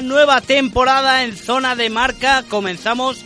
una 0.00 0.08
nueva 0.08 0.40
temporada 0.40 1.24
en 1.24 1.36
Zona 1.36 1.76
de 1.76 1.90
Marca. 1.90 2.42
Comenzamos 2.48 3.22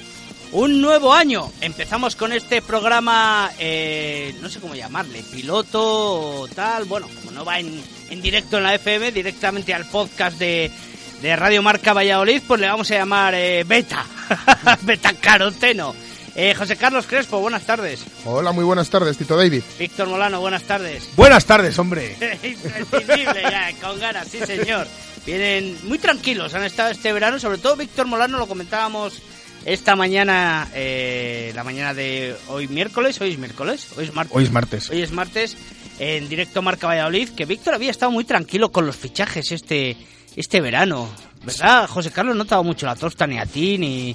un 0.51 0.81
nuevo 0.81 1.15
año. 1.15 1.53
Empezamos 1.61 2.17
con 2.17 2.33
este 2.33 2.63
programa, 2.63 3.51
eh, 3.59 4.35
no 4.41 4.49
sé 4.49 4.59
cómo 4.61 4.75
llamarle, 4.75 5.23
piloto 5.23 6.41
o 6.41 6.49
tal. 6.49 6.85
Bueno, 6.85 7.09
como 7.21 7.31
no 7.31 7.45
va 7.45 7.61
en, 7.61 7.81
en 8.11 8.23
directo 8.23 8.57
en 8.57 8.65
la 8.65 8.75
FM, 8.75 9.13
directamente 9.13 9.73
al 9.73 9.87
podcast 9.87 10.37
de, 10.39 10.71
de 11.23 11.37
Radio 11.37 11.63
Marca 11.63 11.93
Valladolid, 11.93 12.43
pues 12.47 12.61
le 12.61 12.67
vamos 12.67 12.91
a 12.91 12.95
llamar 12.95 13.35
eh, 13.35 13.63
Beta. 13.65 14.05
Beta 14.83 15.13
Caroteno. 15.15 15.95
Eh, 16.35 16.55
José 16.55 16.77
Carlos 16.77 17.07
Crespo, 17.07 17.39
buenas 17.39 17.65
tardes. 17.65 18.05
Hola, 18.25 18.51
muy 18.51 18.65
buenas 18.65 18.91
tardes, 18.91 19.17
Tito 19.17 19.37
David. 19.37 19.63
Víctor 19.79 20.09
Molano, 20.09 20.41
buenas 20.41 20.65
tardes. 20.65 21.09
Buenas 21.15 21.45
tardes, 21.45 21.79
hombre. 21.79 22.17
Imprescindible 22.43 23.43
ya, 23.43 23.73
con 23.81 24.01
ganas, 24.01 24.27
sí 24.27 24.41
señor. 24.41 24.89
Vienen 25.27 25.77
muy 25.85 25.99
tranquilos, 25.99 26.53
han 26.55 26.65
estado 26.65 26.91
este 26.91 27.13
verano, 27.13 27.39
sobre 27.39 27.59
todo 27.59 27.77
Víctor 27.77 28.07
Molano, 28.07 28.39
lo 28.39 28.47
comentábamos 28.47 29.15
esta 29.65 29.97
mañana, 29.97 30.69
eh, 30.75 31.51
la 31.55 31.65
mañana 31.65 31.95
de 31.95 32.37
hoy 32.49 32.69
miércoles, 32.69 33.19
hoy 33.23 33.33
es 33.33 33.39
miércoles, 33.39 33.89
hoy 33.97 34.05
es 34.05 34.15
martes. 34.15 34.37
Hoy 34.37 34.45
es 34.45 34.51
martes. 34.53 34.91
Hoy 34.91 35.01
es 35.03 35.13
martes, 35.13 35.57
en 35.99 36.29
directo 36.29 36.61
Marca 36.61 36.87
Valladolid, 36.89 37.31
que 37.31 37.47
Víctor 37.47 37.73
había 37.75 37.91
estado 37.91 38.13
muy 38.13 38.25
tranquilo 38.25 38.71
con 38.71 38.85
los 38.85 38.97
fichajes 38.97 39.51
este, 39.53 39.97
este 40.37 40.61
verano. 40.61 41.09
¿Verdad, 41.43 41.89
José 41.89 42.11
Carlos? 42.11 42.37
No 42.37 42.45
te 42.45 42.53
ha 42.53 42.57
dado 42.57 42.65
mucho 42.65 42.85
la 42.85 42.95
tosta 42.97 43.27
ni 43.27 43.39
a 43.39 43.47
ti, 43.47 43.79
ni... 43.79 44.15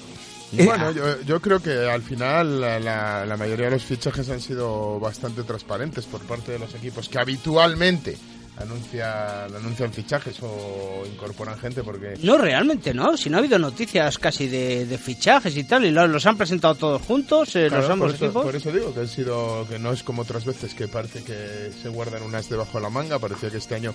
ni 0.52 0.64
Bueno, 0.66 0.90
a- 0.90 0.92
yo, 0.92 1.22
yo 1.24 1.42
creo 1.42 1.60
que 1.60 1.72
al 1.90 2.04
final 2.04 2.62
la, 2.62 2.80
la- 2.80 3.26
la 3.26 3.38
mayoría 3.38 3.66
de 3.66 3.72
los 3.72 3.84
fichajes 3.84 4.30
han 4.30 4.42
sido 4.42 5.00
bastante 5.00 5.42
transparentes 5.42 6.06
por 6.06 6.22
parte 6.22 6.52
de 6.52 6.60
los 6.60 6.76
equipos 6.76 7.10
que 7.10 7.18
habitualmente 7.20 8.16
anuncian, 8.62 9.56
anuncian 9.56 9.92
fichajes 9.94 10.38
o 10.42 11.04
incorporan 11.06 11.58
gente 11.58 11.84
porque... 11.84 12.16
No, 12.24 12.38
realmente 12.38 12.94
no. 12.94 13.16
Si 13.18 13.30
no 13.30 13.38
ha 13.38 13.40
habido 13.40 13.58
noticias 13.60 14.18
casi 14.18 14.48
de, 14.48 14.86
de 14.86 14.98
fichajes 14.98 15.56
y 15.58 15.64
tal, 15.64 15.86
y 15.86 15.92
lo- 15.92 16.08
los 16.08 16.26
han 16.26 16.38
presentado 16.38 16.76
todos 16.76 17.02
juntos, 17.02 17.56
eh, 17.56 17.68
Claro, 17.68 17.82
los 17.84 17.92
ambos 17.92 18.08
por, 18.08 18.16
eso, 18.16 18.26
equipos. 18.26 18.44
por 18.46 18.56
eso 18.56 18.72
digo 18.72 18.94
que 18.94 19.00
han 19.02 19.08
sido 19.08 19.66
que 19.70 19.80
no 19.80 19.92
es 19.92 20.04
como 20.04 20.22
otras 20.24 20.46
veces 20.46 20.74
que 20.74 20.88
parece 20.88 21.24
que 21.24 21.72
se 21.82 21.90
guardan 21.90 22.24
unas 22.24 22.50
debajo 22.50 22.78
de 22.78 22.84
la 22.84 22.90
manga 22.90 23.18
parecía 23.20 23.50
que 23.50 23.58
este 23.58 23.76
año 23.76 23.94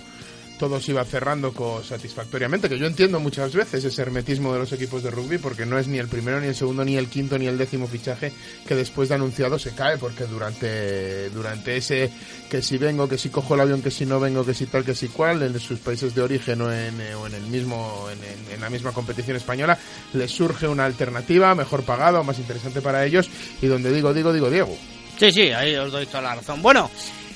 todo 0.59 0.79
se 0.79 0.91
iba 0.91 1.03
cerrando 1.03 1.51
satisfactoriamente 1.87 2.69
que 2.69 2.77
yo 2.79 2.85
entiendo 2.87 3.19
muchas 3.19 3.53
veces 3.53 3.83
ese 3.83 4.01
hermetismo 4.01 4.53
de 4.53 4.59
los 4.59 4.71
equipos 4.71 5.03
de 5.03 5.11
rugby 5.11 5.37
porque 5.37 5.65
no 5.65 5.77
es 5.77 5.87
ni 5.87 5.97
el 5.97 6.07
primero 6.07 6.39
ni 6.39 6.47
el 6.47 6.55
segundo 6.55 6.85
ni 6.85 6.95
el 6.97 7.07
quinto 7.07 7.37
ni 7.37 7.47
el 7.47 7.57
décimo 7.57 7.87
fichaje 7.87 8.31
que 8.67 8.75
después 8.75 9.09
de 9.09 9.15
anunciado 9.15 9.59
se 9.59 9.71
cae 9.71 9.97
porque 9.97 10.25
durante 10.25 11.29
durante 11.31 11.77
ese 11.77 12.09
que 12.49 12.61
si 12.61 12.77
vengo 12.77 13.07
que 13.09 13.17
si 13.17 13.29
cojo 13.29 13.55
el 13.55 13.61
avión 13.61 13.81
que 13.81 13.91
si 13.91 14.05
no 14.05 14.19
vengo 14.19 14.45
que 14.45 14.53
si 14.53 14.65
tal 14.65 14.83
que 14.85 14.95
si 14.95 15.07
cual 15.09 15.41
en 15.43 15.59
sus 15.59 15.79
países 15.79 16.15
de 16.15 16.21
origen 16.21 16.61
o 16.61 16.71
en, 16.71 16.99
eh, 17.01 17.15
o 17.15 17.27
en 17.27 17.33
el 17.35 17.43
mismo 17.43 18.07
en- 18.11 18.53
en 18.53 18.61
la 18.61 18.69
misma 18.69 18.91
competición 18.91 19.35
española 19.37 19.77
les 20.13 20.31
surge 20.31 20.67
una 20.67 20.85
alternativa 20.85 21.53
mejor 21.55 21.83
pagada 21.83 22.19
o 22.19 22.23
más 22.23 22.39
interesante 22.39 22.81
para 22.81 23.05
ellos 23.05 23.29
y 23.61 23.67
donde 23.67 23.91
digo 23.93 24.13
digo 24.13 24.31
digo 24.33 24.49
Diego 24.49 24.77
Sí, 25.17 25.31
sí, 25.31 25.41
ahí 25.51 25.73
os 25.77 25.93
doy 25.93 26.05
toda 26.07 26.21
la 26.23 26.35
razón. 26.35 26.61
Bueno, 26.61 26.91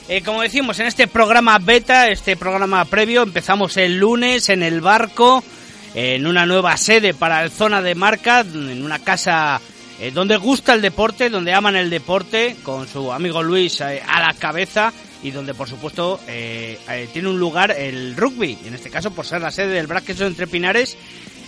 eh, 0.10 0.24
como 0.24 0.42
decimos, 0.42 0.80
en 0.80 0.88
este 0.88 1.08
programa 1.08 1.60
beta, 1.60 2.08
este 2.08 2.36
programa 2.36 2.84
previo, 2.86 3.22
empezamos 3.22 3.78
el 3.78 4.00
lunes 4.00 4.50
en 4.50 4.64
el 4.64 4.82
barco, 4.82 5.44
en 5.94 6.26
una 6.26 6.48
nueva 6.48 6.76
sede 6.78 7.14
para 7.14 7.44
el 7.44 7.52
Zona 7.52 7.84
de 7.84 7.94
Marca, 7.94 8.40
en 8.40 8.84
una 8.84 8.98
casa 8.98 9.62
eh, 10.00 10.10
donde 10.10 10.38
gusta 10.38 10.74
el 10.74 10.82
deporte, 10.82 11.30
donde 11.30 11.54
aman 11.54 11.76
el 11.76 11.92
deporte, 11.92 12.56
con 12.64 12.88
su 12.88 13.14
amigo 13.14 13.44
Luis 13.44 13.82
eh, 13.82 14.02
a 14.04 14.20
la 14.20 14.34
cabeza 14.34 14.92
y 15.22 15.30
donde, 15.30 15.54
por 15.54 15.70
supuesto, 15.70 16.20
tiene 17.14 17.28
un 17.28 17.40
lugar 17.40 17.70
el 17.78 18.16
rugby, 18.16 18.58
en 18.66 18.74
este 18.74 18.90
caso 18.90 19.12
por 19.12 19.28
ser 19.28 19.42
la 19.42 19.52
sede 19.52 19.76
del 19.76 19.86
Braqueso 19.86 20.26
entre 20.26 20.48
Pinares. 20.48 20.98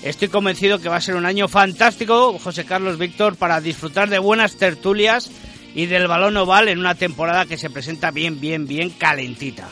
Estoy 0.03 0.27
convencido 0.27 0.77
que 0.79 0.89
va 0.89 0.97
a 0.97 1.01
ser 1.01 1.15
un 1.15 1.25
año 1.25 1.47
fantástico, 1.47 2.37
José 2.37 2.65
Carlos 2.65 2.99
Víctor, 2.99 3.37
para 3.37 3.59
disfrutar 3.59 4.09
de 4.09 4.19
buenas 4.19 4.57
tertulias 4.57 5.31
y 5.73 5.85
del 5.85 6.07
balón 6.07 6.37
oval 6.37 6.67
en 6.69 6.79
una 6.79 6.95
temporada 6.95 7.45
que 7.45 7.57
se 7.57 7.69
presenta 7.69 8.11
bien, 8.11 8.39
bien, 8.39 8.67
bien 8.67 8.89
calentita. 8.91 9.69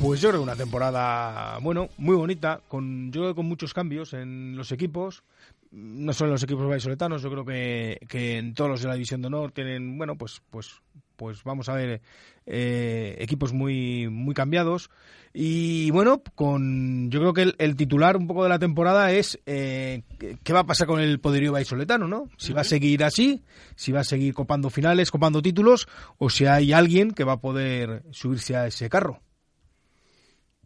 Pues 0.00 0.20
yo 0.20 0.28
creo 0.28 0.40
que 0.40 0.44
una 0.44 0.56
temporada, 0.56 1.58
bueno, 1.58 1.88
muy 1.98 2.16
bonita, 2.16 2.60
con 2.68 3.12
yo 3.12 3.20
creo 3.20 3.32
que 3.32 3.36
con 3.36 3.46
muchos 3.46 3.72
cambios 3.72 4.12
en 4.12 4.56
los 4.56 4.72
equipos, 4.72 5.22
no 5.70 6.12
solo 6.12 6.28
en 6.28 6.32
los 6.32 6.42
equipos 6.42 6.68
vallisoletanos, 6.68 7.22
yo 7.22 7.30
creo 7.30 7.44
que, 7.44 7.98
que 8.08 8.38
en 8.38 8.54
todos 8.54 8.70
los 8.70 8.82
de 8.82 8.88
la 8.88 8.94
División 8.94 9.22
de 9.22 9.28
Honor 9.28 9.52
tienen, 9.52 9.96
bueno, 9.96 10.16
pues 10.16 10.42
pues 10.50 10.82
pues 11.16 11.42
vamos 11.44 11.68
a 11.68 11.74
ver 11.74 12.00
eh, 12.46 13.16
equipos 13.20 13.52
muy 13.52 14.08
muy 14.08 14.34
cambiados 14.34 14.90
y 15.32 15.90
bueno, 15.90 16.22
con 16.36 17.10
yo 17.10 17.18
creo 17.18 17.32
que 17.34 17.42
el, 17.42 17.54
el 17.58 17.74
titular 17.74 18.16
un 18.16 18.28
poco 18.28 18.44
de 18.44 18.48
la 18.50 18.58
temporada 18.60 19.10
es 19.10 19.40
eh, 19.46 20.02
qué- 20.44 20.52
va 20.52 20.60
a 20.60 20.66
pasar 20.66 20.86
con 20.86 21.00
el 21.00 21.18
poderío 21.18 21.50
vallisoletano, 21.52 22.06
¿no? 22.06 22.28
Si 22.36 22.52
va 22.52 22.60
a 22.60 22.64
seguir 22.64 23.02
así, 23.02 23.42
si 23.74 23.90
va 23.90 24.00
a 24.00 24.04
seguir 24.04 24.32
copando 24.32 24.70
finales, 24.70 25.10
copando 25.10 25.42
títulos, 25.42 25.88
o 26.18 26.30
si 26.30 26.46
hay 26.46 26.72
alguien 26.72 27.10
que 27.10 27.24
va 27.24 27.32
a 27.32 27.40
poder 27.40 28.04
subirse 28.12 28.54
a 28.54 28.68
ese 28.68 28.88
carro. 28.88 29.20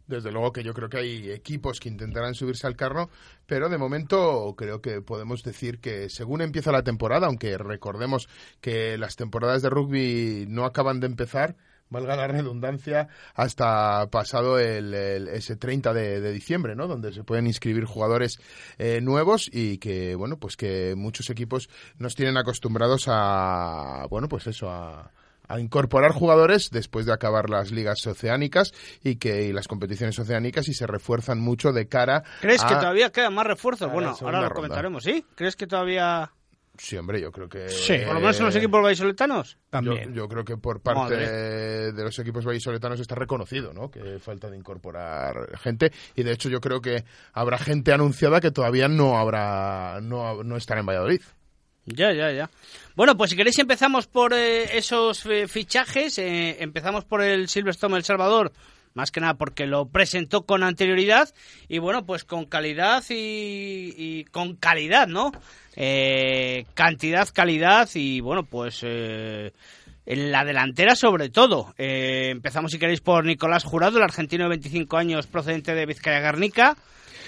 Desde 0.09 0.31
luego 0.31 0.51
que 0.51 0.63
yo 0.63 0.73
creo 0.73 0.89
que 0.89 0.97
hay 0.97 1.31
equipos 1.31 1.79
que 1.79 1.87
intentarán 1.87 2.33
subirse 2.33 2.65
al 2.65 2.75
carro, 2.75 3.11
pero 3.45 3.69
de 3.69 3.77
momento 3.77 4.55
creo 4.57 4.81
que 4.81 5.01
podemos 5.03 5.43
decir 5.43 5.79
que 5.79 6.09
según 6.09 6.41
empieza 6.41 6.71
la 6.71 6.81
temporada, 6.81 7.27
aunque 7.27 7.59
recordemos 7.59 8.27
que 8.59 8.97
las 8.97 9.15
temporadas 9.15 9.61
de 9.61 9.69
rugby 9.69 10.45
no 10.49 10.65
acaban 10.65 10.99
de 10.99 11.05
empezar, 11.05 11.57
valga 11.91 12.15
la 12.15 12.27
redundancia, 12.27 13.07
hasta 13.35 14.07
pasado 14.09 14.57
el, 14.57 14.95
ese 15.27 15.55
30 15.55 15.93
de, 15.93 16.21
de 16.21 16.31
diciembre, 16.31 16.75
¿no? 16.75 16.87
Donde 16.87 17.13
se 17.13 17.23
pueden 17.23 17.45
inscribir 17.45 17.85
jugadores 17.85 18.39
eh, 18.79 19.01
nuevos 19.01 19.47
y 19.53 19.77
que, 19.77 20.15
bueno, 20.15 20.37
pues 20.37 20.57
que 20.57 20.95
muchos 20.97 21.29
equipos 21.29 21.69
nos 21.99 22.15
tienen 22.15 22.35
acostumbrados 22.35 23.03
a, 23.05 24.07
bueno, 24.09 24.27
pues 24.27 24.47
eso, 24.47 24.71
a 24.71 25.11
a 25.49 25.59
incorporar 25.59 26.11
jugadores 26.13 26.69
después 26.71 27.05
de 27.05 27.11
acabar 27.13 27.49
las 27.49 27.71
ligas 27.71 28.07
oceánicas 28.07 28.71
y 29.03 29.17
que 29.17 29.43
y 29.43 29.51
las 29.51 29.67
competiciones 29.67 30.17
oceánicas 30.19 30.69
y 30.69 30.73
se 30.73 30.87
refuerzan 30.87 31.39
mucho 31.41 31.73
de 31.73 31.87
cara 31.87 32.23
¿Crees 32.39 32.63
a... 32.63 32.67
que 32.67 32.75
todavía 32.75 33.11
quedan 33.11 33.33
más 33.33 33.45
refuerzos? 33.47 33.89
a 33.89 33.91
Bueno, 33.93 34.09
ahora 34.21 34.37
lo 34.37 34.43
ronda. 34.43 34.55
comentaremos, 34.55 35.03
¿sí? 35.03 35.25
¿Crees 35.35 35.55
que 35.57 35.67
todavía, 35.67 36.31
Sí, 36.77 36.95
hombre, 36.95 37.19
yo 37.19 37.29
creo 37.31 37.49
que... 37.49 37.67
Sí. 37.67 37.97
por 38.05 38.13
lo 38.13 38.21
menos 38.21 38.39
en 38.39 38.45
los 38.45 38.55
equipos 38.55 38.81
vallisoletanos? 38.81 39.53
Yo, 39.55 39.59
También. 39.69 40.13
yo 40.13 40.29
creo 40.29 40.45
que 40.45 40.55
por 40.55 40.79
parte 40.81 41.15
Madre. 41.15 41.91
de 41.91 42.03
los 42.05 42.17
equipos 42.19 42.45
vallisoletanos 42.45 42.99
está 43.01 43.15
reconocido, 43.15 43.73
¿no? 43.73 43.91
Que 43.91 44.17
falta 44.19 44.49
de 44.49 44.55
incorporar 44.55 45.57
gente 45.57 45.91
y 46.15 46.23
de 46.23 46.31
hecho 46.31 46.47
yo 46.47 46.61
creo 46.61 46.79
que 46.79 47.03
habrá 47.33 47.57
gente 47.57 47.91
anunciada 47.91 48.39
que 48.39 48.51
todavía 48.51 48.87
no 48.87 49.17
habrá 49.17 49.99
no, 50.01 50.41
no 50.43 50.55
estará 50.55 50.79
en 50.79 50.85
Valladolid. 50.85 51.21
Ya, 51.95 52.13
ya, 52.13 52.31
ya. 52.31 52.49
Bueno, 52.95 53.15
pues 53.17 53.31
si 53.31 53.35
queréis 53.35 53.57
empezamos 53.59 54.07
por 54.07 54.33
eh, 54.33 54.77
esos 54.77 55.25
eh, 55.25 55.47
fichajes. 55.47 56.17
eh, 56.19 56.57
empezamos 56.59 57.05
por 57.05 57.21
el 57.21 57.47
Silverstone 57.49 57.97
El 57.97 58.03
Salvador. 58.03 58.51
Más 58.93 59.11
que 59.11 59.19
nada 59.21 59.35
porque 59.35 59.65
lo 59.67 59.87
presentó 59.87 60.43
con 60.45 60.63
anterioridad. 60.63 61.29
Y 61.67 61.79
bueno, 61.79 62.05
pues 62.05 62.23
con 62.25 62.45
calidad 62.45 63.03
y, 63.09 63.93
y 63.97 64.25
con 64.25 64.55
calidad, 64.55 65.07
¿no? 65.07 65.31
Eh, 65.75 66.65
cantidad, 66.73 67.27
calidad 67.33 67.87
y 67.93 68.19
bueno, 68.21 68.43
pues... 68.43 68.79
eh, 68.83 69.51
en 70.05 70.31
la 70.31 70.43
delantera 70.43 70.95
sobre 70.95 71.29
todo. 71.29 71.75
Empezamos 71.77 72.71
si 72.71 72.79
queréis 72.79 72.99
por 72.99 73.23
Nicolás 73.25 73.63
Jurado, 73.63 73.97
el 73.97 74.03
argentino 74.03 74.45
de 74.45 74.49
25 74.49 74.97
años 74.97 75.27
procedente 75.27 75.75
de 75.75 75.85
Vizcaya 75.85 76.19
Garnica. 76.19 76.75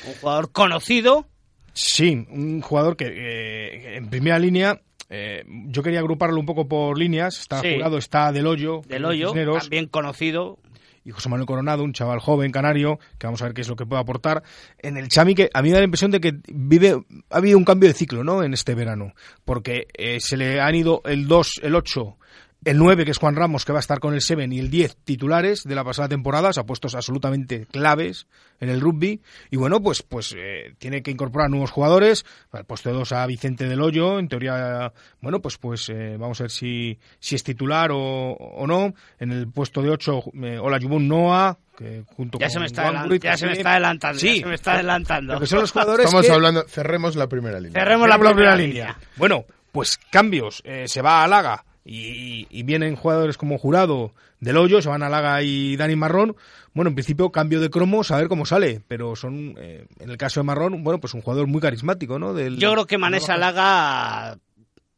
Un 0.08 0.14
jugador 0.16 0.52
conocido. 0.52 1.28
Sí, 1.74 2.26
un 2.30 2.62
jugador 2.62 2.96
que 2.98 3.06
eh, 3.08 3.98
en 3.98 4.08
primera 4.10 4.38
línea, 4.40 4.82
eh, 5.10 5.44
yo 5.48 5.84
quería 5.84 6.00
agruparlo 6.00 6.40
un 6.40 6.46
poco 6.46 6.68
por 6.68 6.98
líneas. 6.98 7.40
Está 7.40 7.62
Sí. 7.62 7.74
jurado, 7.76 7.98
está 7.98 8.32
Del 8.32 8.48
Hoyo, 8.48 8.82
Del 8.88 9.06
Hoyo, 9.06 9.32
también 9.60 9.88
conocido. 9.88 10.58
y 11.04 11.10
José 11.10 11.30
Manuel 11.30 11.48
Coronado, 11.48 11.84
un 11.84 11.94
chaval 11.94 12.20
joven 12.20 12.52
canario, 12.52 13.00
que 13.18 13.26
vamos 13.26 13.42
a 13.42 13.46
ver 13.46 13.56
qué 13.56 13.62
es 13.62 13.68
lo 13.68 13.76
que 13.76 13.88
puede 13.88 14.00
aportar. 14.02 14.44
En 14.78 14.98
el 14.98 15.08
Chami, 15.08 15.34
que 15.34 15.50
a 15.52 15.64
mí 15.64 15.70
me 15.70 15.74
da 15.74 15.80
la 15.80 15.86
impresión 15.86 16.12
de 16.12 16.20
que 16.22 16.34
vive, 16.54 16.96
ha 17.32 17.38
habido 17.38 17.58
un 17.58 17.66
cambio 17.66 17.90
de 17.90 17.96
ciclo, 17.96 18.24
¿no? 18.24 18.44
En 18.44 18.54
este 18.54 18.76
verano, 18.76 19.14
porque 19.44 19.88
eh, 19.98 20.20
se 20.20 20.38
le 20.38 20.62
han 20.62 20.76
ido 20.76 21.02
el 21.06 21.28
2, 21.28 21.62
el 21.64 21.74
8 21.74 22.18
el 22.64 22.78
9, 22.78 23.06
que 23.06 23.12
es 23.12 23.18
Juan 23.18 23.36
Ramos, 23.36 23.66
que 23.66 23.72
va 23.72 23.80
a 23.80 23.82
estar 23.82 24.00
con 24.00 24.14
el 24.14 24.22
7 24.22 24.48
y 24.52 24.60
el 24.60 24.70
10 24.70 24.96
titulares 25.04 25.64
de 25.64 25.74
la 25.74 25.84
pasada 25.84 26.08
temporada, 26.10 26.50
o 26.50 26.54
sea, 26.54 26.64
puestos 26.64 26.94
absolutamente 26.94 27.66
claves 27.66 28.28
en 28.60 28.70
el 28.70 28.80
rugby. 28.82 29.20
Y 29.50 29.58
bueno, 29.58 29.82
pues, 29.82 30.04
pues 30.04 30.36
eh, 30.38 30.76
tiene 30.78 31.02
que 31.02 31.10
incorporar 31.10 31.50
nuevos 31.50 31.72
jugadores. 31.72 32.24
El 32.54 32.66
puesto 32.66 32.90
de 32.90 32.96
2 32.96 33.12
a 33.14 33.26
Vicente 33.26 33.68
del 33.68 33.82
Hoyo, 33.82 34.20
en 34.20 34.28
teoría, 34.28 34.94
bueno, 35.22 35.42
pues, 35.42 35.58
pues 35.58 35.90
eh, 35.90 36.18
vamos 36.20 36.40
a 36.40 36.44
ver 36.44 36.52
si, 36.52 37.00
si 37.20 37.36
es 37.36 37.44
titular 37.44 37.90
o, 37.92 37.98
o 38.34 38.68
no. 38.68 38.94
En 39.20 39.32
el 39.32 39.48
puesto 39.48 39.82
de 39.82 39.90
8, 39.90 40.24
eh, 40.44 40.60
Ola 40.62 40.78
Yubun 40.78 41.08
Noah, 41.08 41.58
que 41.76 42.04
junto 42.16 42.38
Ya 42.38 42.46
con 42.46 42.52
se 42.54 42.60
me 42.60 42.66
está, 42.68 42.92
Juan 42.92 43.20
ya 43.20 43.38
se 43.38 43.48
me 43.48 43.54
está 43.54 43.72
adelantando. 43.72 44.20
Sí. 44.20 44.36
ya 44.36 44.42
se 44.42 44.46
me 44.50 44.56
está 44.56 44.74
adelantando. 44.74 45.34
Porque 45.34 45.48
son 45.48 45.62
los 45.62 45.72
jugadores 45.72 46.06
Estamos 46.06 46.28
que- 46.28 46.32
hablando, 46.32 46.64
cerremos 46.68 47.16
la 47.16 47.28
primera 47.28 47.60
línea. 47.60 47.82
Cerremos 47.82 48.08
la 48.08 48.20
primera 48.20 48.56
línea. 48.56 49.00
Bueno, 49.16 49.46
pues 49.72 49.98
cambios. 50.12 50.62
eh, 50.64 50.84
se 50.88 51.02
va 51.02 51.24
a 51.24 51.28
Laga 51.28 51.66
y, 51.86 52.48
y 52.50 52.64
vienen 52.64 52.96
jugadores 52.96 53.38
como 53.38 53.58
Jurado 53.58 54.14
del 54.40 54.58
Hoyo, 54.58 54.82
se 54.82 54.90
van 54.90 55.04
a 55.04 55.10
Laga 55.10 55.42
y 55.44 55.76
Dani 55.78 55.96
Marrón. 55.96 56.36
Bueno, 56.74 56.90
en 56.90 56.96
principio 56.96 57.32
cambio 57.32 57.60
de 57.60 57.70
cromos, 57.70 58.12
a 58.12 58.18
ver 58.18 58.28
cómo 58.28 58.46
sale. 58.46 58.82
Pero 58.88 59.16
son, 59.16 59.56
eh, 59.58 59.86
en 60.00 60.10
el 60.10 60.18
caso 60.18 60.40
de 60.40 60.46
Marrón, 60.46 60.84
bueno, 60.84 61.00
pues 61.00 61.14
un 61.14 61.22
jugador 61.22 61.48
muy 61.48 61.60
carismático, 61.62 62.18
¿no? 62.20 62.34
Del- 62.34 62.58
Yo 62.58 62.72
creo 62.72 62.86
que 62.88 62.98
Manesa 62.98 63.36
Laga 63.38 64.38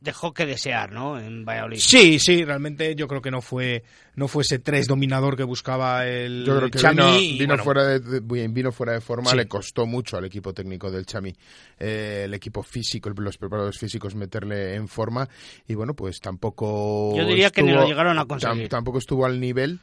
dejó 0.03 0.33
que 0.33 0.45
desear, 0.45 0.91
¿no? 0.91 1.17
En 1.19 1.45
Valladolid. 1.45 1.79
Sí, 1.79 2.19
sí, 2.19 2.43
realmente 2.43 2.93
yo 2.95 3.07
creo 3.07 3.21
que 3.21 3.31
no 3.31 3.41
fue 3.41 3.83
no 4.15 4.27
fue 4.27 4.43
ese 4.43 4.59
tres 4.59 4.85
dominador 4.87 5.35
que 5.35 5.43
buscaba 5.43 6.05
el 6.05 6.43
Yo 6.45 6.57
creo 6.57 6.69
que 6.69 6.77
Chami. 6.77 6.97
vino, 6.97 7.19
y, 7.19 7.31
vino 7.39 7.47
bueno, 7.47 7.63
fuera 7.63 7.83
de, 7.87 8.19
vino 8.19 8.71
fuera 8.71 8.93
de 8.93 9.01
forma, 9.01 9.31
Sí. 9.31 9.37
le 9.37 9.47
costó 9.47 9.87
mucho 9.87 10.17
al 10.17 10.25
equipo 10.25 10.53
técnico 10.53 10.91
del 10.91 11.05
Chami, 11.07 11.33
eh, 11.79 12.23
el 12.25 12.33
equipo 12.35 12.61
físico, 12.61 13.09
el- 13.09 13.15
los 13.23 13.37
preparadores 13.37 13.79
físicos 13.79 14.13
meterle 14.13 14.75
en 14.75 14.87
forma 14.87 15.27
y 15.67 15.73
bueno, 15.73 15.93
pues 15.95 16.19
tampoco 16.19 17.15
Yo 17.17 17.25
diría 17.25 17.49
que 17.49 17.63
ni 17.63 17.71
lo 17.71 17.87
llegaron 17.87 18.19
a 18.19 18.25
conseguir. 18.25 18.69
tampoco 18.69 18.99
estuvo 18.99 19.25
al 19.25 19.39
nivel 19.39 19.79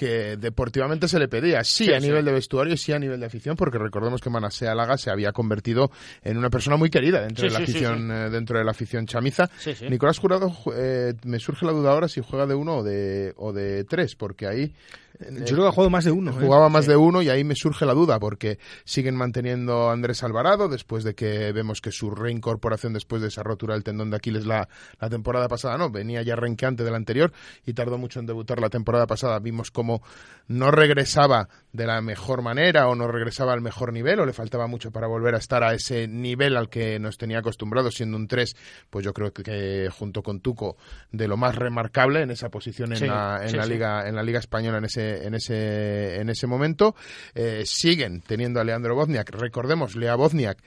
que 0.00 0.38
deportivamente 0.38 1.08
se 1.08 1.18
le 1.18 1.28
pedía, 1.28 1.62
sí, 1.62 1.84
Sí, 1.84 1.92
a 1.92 2.00
sí. 2.00 2.06
nivel 2.06 2.24
de 2.24 2.32
vestuario, 2.32 2.74
sí 2.78 2.90
a 2.94 2.98
nivel 2.98 3.20
de 3.20 3.26
afición, 3.26 3.54
porque 3.54 3.76
recordemos 3.76 4.22
que 4.22 4.30
Manasea 4.30 4.74
Laga 4.74 4.96
se 4.96 5.10
había 5.10 5.30
convertido 5.32 5.90
en 6.22 6.38
una 6.38 6.48
persona 6.48 6.78
muy 6.78 6.88
querida 6.88 7.20
dentro 7.20 7.42
Sí, 7.42 7.48
de 7.48 7.58
la 7.58 7.62
afición, 7.62 8.10
eh, 8.10 8.30
dentro 8.30 8.58
de 8.58 8.64
la 8.64 8.70
afición 8.70 9.04
chamiza. 9.06 9.50
Nicolás 9.90 10.18
Jurado, 10.18 10.48
ju- 10.48 10.72
eh, 10.74 11.12
me 11.24 11.38
surge 11.38 11.66
la 11.66 11.72
duda 11.72 11.90
ahora 11.90 12.08
si 12.08 12.22
juega 12.22 12.46
de 12.46 12.54
uno 12.54 12.78
o 12.78 12.82
de, 12.82 13.34
o 13.36 13.52
de 13.52 13.84
tres, 13.84 14.14
porque 14.14 14.46
ahí 14.46 14.72
Yo 15.20 15.44
creo 15.44 15.62
que 15.62 15.68
ha 15.68 15.72
jugado 15.72 15.90
más 15.90 16.04
de 16.04 16.12
uno. 16.12 16.30
¿eh? 16.30 16.34
Jugaba 16.40 16.68
más 16.68 16.86
de 16.86 16.96
uno 16.96 17.20
y 17.22 17.28
ahí 17.28 17.44
me 17.44 17.54
surge 17.54 17.84
la 17.84 17.94
duda 17.94 18.18
porque 18.18 18.58
siguen 18.84 19.16
manteniendo 19.16 19.88
a 19.88 19.92
Andrés 19.92 20.22
Alvarado 20.22 20.68
después 20.68 21.04
de 21.04 21.14
que 21.14 21.52
vemos 21.52 21.80
que 21.80 21.92
su 21.92 22.10
reincorporación 22.10 22.92
después 22.92 23.20
de 23.22 23.28
esa 23.28 23.42
rotura 23.42 23.74
del 23.74 23.84
tendón 23.84 24.10
de 24.10 24.16
Aquiles 24.16 24.46
la, 24.46 24.68
la 24.98 25.10
temporada 25.10 25.48
pasada, 25.48 25.76
no, 25.76 25.90
venía 25.90 26.22
ya 26.22 26.36
renqueante 26.36 26.84
del 26.84 26.94
anterior 26.94 27.32
y 27.66 27.74
tardó 27.74 27.98
mucho 27.98 28.20
en 28.20 28.26
debutar 28.26 28.60
la 28.60 28.70
temporada 28.70 29.06
pasada. 29.06 29.38
Vimos 29.38 29.70
como 29.70 30.02
no 30.48 30.70
regresaba 30.70 31.48
de 31.72 31.86
la 31.86 32.00
mejor 32.00 32.42
manera 32.42 32.88
o 32.88 32.94
no 32.94 33.06
regresaba 33.06 33.52
al 33.52 33.60
mejor 33.60 33.92
nivel 33.92 34.20
o 34.20 34.26
le 34.26 34.32
faltaba 34.32 34.66
mucho 34.66 34.90
para 34.90 35.06
volver 35.06 35.34
a 35.34 35.38
estar 35.38 35.62
a 35.62 35.74
ese 35.74 36.08
nivel 36.08 36.56
al 36.56 36.68
que 36.68 36.98
nos 36.98 37.18
tenía 37.18 37.38
acostumbrados 37.38 37.94
siendo 37.94 38.16
un 38.16 38.26
3, 38.26 38.56
pues 38.88 39.04
yo 39.04 39.12
creo 39.12 39.32
que, 39.32 39.88
junto 39.96 40.22
con 40.22 40.40
Tuco 40.40 40.76
de 41.12 41.28
lo 41.28 41.36
más 41.36 41.54
remarcable 41.54 42.22
en 42.22 42.30
esa 42.30 42.48
posición 42.48 42.92
en 42.92 42.98
Sí, 42.98 43.06
la, 43.06 43.40
en 43.42 43.50
sí, 43.50 43.56
la 43.56 43.64
sí. 43.64 43.70
liga 43.70 44.08
en 44.08 44.16
la 44.16 44.22
liga 44.22 44.38
española 44.38 44.78
en 44.78 44.84
ese 44.84 45.09
en 45.26 45.34
ese 45.34 46.20
en 46.20 46.28
ese 46.28 46.46
momento. 46.46 46.94
Eh, 47.34 47.62
siguen 47.66 48.20
teniendo 48.20 48.60
a 48.60 48.64
Leandro 48.64 48.94
Bozniak 48.94 49.30
recordemos 49.30 49.96
Lea 49.96 50.14
Bozniak 50.14 50.58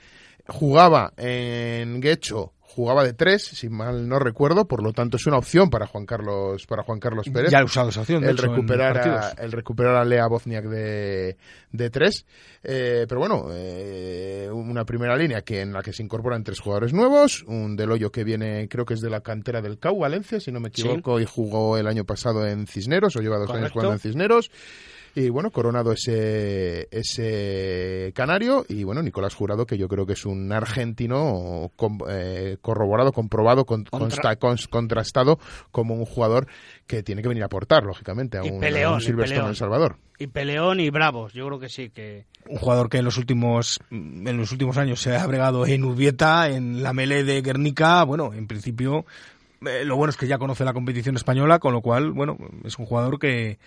jugaba 0.46 1.12
en 1.16 2.00
Guecho 2.00 2.52
jugaba 2.74 3.04
de 3.04 3.12
tres, 3.12 3.44
si 3.44 3.68
mal 3.68 4.08
no 4.08 4.18
recuerdo, 4.18 4.66
por 4.66 4.82
lo 4.82 4.92
tanto 4.92 5.16
es 5.16 5.26
una 5.26 5.38
opción 5.38 5.70
para 5.70 5.86
Juan 5.86 6.06
Carlos 6.06 6.66
para 6.66 6.82
Juan 6.82 6.98
Carlos 6.98 7.28
Pérez. 7.32 7.52
Ya 7.52 7.60
ha 7.60 7.64
usado 7.64 7.90
esa 7.90 8.00
opción, 8.00 8.22
de 8.22 8.30
el 8.30 8.34
hecho, 8.34 8.48
recuperar 8.48 8.98
a, 8.98 9.30
el 9.38 9.52
recuperar 9.52 9.94
a 9.94 10.04
Lea 10.04 10.26
Bozniak 10.26 10.64
de, 10.64 11.36
de 11.70 11.90
tres. 11.90 12.26
Eh, 12.64 13.06
pero 13.08 13.20
bueno 13.20 13.48
eh, 13.52 14.48
una 14.52 14.84
primera 14.84 15.16
línea 15.16 15.42
que 15.42 15.60
en 15.60 15.72
la 15.72 15.82
que 15.82 15.92
se 15.92 16.02
incorporan 16.02 16.42
tres 16.42 16.60
jugadores 16.60 16.94
nuevos 16.94 17.44
un 17.46 17.76
Del 17.76 17.90
Hoyo 17.90 18.10
que 18.10 18.24
viene 18.24 18.68
creo 18.68 18.86
que 18.86 18.94
es 18.94 19.02
de 19.02 19.10
la 19.10 19.20
cantera 19.20 19.60
del 19.60 19.78
CAU 19.78 19.98
Valencia 19.98 20.40
si 20.40 20.50
no 20.50 20.60
me 20.60 20.68
equivoco 20.68 21.20
y 21.20 21.26
jugó 21.26 21.76
el 21.76 21.86
año 21.86 22.04
pasado 22.04 22.46
en 22.46 22.66
Cisneros 22.66 23.16
o 23.16 23.20
lleva 23.20 23.36
dos 23.36 23.50
años 23.50 23.70
jugando 23.70 23.92
en 23.92 23.98
Cisneros 23.98 24.50
y 25.14 25.28
bueno, 25.28 25.50
coronado 25.50 25.92
ese, 25.92 26.88
ese 26.90 28.12
canario. 28.14 28.64
Y 28.68 28.84
bueno, 28.84 29.02
Nicolás 29.02 29.34
Jurado, 29.34 29.66
que 29.66 29.78
yo 29.78 29.88
creo 29.88 30.06
que 30.06 30.14
es 30.14 30.26
un 30.26 30.52
argentino 30.52 31.70
com- 31.76 31.98
eh, 32.08 32.56
corroborado, 32.60 33.12
comprobado, 33.12 33.64
con- 33.64 33.84
Contra- 33.84 34.08
consta- 34.08 34.38
cons- 34.38 34.68
contrastado 34.68 35.38
como 35.70 35.94
un 35.94 36.04
jugador 36.06 36.46
que 36.86 37.02
tiene 37.02 37.22
que 37.22 37.28
venir 37.28 37.42
a 37.42 37.46
aportar, 37.46 37.84
lógicamente, 37.84 38.38
a 38.38 38.44
Y 38.44 38.50
un, 38.50 38.60
peleón, 38.60 38.92
a 38.92 38.96
un 38.96 39.02
y 39.02 39.04
Silverstone 39.04 39.48
El 39.50 39.56
Salvador. 39.56 39.96
Y 40.18 40.28
Peleón 40.28 40.78
y 40.78 40.90
Bravos, 40.90 41.32
yo 41.32 41.44
creo 41.46 41.58
que 41.58 41.68
sí, 41.68 41.90
que... 41.90 42.26
un 42.48 42.56
jugador 42.58 42.88
que 42.88 42.98
en 42.98 43.04
los 43.04 43.18
últimos 43.18 43.80
en 43.90 44.36
los 44.36 44.52
últimos 44.52 44.76
años 44.76 45.00
se 45.00 45.16
ha 45.16 45.26
bregado 45.26 45.66
en 45.66 45.82
Urbieta, 45.84 46.48
en 46.50 46.84
la 46.84 46.92
melee 46.92 47.24
de 47.24 47.42
Guernica, 47.42 48.04
bueno, 48.04 48.32
en 48.32 48.46
principio 48.46 49.06
eh, 49.66 49.84
lo 49.84 49.96
bueno 49.96 50.10
es 50.10 50.16
que 50.16 50.26
ya 50.26 50.38
conoce 50.38 50.64
la 50.64 50.72
competición 50.72 51.16
española, 51.16 51.58
con 51.58 51.72
lo 51.72 51.80
cual, 51.80 52.12
bueno, 52.12 52.36
es 52.64 52.78
un 52.78 52.86
jugador 52.86 53.18
que, 53.18 53.58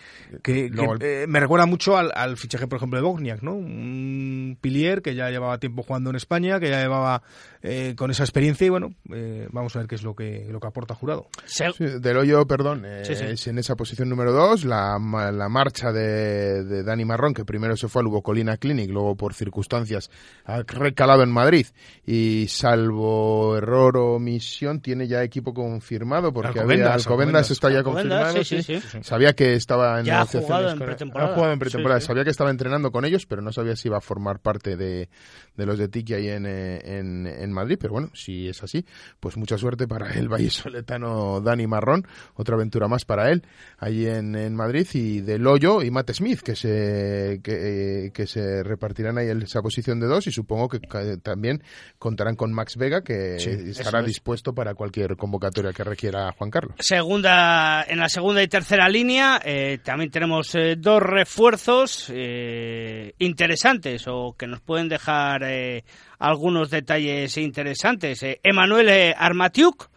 que, 0.43 0.69
Luego 0.69 0.95
que, 0.95 1.23
eh, 1.23 1.27
me 1.27 1.39
recuerda 1.39 1.65
mucho 1.65 1.97
al, 1.97 2.11
al 2.15 2.37
fichaje, 2.37 2.67
por 2.67 2.77
ejemplo, 2.77 2.97
de 2.97 3.03
Bogniak, 3.03 3.41
¿no? 3.41 3.53
Un 3.53 4.57
pilier 4.59 5.01
que 5.01 5.15
ya 5.15 5.29
llevaba 5.29 5.59
tiempo 5.59 5.83
jugando 5.83 6.09
en 6.09 6.15
España, 6.15 6.59
que 6.59 6.69
ya 6.69 6.81
llevaba 6.81 7.21
eh, 7.69 7.95
con 7.95 8.11
esa 8.11 8.23
experiencia 8.23 8.65
y 8.65 8.69
bueno, 8.69 8.93
eh, 9.13 9.47
vamos 9.51 9.75
a 9.75 9.79
ver 9.79 9.87
qué 9.87 9.95
es 9.95 10.03
lo 10.03 10.15
que, 10.15 10.47
lo 10.49 10.59
que 10.59 10.67
aporta 10.67 10.95
Jurado. 10.95 11.27
Se- 11.45 11.71
Sí, 11.73 11.85
Del 11.99 12.17
Hoyo, 12.17 12.47
perdón, 12.47 12.83
eh, 12.85 13.03
Sí, 13.05 13.15
sí. 13.15 13.25
es 13.25 13.47
en 13.47 13.57
esa 13.59 13.75
posición 13.75 14.07
número 14.09 14.31
dos, 14.31 14.63
la, 14.65 14.97
ma- 14.99 15.31
la 15.31 15.49
marcha 15.49 15.91
de, 15.91 16.63
de 16.63 16.83
Dani 16.83 17.03
Marrón, 17.05 17.33
que 17.33 17.43
primero 17.45 17.75
se 17.75 17.87
fue 17.87 18.01
al 18.01 18.07
Hugo 18.07 18.21
Colina 18.21 18.57
Clinic, 18.57 18.89
luego 18.89 19.15
por 19.15 19.33
circunstancias 19.33 20.09
ha 20.45 20.63
recalado 20.63 21.23
en 21.23 21.31
Madrid 21.31 21.67
y 22.05 22.47
salvo 22.49 23.57
error 23.57 23.97
o 23.97 24.13
omisión 24.15 24.81
tiene 24.81 25.07
ya 25.07 25.23
equipo 25.23 25.53
confirmado 25.53 26.31
porque 26.33 26.59
había 26.59 26.61
Alcobendas, 26.93 27.05
Alcobendas 27.07 27.51
está 27.51 27.69
ya 27.69 27.77
Alcobendas, 27.79 28.33
confirmado. 28.33 28.43
sí, 28.45 28.61
sí. 28.63 28.79
sí, 28.81 28.87
sí. 28.91 28.97
Sabía 29.03 29.33
que 29.33 29.53
estaba 29.55 29.99
en 29.99 30.05
Ya 30.05 30.15
ha 30.15 30.17
negociaciones 30.19 30.47
jugado 30.47 30.69
en 30.71 30.77
con- 30.77 30.87
pretemporada. 30.87 31.31
ha 31.31 31.33
jugado 31.35 31.53
en 31.53 31.59
pretemporada, 31.59 31.99
Sí, 31.99 32.03
sí. 32.03 32.07
sabía 32.07 32.23
que 32.23 32.29
estaba 32.29 32.49
entrenando 32.49 32.91
con 32.91 33.05
ellos, 33.05 33.25
pero 33.25 33.41
no 33.41 33.51
sabía 33.51 33.75
si 33.75 33.87
iba 33.87 33.97
a 33.97 34.01
formar 34.01 34.39
parte 34.39 34.77
de, 34.77 35.09
de 35.55 35.65
los 35.65 35.77
de 35.77 35.87
Tiki 35.87 36.13
ahí 36.13 36.29
en, 36.29 36.45
en, 36.45 37.27
en 37.27 37.51
Madrid, 37.57 37.77
pero 37.79 37.93
bueno, 37.93 38.09
si 38.13 38.47
es 38.47 38.63
así, 38.63 38.85
pues 39.19 39.35
mucha 39.37 39.57
suerte 39.57 39.87
para 39.87 40.09
el 40.13 40.29
vallesoletano 40.29 41.41
Dani 41.41 41.67
Marrón, 41.67 42.07
otra 42.35 42.55
aventura 42.55 42.87
más 42.87 43.05
para 43.05 43.29
él, 43.31 43.43
allí 43.77 44.07
en, 44.07 44.35
en 44.35 44.55
Madrid, 44.55 44.87
y 44.93 45.21
Del 45.21 45.45
Hoyo 45.45 45.81
y 45.83 45.91
Matt 45.91 46.11
Smith, 46.13 46.39
que 46.41 46.55
se, 46.55 47.41
que, 47.43 48.05
eh, 48.05 48.11
que 48.11 48.25
se 48.27 48.63
repartirán 48.63 49.17
ahí 49.17 49.29
en 49.29 49.41
esa 49.41 49.61
posición 49.61 49.99
de 49.99 50.07
dos, 50.07 50.27
y 50.27 50.31
supongo 50.31 50.69
que 50.69 50.79
también 51.21 51.61
contarán 51.99 52.35
con 52.35 52.53
Max 52.53 52.77
Vega, 52.77 53.01
que 53.03 53.39
Sí, 53.39 53.49
estará 53.71 53.99
es. 54.01 54.05
dispuesto 54.05 54.53
para 54.53 54.73
cualquier 54.73 55.15
convocatoria 55.17 55.73
que 55.73 55.83
requiera 55.83 56.31
Juan 56.33 56.49
Carlos. 56.51 56.75
Segunda, 56.79 57.83
en 57.87 57.99
la 57.99 58.09
segunda 58.09 58.41
y 58.43 58.47
tercera 58.47 58.89
línea 58.89 59.41
eh, 59.43 59.79
también 59.83 60.11
tenemos 60.11 60.53
eh, 60.55 60.75
dos 60.77 61.01
refuerzos 61.01 62.11
eh, 62.13 63.13
interesantes 63.19 64.05
o 64.07 64.35
que 64.37 64.47
nos 64.47 64.61
pueden 64.61 64.89
dejar 64.89 65.43
eh, 65.43 65.83
algunos 66.19 66.69
detalles 66.69 67.36
interesantes. 67.41 68.21
Eh, 68.23 68.39
Emanuel 68.43 68.89
eh, 68.89 69.15
Armatiuk, 69.17 69.89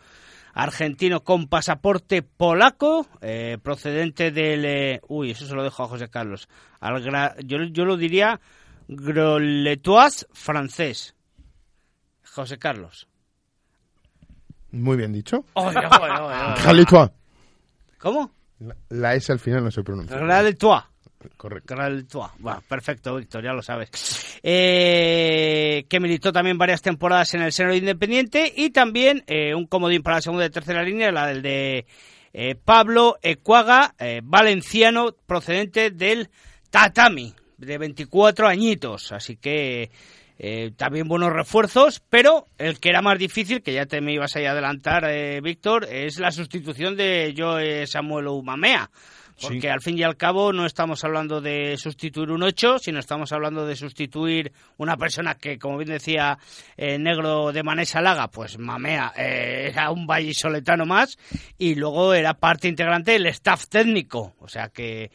argentino 0.54 1.23
con 1.23 1.49
pasaporte 1.49 2.23
polaco, 2.23 3.06
eh, 3.20 3.59
procedente 3.62 4.30
del... 4.30 4.64
eh, 4.64 5.00
uy, 5.09 5.30
eso 5.32 5.47
se 5.47 5.54
lo 5.54 5.62
dejo 5.62 5.85
a 5.85 5.88
José 5.88 6.09
Carlos. 6.09 6.49
Al 6.80 7.02
gra- 7.04 7.37
yo, 7.44 7.59
yo 7.70 7.85
lo 7.85 7.97
diría 7.97 8.40
Groletois 8.88 10.26
francés. 10.32 11.14
José 12.25 12.59
Carlos. 12.59 13.09
Muy 14.73 14.97
bien 14.97 15.12
dicho. 15.12 15.44
Jalitois. 15.54 17.11
¿Cómo? 17.99 18.30
La, 18.61 18.76
la 18.88 19.14
S 19.14 19.32
al 19.32 19.38
final 19.40 19.64
no 19.64 19.70
se 19.70 19.82
pronuncia. 19.82 20.16
Groletois. 20.16 20.82
Correcto. 21.36 21.74
Perfecto, 22.68 23.16
Víctor, 23.16 23.44
ya 23.44 23.52
lo 23.52 23.62
sabes. 23.62 23.90
Eh, 24.42 25.84
que 25.88 26.00
militó 26.00 26.32
también 26.32 26.56
varias 26.56 26.80
temporadas 26.80 27.34
en 27.34 27.42
el 27.42 27.52
seno 27.52 27.74
independiente 27.74 28.50
y 28.56 28.70
también 28.70 29.22
eh, 29.26 29.54
un 29.54 29.66
comodín 29.66 30.02
para 30.02 30.16
la 30.16 30.22
segunda 30.22 30.46
y 30.46 30.50
tercera 30.50 30.82
línea, 30.82 31.12
la 31.12 31.26
del 31.26 31.42
de 31.42 31.84
eh, 32.32 32.54
Pablo 32.54 33.18
Ecuaga, 33.22 33.94
eh, 33.98 34.20
valenciano, 34.24 35.14
procedente 35.26 35.90
del 35.90 36.30
Tatami, 36.70 37.34
de 37.58 37.78
24 37.78 38.48
añitos. 38.48 39.12
Así 39.12 39.36
que 39.36 39.90
también 40.78 41.06
buenos 41.06 41.34
refuerzos, 41.34 42.00
pero 42.08 42.46
el 42.56 42.80
que 42.80 42.88
era 42.88 43.02
más 43.02 43.18
difícil, 43.18 43.60
que 43.60 43.74
ya 43.74 43.84
te 43.84 44.00
me 44.00 44.14
ibas 44.14 44.36
a 44.36 44.38
adelantar, 44.38 45.04
Víctor, 45.42 45.84
es 45.84 46.18
la 46.18 46.30
sustitución 46.30 46.96
de 46.96 47.34
Joe 47.36 47.86
Samuel 47.86 48.28
Umamea 48.28 48.88
Porque 49.40 49.70
al 49.70 49.80
fin 49.80 49.99
y 49.99 50.02
al 50.02 50.16
cabo 50.16 50.52
no 50.52 50.66
estamos 50.66 51.02
hablando 51.04 51.40
de 51.40 51.76
sustituir 51.76 52.30
un 52.30 52.42
8, 52.42 52.78
sino 52.78 52.99
estamos 52.99 53.32
hablando 53.32 53.66
de 53.66 53.76
sustituir 53.76 54.52
una 54.76 54.97
persona 54.97 55.37
que, 55.37 55.59
como 55.59 55.78
bien 55.78 55.90
decía 55.90 56.38
eh, 56.76 56.99
Negro 56.99 57.52
de 57.52 57.62
Manesa 57.62 58.00
Laga, 58.00 58.28
pues 58.28 58.59
mamea, 58.59 59.12
eh, 59.16 59.68
era 59.70 59.90
un 59.90 60.06
vallisoletano 60.06 60.85
más 60.85 61.18
y 61.59 61.75
luego 61.75 62.12
era 62.14 62.35
parte 62.35 62.68
integrante 62.68 63.12
del 63.12 63.26
staff 63.26 63.66
técnico. 63.68 64.35
O 64.40 64.49
sea 64.49 64.68
que 64.68 65.11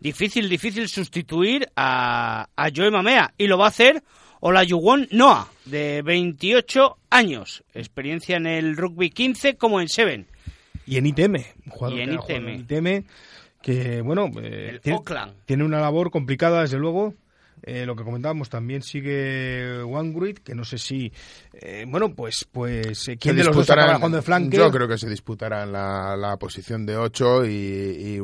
difícil, 0.00 0.48
difícil 0.48 0.88
sustituir 0.88 1.68
a, 1.76 2.48
a 2.56 2.68
Joe 2.74 2.90
Mamea. 2.90 3.34
Y 3.38 3.46
lo 3.46 3.58
va 3.58 3.66
a 3.66 3.68
hacer 3.68 4.02
Olayuwon 4.40 5.08
Noah, 5.10 5.48
de 5.64 6.02
28 6.02 6.98
años. 7.10 7.64
Experiencia 7.74 8.36
en 8.36 8.46
el 8.46 8.76
rugby 8.76 9.10
15 9.10 9.56
como 9.56 9.80
en 9.80 9.88
Seven. 9.88 10.26
Y 10.86 10.96
en 10.96 11.06
ITM. 11.06 11.36
Jugador 11.68 11.98
y 11.98 12.02
en 12.02 12.14
ITM. 12.14 12.48
ITM. 12.60 13.04
Que, 13.68 14.00
bueno, 14.00 14.30
eh, 14.40 14.80
tiene, 14.82 14.98
tiene, 15.44 15.62
una 15.62 15.78
labor 15.78 16.10
complicada, 16.10 16.62
desde 16.62 16.78
luego. 16.78 17.12
Eh, 17.62 17.86
lo 17.86 17.96
que 17.96 18.04
comentábamos 18.04 18.48
también 18.48 18.82
sigue 18.82 19.80
One 19.82 20.34
que 20.44 20.54
no 20.54 20.64
sé 20.64 20.78
si 20.78 21.12
eh, 21.52 21.84
bueno 21.88 22.14
pues 22.14 22.46
pues 22.50 23.10
quién 23.20 23.36
de 23.36 23.44
los 23.44 23.54
dos 23.54 23.66
de 23.66 24.22
flanque 24.22 24.56
yo 24.56 24.70
creo 24.70 24.88
que 24.88 24.98
se 24.98 25.08
disputará 25.08 25.66
la, 25.66 26.16
la 26.16 26.36
posición 26.36 26.86
de 26.86 26.96
8 26.96 27.46
y, 27.46 27.48
y 27.48 28.20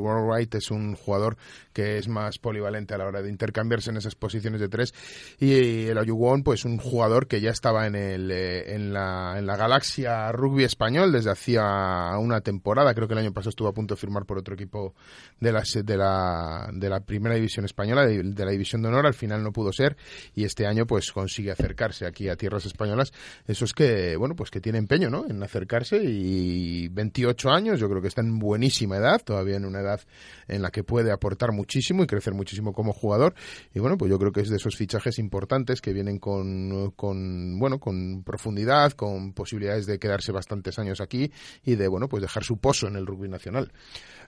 es 0.53 0.71
un 0.71 0.95
jugador 0.95 1.37
que 1.75 1.99
es 1.99 2.09
más 2.09 2.39
polivalente 2.39 2.95
a 2.95 2.99
la 2.99 3.07
hora 3.07 3.21
de 3.21 3.29
intercambiarse 3.29 3.91
en 3.91 3.97
esas 3.97 4.15
posiciones 4.15 4.61
de 4.61 4.69
tres. 4.69 4.95
Y 5.39 5.87
el 5.87 5.99
Ayuwon, 5.99 6.43
pues 6.43 6.65
un 6.65 6.79
jugador 6.79 7.27
que 7.27 7.41
ya 7.41 7.51
estaba 7.51 7.87
en, 7.87 7.97
el, 7.97 8.31
eh, 8.31 8.75
en, 8.75 8.93
la, 8.93 9.35
en 9.37 9.47
la 9.47 9.57
galaxia 9.57 10.31
rugby 10.33 10.65
español 10.65 11.13
desde 11.13 11.31
hacía 11.31 12.17
una 12.19 12.41
temporada. 12.41 12.95
Creo 12.95 13.09
que 13.09 13.15
el 13.15 13.21
año 13.21 13.33
pasado 13.33 13.51
estuvo 13.51 13.69
a 13.69 13.75
punto 13.75 13.95
de 13.95 14.01
firmar 14.01 14.25
por 14.25 14.39
otro 14.39 14.55
equipo 14.55 14.95
de 15.41 15.53
la, 15.53 15.63
de 15.83 15.97
la, 15.97 16.71
de 16.73 16.89
la 16.89 17.01
primera 17.01 17.35
división 17.35 17.65
española, 17.65 18.07
de, 18.07 18.23
la 18.45 18.51
división 18.53 18.81
de 18.81 18.89
honor. 18.89 19.07
Al 19.07 19.15
final 19.15 19.24
no 19.27 19.53
pudo 19.53 19.73
ser 19.73 19.97
y 20.35 20.45
este 20.45 20.67
año 20.67 20.87
pues 20.87 21.13
consigue 21.13 21.51
acercarse 21.51 22.07
aquí 22.07 22.29
a 22.29 22.37
tierras 22.37 22.67
españolas. 22.67 23.13
Eso 23.47 23.65
es 23.65 23.73
que, 23.73 24.17
bueno, 24.17 24.35
pues 24.37 24.51
que 24.51 24.61
tiene 24.61 24.79
empeño, 24.79 25.11
¿no? 25.11 25.27
En 25.29 25.43
acercarse 25.43 26.03
y 26.03 26.89
28 26.89 27.51
años, 27.51 27.81
yo 27.81 27.89
creo 27.89 28.01
que 28.01 28.09
está 28.09 28.21
en 28.21 28.39
buenísima 28.39 28.97
edad, 28.97 29.21
todavía 29.23 29.57
en 29.57 29.65
una 29.65 29.81
edad 29.81 30.01
en 30.49 30.63
la 30.63 30.71
que 30.71 30.85
puede 30.85 31.13
aportar 31.13 31.53
muchísimo 31.53 32.03
y 32.03 32.07
crecer 32.07 32.35
muchísimo 32.35 32.73
como 32.73 32.93
jugador. 32.93 33.35
Y 33.75 33.81
bueno, 33.81 33.97
pues 33.97 34.11
yo 34.11 34.19
creo 34.19 34.33
que 34.33 34.41
es 34.41 34.49
de 34.49 34.57
esos 34.57 34.77
fichajes 34.77 35.19
importantes 35.19 35.81
que 35.81 35.93
vienen 35.93 36.19
con, 36.19 36.93
con 36.93 37.59
bueno, 37.59 37.79
con 37.79 38.23
profundidad, 38.23 38.93
con 38.93 39.33
posibilidades 39.33 39.87
de 39.87 39.99
quedarse 39.99 40.33
bastantes 40.33 40.79
años 40.79 41.01
aquí 41.01 41.31
y 41.65 41.77
de, 41.77 41.89
bueno, 41.89 42.09
pues 42.09 42.23
dejar 42.23 42.45
su 42.45 42.59
pozo 42.59 42.89
en 42.89 42.97
el 42.97 43.07
rugby 43.07 43.29
nacional. 43.29 43.73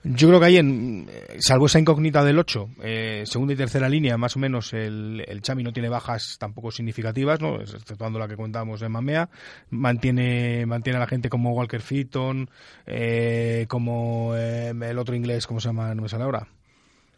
Yo 0.08 0.28
creo 0.28 0.38
que 0.38 0.46
ahí, 0.46 0.56
en, 0.56 1.10
salvo 1.38 1.66
esa 1.66 1.80
incógnita 1.80 2.22
del 2.22 2.38
8, 2.38 2.68
eh, 2.82 3.22
segunda 3.26 3.54
y 3.54 3.56
tercera 3.56 3.88
línea, 3.88 4.16
más 4.16 4.36
o 4.36 4.38
menos 4.38 4.72
el, 4.72 5.24
el 5.26 5.42
Chami 5.42 5.64
no 5.64 5.72
tiene 5.72 5.88
bajas 5.88 6.36
tampoco 6.38 6.70
significativas, 6.70 7.40
¿no? 7.40 7.60
exceptuando 7.60 8.18
la 8.18 8.28
que 8.28 8.36
comentábamos 8.36 8.78
de 8.80 8.88
Mamea. 8.88 9.28
Mantiene, 9.70 10.64
mantiene 10.64 10.98
a 10.98 11.00
la 11.00 11.08
gente 11.08 11.28
como 11.28 11.52
Walker 11.52 11.80
Fitton, 11.80 12.48
eh, 12.86 13.66
como 13.68 14.36
eh, 14.36 14.70
el 14.70 14.98
otro 14.98 15.16
inglés, 15.16 15.46
¿cómo 15.46 15.58
se 15.58 15.68
llama? 15.68 15.92
No 15.94 16.02
me 16.02 16.08
sale 16.08 16.24
ahora. 16.24 16.46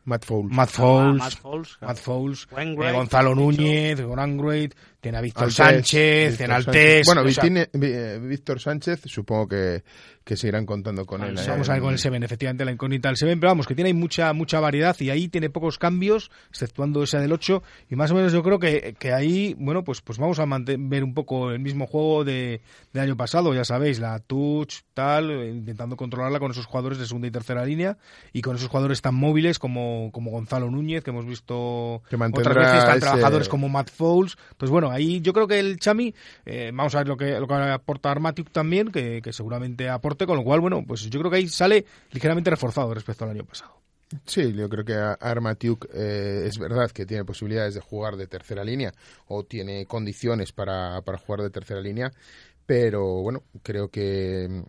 Matt 0.09 0.25
Fowles. 0.25 0.51
Matt 0.51 0.71
Fowles, 0.71 1.79
Matt 1.83 1.99
Fowles, 1.99 2.49
eh, 2.57 2.93
Gonzalo 2.93 3.35
Núñez, 3.35 4.01
Goran 4.01 4.39
Great, 4.39 4.75
tiene 5.01 5.19
a 5.19 5.21
Víctor 5.21 5.53
Sánchez, 5.53 6.37
tiene 6.37 6.55
al 6.55 6.65
Bueno, 6.65 7.25
tiene, 7.41 7.69
eh, 7.73 8.19
Víctor 8.21 8.61
Sánchez, 8.61 9.03
supongo 9.07 9.49
que, 9.49 9.83
que 10.25 10.37
seguirán 10.37 10.67
contando 10.67 11.07
con 11.07 11.23
él. 11.23 11.39
Vamos 11.49 11.69
a 11.71 11.73
ver 11.73 11.83
con 11.83 11.93
el 11.93 11.99
Seven, 11.99 12.23
efectivamente, 12.23 12.65
la 12.65 12.73
incógnita 12.73 13.09
del 13.09 13.17
Seven, 13.17 13.41
pero 13.41 13.51
vamos, 13.51 13.67
que 13.67 13.75
tiene 13.75 13.89
ahí 13.89 13.95
mucha, 13.95 14.33
mucha 14.33 14.61
variedad 14.61 14.95
y 15.01 15.09
ahí 15.09 15.29
tiene 15.29 15.51
pocos 15.51 15.79
cambios, 15.79 16.31
exceptuando 16.51 17.03
esa 17.03 17.19
del 17.19 17.33
8, 17.33 17.63
y 17.91 17.97
más 17.97 18.11
o 18.11 18.15
menos 18.15 18.33
yo 18.33 18.43
creo 18.43 18.59
que, 18.59 18.95
que 18.99 19.13
ahí, 19.13 19.55
bueno, 19.59 19.85
pues, 19.85 20.03
pues 20.03 20.19
vamos 20.19 20.39
a 20.39 20.47
ver 20.47 21.05
un 21.05 21.15
poco 21.15 21.51
el 21.51 21.61
mismo 21.61 21.87
juego 21.87 22.25
de, 22.25 22.61
del 22.93 23.05
año 23.05 23.17
pasado, 23.17 23.55
ya 23.55 23.65
sabéis, 23.65 24.01
la 24.01 24.19
touch, 24.19 24.81
tal, 24.93 25.31
intentando 25.31 25.97
controlarla 25.97 26.41
con 26.41 26.51
esos 26.51 26.67
jugadores 26.67 26.99
de 26.99 27.07
segunda 27.07 27.29
y 27.29 27.31
tercera 27.31 27.65
línea 27.65 27.97
y 28.33 28.43
con 28.43 28.57
esos 28.57 28.69
jugadores 28.69 29.01
tan 29.01 29.15
móviles 29.15 29.59
como, 29.59 30.11
como 30.13 30.31
Gonzalo 30.31 30.71
Núñez, 30.71 31.05
que 31.05 31.11
hemos 31.11 31.25
visto 31.25 32.03
que 32.11 32.17
otras 32.17 32.55
veces, 32.55 32.85
tan 32.85 33.01
trabajadores 33.01 33.49
como 33.49 33.69
Matt 33.69 33.91
Fowles, 33.91 34.37
pues 34.59 34.71
bueno, 34.71 34.88
ahí 34.91 35.21
yo 35.21 35.33
creo 35.33 35.47
que 35.47 35.59
el 35.59 35.79
Chami, 35.79 36.15
eh, 36.47 36.71
vamos 36.73 36.95
a 36.95 36.99
ver 36.99 37.09
lo 37.09 37.17
que, 37.17 37.39
lo 37.39 37.47
que 37.47 37.55
aporta 37.55 38.11
Armatic 38.11 38.51
también, 38.51 38.91
que, 38.91 39.23
seguramente 39.33 39.89
aporta 39.89 40.27
con 40.27 40.37
lo 40.37 40.45
cual, 40.45 40.61
bueno, 40.61 40.85
pues 40.87 41.09
yo 41.09 41.19
creo 41.21 41.31
que 41.31 41.39
ahí 41.39 41.49
sale 41.49 41.85
ligeramente 42.13 42.51
reforzado 42.51 42.93
respecto 42.95 43.25
al 43.25 43.31
año 43.31 43.45
pasado. 43.45 43.79
Sí, 44.25 44.55
yo 44.55 44.71
creo 44.71 44.85
que 44.85 44.95
Armatiuk 44.95 45.87
eh, 45.93 46.45
es 46.47 46.59
verdad 46.59 46.91
que 46.91 47.05
tiene 47.05 47.27
posibilidades 47.27 47.75
de 47.75 47.81
jugar 47.81 48.17
de 48.17 48.27
tercera 48.27 48.65
línea 48.65 48.95
o 49.27 49.45
tiene 49.45 49.85
condiciones 49.85 50.53
para, 50.53 51.03
para 51.03 51.19
jugar 51.19 51.43
de 51.43 51.51
tercera 51.51 51.81
línea, 51.81 52.11
pero 52.65 53.23
bueno, 53.23 53.43
creo 53.63 53.91
que 53.91 54.65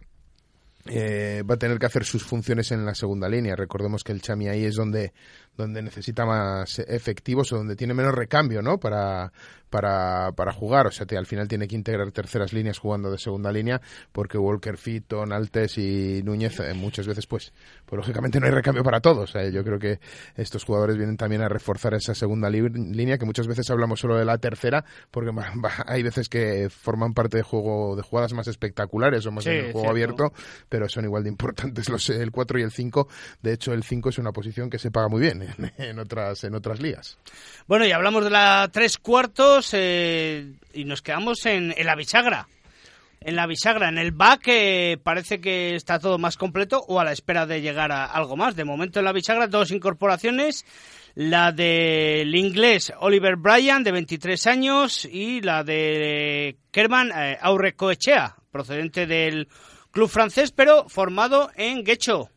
eh, 0.85 1.43
va 1.49 1.55
a 1.55 1.59
tener 1.59 1.77
que 1.77 1.85
hacer 1.85 2.05
sus 2.05 2.23
funciones 2.23 2.71
en 2.71 2.85
la 2.85 2.95
segunda 2.95 3.29
línea. 3.29 3.55
Recordemos 3.55 4.03
que 4.03 4.11
el 4.11 4.21
Chami 4.21 4.47
ahí 4.47 4.65
es 4.65 4.75
donde, 4.75 5.13
donde 5.59 5.81
necesita 5.81 6.25
más 6.25 6.79
efectivos 6.79 7.51
o 7.51 7.57
donde 7.57 7.75
tiene 7.75 7.93
menos 7.93 8.15
recambio, 8.15 8.61
¿no? 8.61 8.79
Para, 8.79 9.31
para, 9.69 10.31
para 10.31 10.53
jugar. 10.53 10.87
O 10.87 10.91
sea, 10.91 11.05
que 11.05 11.17
al 11.17 11.25
final 11.25 11.47
tiene 11.47 11.67
que 11.67 11.75
integrar 11.75 12.11
terceras 12.11 12.53
líneas 12.53 12.79
jugando 12.79 13.11
de 13.11 13.17
segunda 13.17 13.51
línea 13.51 13.81
porque 14.11 14.37
Walker 14.37 14.77
Fitton, 14.77 15.31
Altes 15.31 15.77
y 15.77 16.21
Núñez 16.23 16.59
eh, 16.59 16.73
muchas 16.73 17.07
veces, 17.07 17.27
pues, 17.27 17.53
pues 17.85 17.97
lógicamente 17.97 18.39
no 18.39 18.45
hay 18.45 18.51
recambio 18.51 18.83
para 18.83 19.01
todos. 19.01 19.33
yo 19.51 19.63
creo 19.63 19.79
que 19.79 19.99
estos 20.35 20.63
jugadores 20.63 20.97
vienen 20.97 21.17
también 21.17 21.41
a 21.41 21.49
reforzar 21.49 21.93
esa 21.93 22.15
segunda 22.15 22.49
línea 22.49 23.17
que 23.17 23.25
muchas 23.25 23.47
veces 23.47 23.69
hablamos 23.69 23.99
solo 23.99 24.17
de 24.17 24.25
la 24.25 24.37
tercera 24.37 24.85
porque 25.11 25.31
hay 25.85 26.03
veces 26.03 26.29
que 26.29 26.69
forman 26.69 27.13
parte 27.13 27.37
de 27.37 27.43
juego 27.43 27.95
de 27.95 28.01
jugadas 28.01 28.33
más 28.33 28.47
espectaculares 28.47 29.25
o 29.25 29.31
más 29.31 29.45
en 29.45 29.65
el 29.65 29.71
juego 29.71 29.89
abierto, 29.89 30.33
pero 30.69 30.87
son 30.87 31.05
igual 31.05 31.23
de 31.23 31.29
importantes 31.29 31.89
los 31.89 32.09
el 32.09 32.31
4 32.31 32.59
y 32.59 32.63
el 32.63 32.71
5. 32.71 33.07
De 33.41 33.53
hecho, 33.53 33.73
el 33.73 33.83
5 33.83 34.09
es 34.09 34.17
una 34.17 34.31
posición 34.31 34.69
que 34.69 34.79
se 34.79 34.91
paga 34.91 35.09
muy 35.09 35.21
bien 35.21 35.48
en, 35.77 35.99
otras 35.99 36.43
en 36.43 36.55
otras 36.55 36.79
ligas. 36.79 37.17
Bueno, 37.67 37.85
y 37.85 37.91
hablamos 37.91 38.23
de 38.23 38.29
la 38.29 38.69
tres 38.71 38.97
cuartos 38.97 39.69
eh, 39.73 40.53
y 40.73 40.85
nos 40.85 41.01
quedamos 41.01 41.45
en, 41.45 41.73
la 41.83 41.95
bisagra. 41.95 42.47
En 43.21 43.35
la 43.35 43.47
bisagra, 43.47 43.89
en 43.89 43.97
el 43.97 44.11
back 44.11 44.49
parece 45.03 45.41
que 45.41 45.75
está 45.75 45.99
todo 45.99 46.17
más 46.17 46.37
completo 46.37 46.81
o 46.87 47.01
a 47.01 47.03
la 47.03 47.11
espera 47.11 47.45
de 47.45 47.61
llegar 47.61 47.91
a 47.91 48.05
algo 48.05 48.37
más. 48.37 48.55
De 48.55 48.63
momento 48.63 48.99
en 48.99 49.05
la 49.05 49.11
bisagra 49.11 49.47
dos 49.47 49.71
incorporaciones, 49.71 50.65
la 51.15 51.51
del 51.51 52.33
inglés 52.33 52.93
Oliver 52.99 53.35
Bryan 53.35 53.83
de 53.83 53.91
23 53.91 54.47
años 54.47 55.03
y 55.03 55.41
la 55.41 55.65
de 55.65 56.57
Kerman 56.71 57.11
eh, 57.13 57.37
procedente 58.51 59.05
del 59.05 59.49
club 59.91 60.09
francés 60.09 60.51
pero 60.51 60.87
formado 60.87 61.51
en 61.55 61.83
Guecho. 61.83 62.29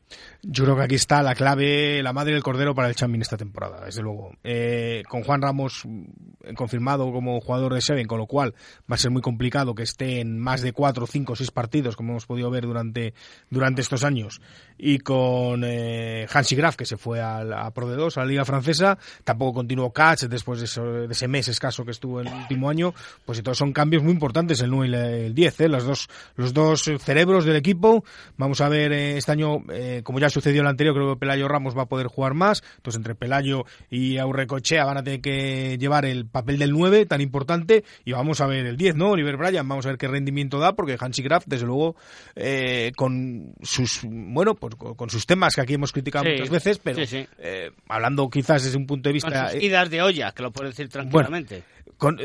Yo 0.44 0.64
creo 0.64 0.76
que 0.76 0.82
aquí 0.82 0.94
está 0.96 1.22
la 1.22 1.36
clave, 1.36 2.02
la 2.02 2.12
madre 2.12 2.32
del 2.32 2.42
cordero 2.42 2.74
para 2.74 2.88
el 2.88 2.96
Champions 2.96 3.26
esta 3.26 3.36
temporada, 3.36 3.84
desde 3.84 4.02
luego. 4.02 4.32
Eh, 4.42 5.04
con 5.08 5.22
Juan 5.22 5.40
Ramos 5.40 5.82
mm, 5.84 6.54
confirmado 6.56 7.12
como 7.12 7.40
jugador 7.40 7.74
de 7.74 7.80
Seven, 7.80 8.08
con 8.08 8.18
lo 8.18 8.26
cual 8.26 8.52
va 8.90 8.96
a 8.96 8.98
ser 8.98 9.12
muy 9.12 9.22
complicado 9.22 9.76
que 9.76 9.84
esté 9.84 10.18
en 10.18 10.40
más 10.40 10.60
de 10.60 10.72
cuatro, 10.72 11.06
cinco, 11.06 11.36
seis 11.36 11.52
partidos, 11.52 11.94
como 11.94 12.10
hemos 12.10 12.26
podido 12.26 12.50
ver 12.50 12.64
durante, 12.64 13.14
durante 13.50 13.82
estos 13.82 14.02
años. 14.02 14.40
Y 14.76 14.98
con 14.98 15.62
eh, 15.64 16.26
Hansi 16.28 16.56
Graf, 16.56 16.74
que 16.74 16.86
se 16.86 16.96
fue 16.96 17.20
a, 17.20 17.38
a 17.64 17.70
Pro 17.72 17.88
de 17.88 17.94
2, 17.94 18.16
a 18.16 18.20
la 18.22 18.26
Liga 18.26 18.44
Francesa, 18.44 18.98
tampoco 19.22 19.54
continuó 19.54 19.92
Katz 19.92 20.28
después 20.28 20.58
de, 20.58 21.06
ese 21.08 21.28
mes 21.28 21.46
escaso 21.46 21.84
que 21.84 21.92
estuvo 21.92 22.20
en 22.20 22.26
el 22.26 22.34
último 22.34 22.68
año. 22.68 22.94
Pues 23.24 23.40
todos 23.44 23.58
son 23.58 23.72
cambios 23.72 24.02
muy 24.02 24.12
importantes, 24.12 24.60
el 24.60 24.70
9 24.70 24.88
y 25.22 25.26
el 25.26 25.34
10, 25.36 25.60
¿eh? 25.60 25.68
los, 25.68 25.84
dos, 25.84 26.08
los 26.34 26.52
dos 26.52 26.90
cerebros 26.98 27.44
del 27.44 27.54
equipo. 27.54 28.04
Vamos 28.36 28.60
a 28.60 28.68
ver 28.68 28.90
eh, 28.92 29.16
este 29.18 29.30
año, 29.30 29.62
como 30.02 30.18
ya 30.18 30.31
sucedió 30.32 30.62
el 30.62 30.66
anterior, 30.66 30.94
creo 30.94 31.14
que 31.14 31.20
Pelayo 31.20 31.48
Ramos 31.48 31.76
va 31.76 31.82
a 31.82 31.86
poder 31.86 32.06
jugar 32.06 32.34
más. 32.34 32.62
Entonces, 32.76 32.98
entre 32.98 33.14
Pelayo 33.14 33.64
y 33.90 34.18
Aurrecochea 34.18 34.84
van 34.84 34.98
a 34.98 35.04
tener 35.04 35.20
que 35.20 35.78
llevar 35.78 36.04
el 36.04 36.26
papel 36.26 36.58
del 36.58 36.72
9 36.72 37.06
tan 37.06 37.20
importante. 37.20 37.84
Y 38.04 38.12
vamos 38.12 38.40
a 38.40 38.46
ver 38.46 38.66
el 38.66 38.76
10, 38.76 38.96
¿no? 38.96 39.10
Oliver 39.10 39.36
Bryan, 39.36 39.68
vamos 39.68 39.86
a 39.86 39.90
ver 39.90 39.98
qué 39.98 40.08
rendimiento 40.08 40.58
da, 40.58 40.72
porque 40.72 40.96
Hansi 40.98 41.22
Graf, 41.22 41.44
desde 41.46 41.66
luego, 41.66 41.96
eh, 42.34 42.92
con 42.96 43.54
sus, 43.62 44.00
bueno, 44.04 44.54
pues 44.54 44.74
con 44.74 45.10
sus 45.10 45.26
temas 45.26 45.54
que 45.54 45.60
aquí 45.60 45.74
hemos 45.74 45.92
criticado 45.92 46.24
muchas 46.24 46.50
veces, 46.50 46.78
pero 46.78 47.02
eh, 47.38 47.70
hablando 47.88 48.28
quizás 48.28 48.64
desde 48.64 48.76
un 48.76 48.86
punto 48.86 49.08
de 49.08 49.14
vista. 49.14 49.30
Con 49.30 49.50
sus 49.52 49.62
idas 49.62 49.90
de 49.90 50.02
olla, 50.02 50.32
que 50.32 50.42
lo 50.42 50.50
puedo 50.50 50.68
decir 50.68 50.88
tranquilamente 50.88 51.62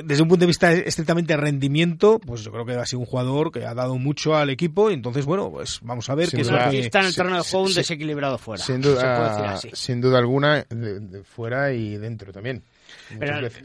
desde 0.04 0.24
un 0.24 0.30
punto 0.30 0.42
de 0.42 0.48
vista 0.48 0.72
estrictamente 0.72 1.36
rendimiento, 1.38 2.20
pues 2.20 2.42
yo 2.42 2.52
creo 2.52 2.66
que 2.66 2.74
ha 2.74 2.86
sido 2.86 3.02
un 3.02 3.06
jugador 3.06 3.52
que 3.52 3.66
ha 3.66 3.74
dado 3.74 3.98
mucho 3.98 4.36
al 4.36 4.50
equipo 4.50 4.90
y 4.90 4.94
entonces, 4.94 5.26
bueno, 5.26 5.52
pues 5.52 5.80
vamos 5.82 6.10
a 6.10 6.16
ver 6.16 6.30
qué 6.30 6.42
es 6.42 6.50
lo 6.50 6.58
que... 6.70 6.80
está 6.80 7.02
en 7.02 7.06
el 7.08 7.16
terreno 7.16 7.38
de 7.38 7.44
juego 7.44 7.66
un 7.66 7.74
desequilibrado 7.74 8.38
fuera. 8.38 8.64
Sin 8.64 8.82
duda, 8.82 9.58
sin 9.74 10.02
duda 10.02 10.18
alguna, 10.18 10.66
de 10.70 11.24
fuera 11.24 11.72
y 11.74 11.98
dentro 11.98 12.32
también. 12.32 12.64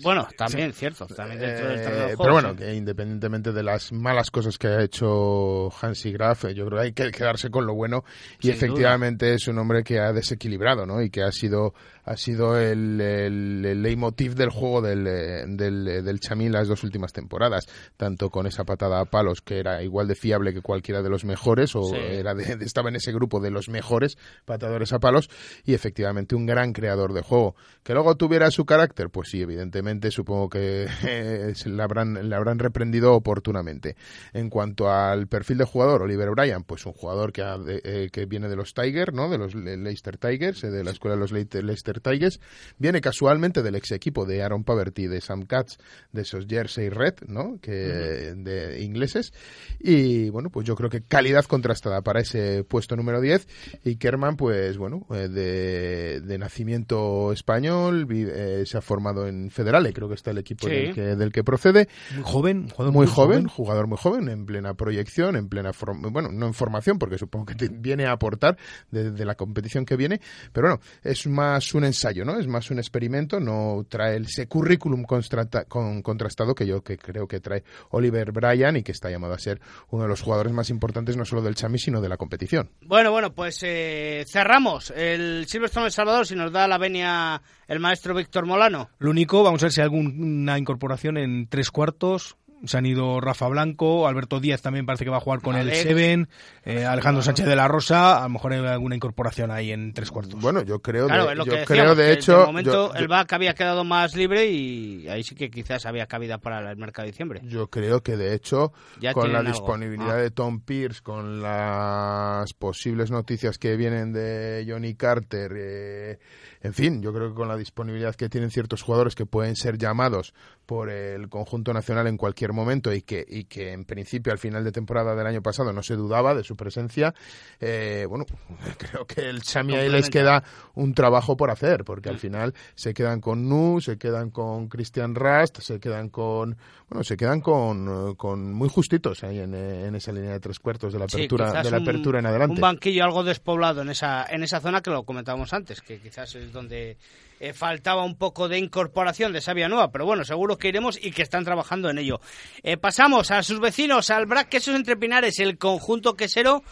bueno, 0.03 0.29
también, 0.37 0.73
cierto. 0.73 1.07
También 1.07 1.41
dentro 1.41 1.69
del 1.69 1.79
eh, 1.79 2.15
pero 2.19 2.33
bueno, 2.33 2.55
que 2.57 2.75
independientemente 2.75 3.53
de 3.53 3.63
las 3.63 3.93
malas 3.93 4.31
cosas 4.31 4.59
que 4.59 4.69
ha 4.69 4.83
hecho 4.83 5.71
Hansi 5.81 6.13
Graf, 6.13 6.47
eh, 6.47 6.55
yo 6.55 6.67
creo 6.67 6.79
que 6.79 6.85
hay 6.87 6.93
que 6.93 7.11
quedarse 7.11 7.51
con 7.51 7.67
lo 7.67 7.75
bueno. 7.75 8.05
Y 8.41 8.51
efectivamente 8.51 9.35
es 9.35 9.49
un 9.49 9.59
hombre 9.59 9.83
que 9.83 9.99
ha 9.99 10.13
desequilibrado, 10.13 10.87
¿no? 10.87 11.03
Y 11.03 11.11
que 11.11 11.23
ha 11.23 11.33
sido 11.33 11.75
ha 12.05 12.17
sido 12.17 12.59
el, 12.59 13.01
el, 13.01 13.83
leitmotiv 13.83 14.35
del 14.35 14.51
juego 14.51 14.83
del, 14.83 15.07
eh, 15.07 15.45
del, 15.47 15.87
eh, 15.87 16.03
del 16.03 16.21
Chamín 16.21 16.53
las 16.53 16.69
dos 16.69 16.83
últimas 16.83 17.13
temporadas, 17.13 17.67
tanto 17.97 18.31
con 18.31 18.47
esa 18.47 18.65
patada 18.65 19.01
a 19.01 19.05
palos 19.05 19.41
que 19.41 19.59
era 19.59 19.83
igual 19.83 20.09
de 20.09 20.15
fiable 20.15 20.53
que 20.53 20.63
cualquiera 20.63 21.03
de 21.03 21.11
los 21.11 21.25
mejores, 21.25 21.77
o 21.77 21.95
era 21.95 22.35
de, 22.35 22.65
estaba 22.65 22.89
en 22.89 22.97
ese 22.97 23.13
grupo 23.13 23.41
de 23.41 23.51
los 23.51 23.69
mejores 23.69 24.19
patadores 24.45 24.93
a 24.93 24.99
palos, 24.99 25.31
y 25.65 25.75
efectivamente 25.75 26.35
un 26.35 26.47
gran 26.47 26.73
creador 26.73 27.13
de 27.13 27.23
juego. 27.23 27.55
Que 27.83 27.95
luego 27.95 28.17
tuviera 28.17 28.51
su 28.51 28.65
carácter, 28.65 29.11
pues 29.11 29.29
sí, 29.31 29.43
evidentemente 29.43 30.11
supongo 30.11 30.49
que 30.49 30.89
eh, 31.05 31.53
le, 31.67 31.83
habrán, 31.83 32.29
le 32.29 32.35
habrán 32.35 32.59
reprendido 32.59 33.15
oportunamente. 33.15 33.97
En 34.33 34.51
cuanto 34.51 34.91
al 34.91 35.29
perfil 35.29 35.59
de 35.59 35.65
jugador, 35.65 36.03
Oliver 36.03 36.31
Bryan, 36.31 36.65
pues 36.65 36.85
un 36.87 36.93
jugador 36.93 37.33
que, 37.33 38.11
que 38.13 38.27
viene 38.27 38.49
de 38.49 38.57
los 38.57 38.75
Tigers, 38.75 39.13
¿no? 39.13 39.29
de 39.29 39.39
los 39.39 39.55
Leicester 39.55 40.17
Tigers, 40.17 40.63
de 40.63 40.85
la 40.85 40.91
escuela 40.91 41.17
de 41.17 41.21
los 41.21 41.33
Leicester 41.33 41.92
Tigers, 42.01 42.41
viene 42.79 43.01
casualmente 43.01 43.63
del 43.63 43.75
ex 43.75 43.93
equipo 43.93 44.25
de 44.25 44.43
Aaron 44.43 44.65
Poverty, 44.65 45.07
de 45.07 45.21
Sam 45.21 45.43
Katz, 45.43 45.77
de 46.13 46.23
esos 46.23 46.47
Jersey 46.47 46.89
Red, 46.89 47.15
¿no? 47.27 47.59
Que, 47.61 47.73
de 47.73 48.83
ingleses. 48.83 49.33
Y 49.81 50.31
bueno, 50.31 50.51
pues 50.51 50.67
yo 50.67 50.75
creo 50.75 50.91
que 50.91 51.03
calidad 51.03 51.45
contrastada 51.45 52.03
para 52.03 52.21
ese 52.21 52.65
puesto 52.65 52.97
número 52.97 53.21
10. 53.21 53.47
Y 53.85 53.97
Kerman, 53.97 54.37
pues 54.37 54.79
bueno, 54.79 55.07
eh, 55.15 55.29
de, 55.29 56.39
nacimiento 56.39 57.33
español, 57.33 58.07
eh, 58.11 58.65
se 58.67 58.79
ha 58.79 58.81
formado 58.81 59.27
en 59.27 59.51
Federale, 59.51 59.93
creo 59.93 60.09
que 60.09 60.15
está 60.15 60.31
el 60.31 60.39
equipo 60.39 60.67
del, 60.67 60.95
que, 60.95 61.17
del 61.17 61.31
que 61.31 61.45
procede. 61.45 61.89
Muy 62.15 62.23
joven, 62.25 62.69
jugador 62.69 62.93
muy, 62.93 63.07
joven, 63.07 63.49
jugador 63.49 63.87
muy 63.87 63.99
joven, 63.99 64.29
en 64.29 64.47
plena 64.47 64.75
proyección, 64.75 65.37
en 65.37 65.49
plena, 65.49 65.73
bueno, 66.11 66.31
no 66.33 66.47
en 66.47 66.55
formación, 66.55 66.99
porque 66.99 67.19
supongo 67.19 67.47
que 67.47 67.69
viene 67.69 68.07
a 68.07 68.13
aportar 68.13 68.57
de, 68.91 69.25
la 69.25 69.35
competición 69.35 69.85
que 69.85 69.97
viene, 69.97 70.21
pero 70.53 70.69
bueno, 70.69 70.83
es 71.03 71.27
más 71.27 71.75
un 71.83 71.87
ensayo, 71.87 72.25
¿no? 72.25 72.39
Es 72.39 72.47
más 72.47 72.71
un 72.71 72.79
experimento, 72.79 73.41
no 73.41 73.85
trae 73.89 74.17
ese 74.19 74.47
currículum 74.47 75.05
con, 75.05 76.03
contrastado 76.03 76.55
que 76.55 76.67
yo 76.67 76.83
que 76.83 76.97
creo 76.97 77.27
que 77.27 77.41
trae 77.41 77.65
Oliver 77.91 78.31
Bryan 78.31 78.77
y 78.77 78.83
que 78.83 78.93
está 78.93 79.11
llamado 79.11 79.35
a 79.35 79.39
ser 79.39 79.61
uno 79.91 80.05
de 80.05 80.09
los 80.09 80.23
jugadores 80.23 80.53
más 80.53 80.71
importantes 80.71 81.17
no 81.17 81.25
solo 81.25 81.43
del 81.43 81.57
Chami, 81.57 81.79
sino 81.79 82.01
de 82.01 82.09
la 82.09 82.17
competición. 82.17 82.71
Bueno, 82.83 83.11
bueno, 83.11 83.35
pues 83.35 83.59
eh, 83.63 84.25
cerramos 84.29 84.93
el 84.95 85.47
Silverstone 85.49 85.87
El 85.87 85.93
Salvador 85.93 86.27
si 86.27 86.37
nos 86.37 86.53
da 86.53 86.69
la 86.69 86.79
venia 86.79 87.43
el 87.67 87.81
maestro 87.81 88.15
Víctor 88.15 88.47
Molano. 88.47 88.91
Lo 88.99 89.11
único, 89.11 89.43
vamos 89.43 89.63
a 89.63 89.67
ver 89.67 89.73
si 89.73 89.81
hay 89.81 89.85
alguna 89.87 90.59
incorporación 90.59 91.17
en 91.17 91.49
tres 91.49 91.71
cuartos, 91.71 92.37
se 92.65 92.79
han 92.79 92.87
ido 92.87 93.21
Rafa 93.21 93.49
Blanco, 93.49 94.07
Alberto 94.07 94.41
Díaz 94.41 94.63
también 94.63 94.87
parece 94.87 95.05
que 95.05 95.11
va 95.11 95.19
a 95.19 95.21
jugar 95.21 95.41
con 95.41 95.57
el 95.57 95.73
Seven, 95.73 96.29
eh, 96.65 96.85
Alejandro 96.85 97.23
Sánchez 97.23 97.47
de 97.47 97.57
la 97.57 97.69
Rosa, 97.69 98.19
a 98.19 98.23
lo 98.25 98.29
mejor 98.31 98.53
hay 98.53 98.65
alguna 98.65 98.95
incorporación 98.95 99.51
ahí 99.51 99.73
en 99.73 99.93
tres 99.93 100.11
cuartos. 100.11 100.41
Bueno, 100.41 100.63
yo 100.63 100.81
creo, 100.81 101.09
de, 101.09 101.37
yo 101.45 101.65
creo 101.65 101.95
de 101.95 102.13
hecho... 102.13 102.41
De 102.41 102.47
momento 102.47 102.95
el 102.95 103.09
BAC 103.09 103.33
había 103.33 103.55
quedado 103.55 103.85
más 103.85 104.15
libre 104.15 104.47
y 104.47 105.09
ahí 105.09 105.23
sí 105.23 105.35
que 105.35 105.51
quizás 105.51 105.87
había 105.87 106.07
cabida 106.07 106.39
para 106.39 106.71
el 106.71 106.77
mercado 106.77 107.07
de 107.07 107.13
diciembre. 107.13 107.41
Yo 107.45 107.69
creo 107.69 108.03
que 108.03 108.17
de 108.17 108.35
hecho, 108.35 108.73
con 109.13 109.33
la 109.33 109.43
disponibilidad 109.43 110.19
ah. 110.19 110.23
de 110.23 110.31
Tom 110.31 110.61
Pierce, 110.61 111.03
con 111.03 111.43
las 111.43 112.53
posibles 112.55 113.11
noticias 113.11 113.59
que 113.59 113.77
vienen 113.77 114.13
de 114.13 114.65
Johnny 114.69 114.95
Carter... 114.95 115.53
Eh, 115.57 116.19
en 116.63 116.75
fin, 116.75 117.03
yo 117.03 117.13
creo 117.13 117.31
que 117.31 117.35
con 117.35 117.49
la 117.49 117.57
disponibilidad 117.57 118.15
que 118.15 118.29
tienen 118.29 118.51
ciertos 118.51 118.83
jugadores 118.83 119.17
que 119.17 119.27
pueden 119.27 119.57
ser 119.57 119.79
llamados 119.79 120.33
por 120.73 120.89
el 120.89 121.29
conjunto 121.29 121.75
nacional 121.75 122.07
en 122.07 122.17
cualquier 122.17 122.55
momento 122.55 122.95
y 122.95 123.03
que, 123.03 123.23
y 123.29 123.45
que 123.45 123.73
en 123.73 123.85
principio 123.85 124.33
al 124.33 124.39
final 124.39 124.65
de 124.65 124.73
temporada 124.73 125.15
del 125.15 125.27
año 125.27 125.43
pasado 125.43 125.71
no 125.71 125.83
se 125.83 125.97
dudaba 125.97 126.35
de 126.35 126.43
su 126.45 126.57
presencia, 126.57 127.13
eh, 127.61 128.07
bueno, 128.09 128.25
creo 128.79 129.07
que 129.07 129.29
el 129.29 129.43
Chami 129.43 129.75
ahí 129.75 129.91
les 129.91 130.09
queda 130.09 130.43
un 130.75 130.95
trabajo 130.95 131.37
por 131.37 131.51
hacer, 131.51 131.85
porque 131.85 132.09
al 132.09 132.19
final 132.19 132.55
se 132.75 132.95
quedan 132.95 133.21
con 133.21 133.51
Nu, 133.51 133.83
se 133.83 133.99
quedan 133.99 134.31
con 134.31 134.69
Christian 134.69 135.15
Rast, 135.15 135.61
se 135.61 135.79
quedan 135.79 136.09
con, 136.09 136.57
bueno, 136.89 137.05
se 137.05 137.19
quedan 137.19 137.43
con, 137.43 138.15
con 138.15 138.55
muy 138.55 138.71
justitos 138.71 139.23
ahí 139.25 139.41
en, 139.41 139.53
en, 139.55 139.95
esa 139.95 140.11
línea 140.11 140.33
de 140.33 140.41
tres 140.41 140.59
cuartos 140.59 140.95
de 140.95 141.01
la 141.01 141.05
apertura, 141.05 141.63
de 141.63 141.71
la 141.71 141.77
apertura 141.77 142.21
en 142.21 142.25
adelante. 142.25 142.55
Un 142.55 142.63
banquillo 142.63 143.05
algo 143.05 143.23
despoblado 143.25 143.83
en 143.83 143.91
esa, 143.91 144.25
en 144.25 144.43
esa 144.43 144.59
zona 144.61 144.81
que 144.81 144.89
lo 144.89 145.03
comentábamos 145.03 145.53
antes, 145.53 145.83
que 145.83 146.01
quizás 146.01 146.35
es 146.35 146.51
donde 146.51 146.97
eh, 147.43 147.53
faltaba 147.53 148.05
un 148.05 148.15
poco 148.15 148.49
de 148.49 148.57
incorporación 148.57 149.33
de 149.33 149.41
Sabia 149.41 149.69
Nueva, 149.69 149.91
pero 149.91 150.07
bueno, 150.07 150.23
seguro 150.23 150.59
que 150.59 150.69
iremos 150.69 150.97
y 151.03 151.11
que 151.11 151.23
están 151.23 151.45
trabajando 151.45 151.91
en 151.91 151.99
ello. 151.99 152.21
Eh, 152.63 152.77
pasamos 152.77 153.33
a 153.33 153.43
sus 153.43 153.59
vecinos, 153.59 154.11
al 154.11 154.27
Brac 154.27 154.49
Quesos 154.49 154.77
Entre 154.77 154.97
Pinares, 154.97 155.41
el 155.41 155.59
conjunto 155.59 156.15
quesero. 156.15 156.63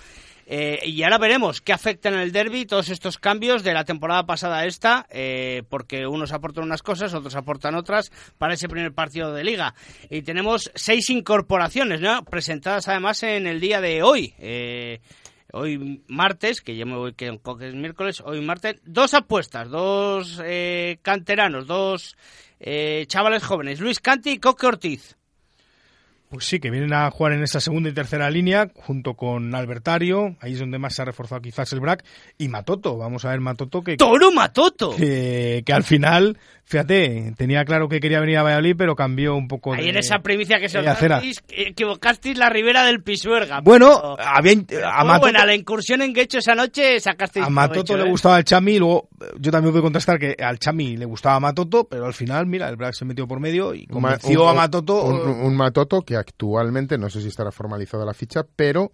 Eh, 0.46 0.78
y 0.84 1.02
ahora 1.02 1.18
veremos 1.18 1.60
qué 1.60 1.72
afectan 1.72 2.14
en 2.14 2.20
el 2.20 2.30
derby 2.30 2.66
todos 2.66 2.88
estos 2.88 3.18
cambios 3.18 3.64
de 3.64 3.74
la 3.74 3.84
temporada 3.84 4.26
pasada 4.26 4.58
a 4.58 4.66
esta, 4.66 5.08
porque 5.68 6.06
unos 6.06 6.32
aportan 6.32 6.64
unas 6.64 6.82
cosas, 6.82 7.14
otros 7.14 7.34
aportan 7.34 7.74
otras 7.74 8.12
para 8.38 8.54
ese 8.54 8.68
primer 8.68 8.92
partido 8.92 9.32
de 9.32 9.42
liga. 9.42 9.74
Y 10.08 10.22
tenemos 10.22 10.70
seis 10.76 11.10
incorporaciones. 11.10 12.00
Presentadas 12.30 12.86
además 12.86 13.24
en 13.24 13.48
el 13.48 13.58
día 13.58 13.80
de 13.80 14.04
hoy 14.04 14.34
hoy 15.52 16.02
martes, 16.08 16.60
que 16.60 16.76
ya 16.76 16.84
me 16.84 16.96
voy 16.96 17.14
que 17.14 17.28
es 17.28 17.74
miércoles, 17.74 18.22
hoy 18.24 18.40
martes, 18.40 18.80
dos 18.84 19.14
apuestas, 19.14 19.68
dos 19.68 20.40
eh, 20.44 20.98
canteranos, 21.02 21.66
dos 21.66 22.16
eh, 22.58 23.04
chavales 23.08 23.42
jóvenes, 23.42 23.80
Luis 23.80 24.00
Canti 24.00 24.30
y 24.30 24.38
Coque 24.38 24.66
Ortiz. 24.66 25.16
Pues 26.30 26.44
sí, 26.44 26.60
que 26.60 26.70
vienen 26.70 26.92
a 26.92 27.10
jugar 27.10 27.32
en 27.32 27.42
esa 27.42 27.58
segunda 27.58 27.88
y 27.88 27.92
tercera 27.92 28.30
línea 28.30 28.70
junto 28.74 29.14
con 29.14 29.52
Albertario, 29.52 30.36
ahí 30.40 30.52
es 30.52 30.60
donde 30.60 30.78
más 30.78 30.94
se 30.94 31.02
ha 31.02 31.04
reforzado 31.04 31.42
quizás 31.42 31.72
el 31.72 31.80
BRAC, 31.80 32.04
y 32.38 32.46
Matoto, 32.46 32.96
vamos 32.96 33.24
a 33.24 33.30
ver 33.30 33.40
Matoto 33.40 33.82
que... 33.82 33.96
¡Toro 33.96 34.30
Matoto! 34.30 34.94
Que, 34.94 35.64
que 35.66 35.72
al 35.72 35.82
final 35.82 36.38
Fíjate, 36.70 37.34
tenía 37.36 37.64
claro 37.64 37.88
que 37.88 37.98
quería 37.98 38.20
venir 38.20 38.38
a 38.38 38.44
Valladolid, 38.44 38.76
pero 38.78 38.94
cambió 38.94 39.34
un 39.34 39.48
poco 39.48 39.74
Ahí 39.74 39.88
en 39.88 39.96
esa 39.96 40.20
primicia 40.20 40.60
que 40.60 40.68
se 40.68 40.78
equivocasteis 41.48 42.38
la 42.38 42.48
ribera 42.48 42.84
del 42.84 43.02
Pisuerga. 43.02 43.60
Bueno, 43.60 44.16
había... 44.16 44.52
A 44.84 45.02
Matoto, 45.02 45.20
buena, 45.22 45.44
la 45.44 45.56
incursión 45.56 46.00
en 46.00 46.12
Guecho 46.12 46.38
esa 46.38 46.54
noche 46.54 47.00
sacasteis 47.00 47.44
A 47.44 47.50
Matoto 47.50 47.96
le 47.96 48.04
¿eh? 48.04 48.08
gustaba 48.08 48.38
el 48.38 48.44
Chami, 48.44 48.78
luego 48.78 49.08
yo 49.40 49.50
también 49.50 49.72
voy 49.72 49.80
a 49.80 49.82
contestar 49.82 50.20
que 50.20 50.36
al 50.40 50.60
Chami 50.60 50.96
le 50.96 51.06
gustaba 51.06 51.34
a 51.34 51.40
Matoto, 51.40 51.88
pero 51.88 52.06
al 52.06 52.14
final, 52.14 52.46
mira, 52.46 52.68
el 52.68 52.76
Black 52.76 52.94
se 52.94 53.04
metió 53.04 53.26
por 53.26 53.40
medio 53.40 53.74
y 53.74 53.88
convenció 53.88 54.48
a 54.48 54.54
Matoto... 54.54 55.06
un 55.06 55.56
Matoto 55.56 56.02
que 56.02 56.16
actualmente, 56.20 56.98
no 56.98 57.10
sé 57.10 57.20
si 57.20 57.28
estará 57.28 57.50
formalizada 57.50 58.04
la 58.04 58.14
ficha, 58.14 58.44
pero 58.56 58.92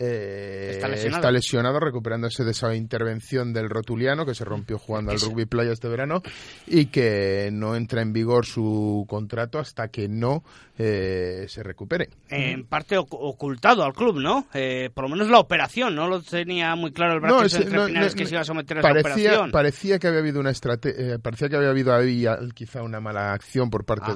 eh, 0.00 0.80
está, 1.04 1.32
lesionado. 1.32 1.80
recuperándose 1.80 2.44
de 2.44 2.52
esa 2.52 2.72
intervención 2.76 3.52
del 3.52 3.68
rotuliano 3.68 4.24
que 4.24 4.34
se 4.34 4.44
rompió 4.44 4.78
jugando 4.78 5.10
al 5.10 5.20
rugby 5.20 5.44
playa 5.44 5.72
este 5.72 5.88
verano 5.88 6.22
y 6.68 6.86
que 6.86 7.50
no 7.52 7.74
entra 7.74 8.00
en 8.00 8.12
vigor 8.12 8.46
su 8.46 9.04
contrato 9.08 9.58
hasta 9.58 9.88
que 9.88 10.08
no 10.08 10.44
eh, 10.78 11.46
se 11.48 11.62
recupere. 11.62 12.08
En 12.28 12.64
parte 12.64 12.96
ocultado 12.96 13.82
al 13.82 13.92
club, 13.92 14.20
¿no? 14.20 14.46
Eh, 14.54 14.90
por 14.94 15.04
lo 15.04 15.10
menos 15.10 15.28
la 15.28 15.40
operación, 15.40 15.96
no 15.96 16.06
lo 16.06 16.22
tenía 16.22 16.74
muy 16.76 16.92
claro 16.92 17.14
el 17.14 17.20
brazo 17.20 17.58
entre 17.60 18.14
que 18.14 18.26
se 18.26 18.34
iba 18.34 18.42
a 18.42 18.44
someter 18.44 18.78
a 18.78 18.82
parecía, 18.82 19.02
esa 19.02 19.16
operación. 19.16 19.50
Parecía 19.50 19.98
que 19.98 20.06
había 20.06 20.20
habido 20.20 20.38
una 20.38 20.50
estrategia, 20.50 21.18
parecía 21.18 21.48
que 21.48 21.56
había 21.56 21.70
habido 21.70 21.92
ahí 21.94 22.24
quizá 22.54 22.82
una 22.82 23.00
mala 23.00 23.32
acción 23.32 23.70
por 23.70 23.84
parte 23.84 24.12
ah. 24.12 24.14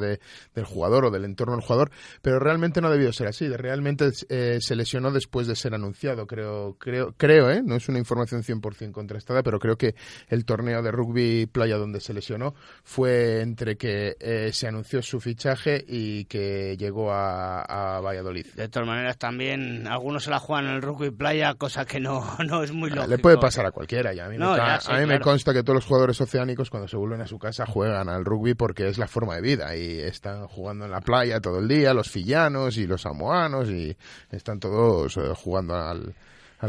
del 0.55 0.65
jugador 0.65 1.07
o 1.07 1.11
del 1.11 1.25
entorno 1.25 1.57
del 1.57 1.65
jugador, 1.65 1.91
pero 2.23 2.39
realmente 2.39 2.81
no 2.81 2.91
debió 2.91 3.13
ser 3.13 3.27
así. 3.27 3.49
Realmente 3.49 4.11
se 4.13 4.77
lesionó 4.77 5.11
después 5.11 5.49
de 5.49 5.57
ser 5.57 5.75
anunciado, 5.75 6.27
creo, 6.29 6.77
creo, 6.79 7.13
creo, 7.17 7.51
¿eh? 7.51 7.61
no 7.65 7.75
es 7.75 7.89
una 7.89 7.99
información 7.99 8.43
100% 8.43 8.93
contrastada, 8.93 9.43
pero 9.43 9.59
creo 9.59 9.77
que 9.77 9.97
el 10.29 10.45
torneo 10.45 10.81
de 10.81 10.93
rugby 10.93 11.47
playa 11.47 11.77
donde 11.77 12.01
se 12.01 12.15
lesionó 12.15 12.55
fue 12.85 13.41
entre 13.41 13.77
que 13.77 14.17
eh, 14.21 14.51
se 14.53 14.69
anunció 14.69 15.03
su 15.03 15.21
fichaje 15.21 15.85
y 15.87 16.25
que 16.27 16.52
llegó 16.79 17.13
a, 17.13 18.01
Valladolid. 18.01 18.47
De 18.55 18.69
todas 18.69 18.87
maneras, 18.87 19.19
también 19.19 19.87
algunos 19.87 20.25
se 20.25 20.31
la 20.31 20.39
juegan 20.39 20.67
en 20.67 20.75
el 20.75 20.83
rugby 20.83 21.11
playa, 21.11 21.55
cosa 21.55 21.85
que 21.85 22.01
no, 22.01 22.25
no 22.47 22.63
es 22.63 22.73
muy 22.73 22.91
lógico. 22.91 23.09
Le 23.09 23.19
puede 23.19 23.39
pasar 23.39 23.67
a 23.67 23.71
cualquiera, 23.71 24.13
ya. 24.13 24.27
A 24.27 24.29
mí, 24.29 25.07
me, 25.07 25.21
consta 25.21 25.53
que 25.53 25.63
todos 25.63 25.77
los 25.77 25.87
jugadores 25.87 26.21
oceánicos 26.21 26.71
cuando 26.71 26.89
se 26.89 26.97
vuelven 26.97 27.21
a 27.21 27.27
su 27.27 27.39
casa 27.39 27.67
juegan 27.67 28.09
al 28.09 28.25
rugby 28.25 28.55
porque 28.55 28.89
es 28.89 28.99
la 28.99 29.07
forma 29.07 29.37
de 29.37 29.43
vida 29.43 29.77
y 29.77 30.01
están 30.01 30.47
jugando 30.47 30.85
en 30.85 30.91
la 30.91 31.01
playa 31.01 31.41
todo 31.41 31.59
el 31.59 31.69
día, 31.69 31.95
los 31.95 32.11
fillanos 32.11 32.77
y 32.79 32.87
los 32.87 33.03
samoanos 33.03 33.69
y 33.71 33.97
están 34.31 34.61
todos 34.61 35.17
eh, 35.17 35.33
jugando 35.35 35.75
al, 35.77 36.15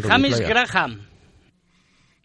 James 0.01 0.39
Graham. 0.39 1.13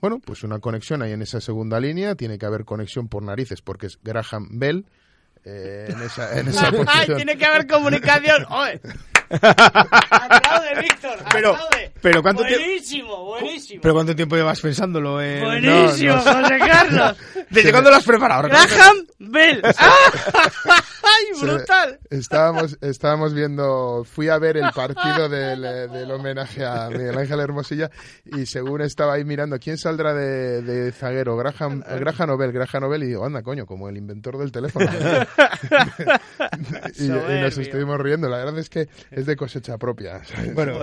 Bueno, 0.00 0.20
pues 0.24 0.44
una 0.44 0.60
conexión 0.60 1.02
ahí 1.02 1.12
en 1.12 1.22
esa 1.22 1.40
segunda 1.40 1.80
línea. 1.80 2.14
Tiene 2.14 2.38
que 2.38 2.46
haber 2.46 2.64
conexión 2.64 3.08
por 3.08 3.22
narices 3.22 3.62
porque 3.62 3.86
es 3.86 3.98
Graham 4.02 4.58
Bell. 4.58 4.86
Eh, 5.50 5.86
en 5.88 6.02
esa, 6.02 6.38
en 6.38 6.48
esa. 6.48 6.70
Tiene 7.16 7.36
que 7.38 7.46
haber 7.46 7.66
comunicación. 7.66 8.44
Oye. 8.50 8.80
aplaude, 9.30 10.80
Víctor. 10.80 11.18
Pero- 11.32 11.54
aplaude. 11.54 11.92
pero 12.00 12.22
¿cuánto 12.22 12.42
buenísimo, 12.42 13.24
buenísimo. 13.24 13.80
¿Pero 13.82 13.94
cuánto 13.94 14.16
tiempo 14.16 14.36
llevas 14.36 14.60
pensándolo? 14.60 15.20
Eh? 15.20 15.40
buenísimo, 15.42 16.16
No, 16.16 16.24
no. 16.24 16.42
José 16.42 16.58
Carlos. 16.58 17.16
¿Desde 17.50 17.70
cuándo 17.70 17.90
lo 17.90 17.96
has 17.96 18.04
preparado? 18.04 18.48
Graham 18.48 19.06
Bell. 19.18 19.62
¡Ay, 21.18 21.40
brutal! 21.40 21.98
Estábamos, 22.10 22.78
estábamos 22.80 23.34
viendo, 23.34 24.04
fui 24.04 24.28
a 24.28 24.38
ver 24.38 24.56
el 24.56 24.70
partido 24.74 25.28
del, 25.28 25.64
eh, 25.64 25.88
del 25.88 26.10
homenaje 26.10 26.64
a 26.64 26.88
Miguel 26.88 27.18
Ángel 27.18 27.40
Hermosilla 27.40 27.90
y 28.24 28.46
según 28.46 28.82
estaba 28.82 29.14
ahí 29.14 29.24
mirando 29.24 29.58
quién 29.58 29.78
saldrá 29.78 30.14
de, 30.14 30.62
de 30.62 30.92
zaguero, 30.92 31.36
Graham, 31.36 31.80
Graham 31.80 32.28
Nobel, 32.28 32.52
Graham 32.52 32.82
Nobel, 32.82 33.02
y 33.02 33.06
digo, 33.06 33.24
anda, 33.24 33.42
coño, 33.42 33.66
como 33.66 33.88
el 33.88 33.96
inventor 33.96 34.38
del 34.38 34.52
teléfono. 34.52 34.86
y, 36.98 37.04
y 37.04 37.08
nos 37.08 37.58
estuvimos 37.58 37.98
riendo, 38.00 38.28
la 38.28 38.38
verdad 38.38 38.58
es 38.58 38.70
que 38.70 38.88
es 39.10 39.26
de 39.26 39.36
cosecha 39.36 39.78
propia. 39.78 40.24
¿sabes? 40.24 40.54
Bueno, 40.54 40.78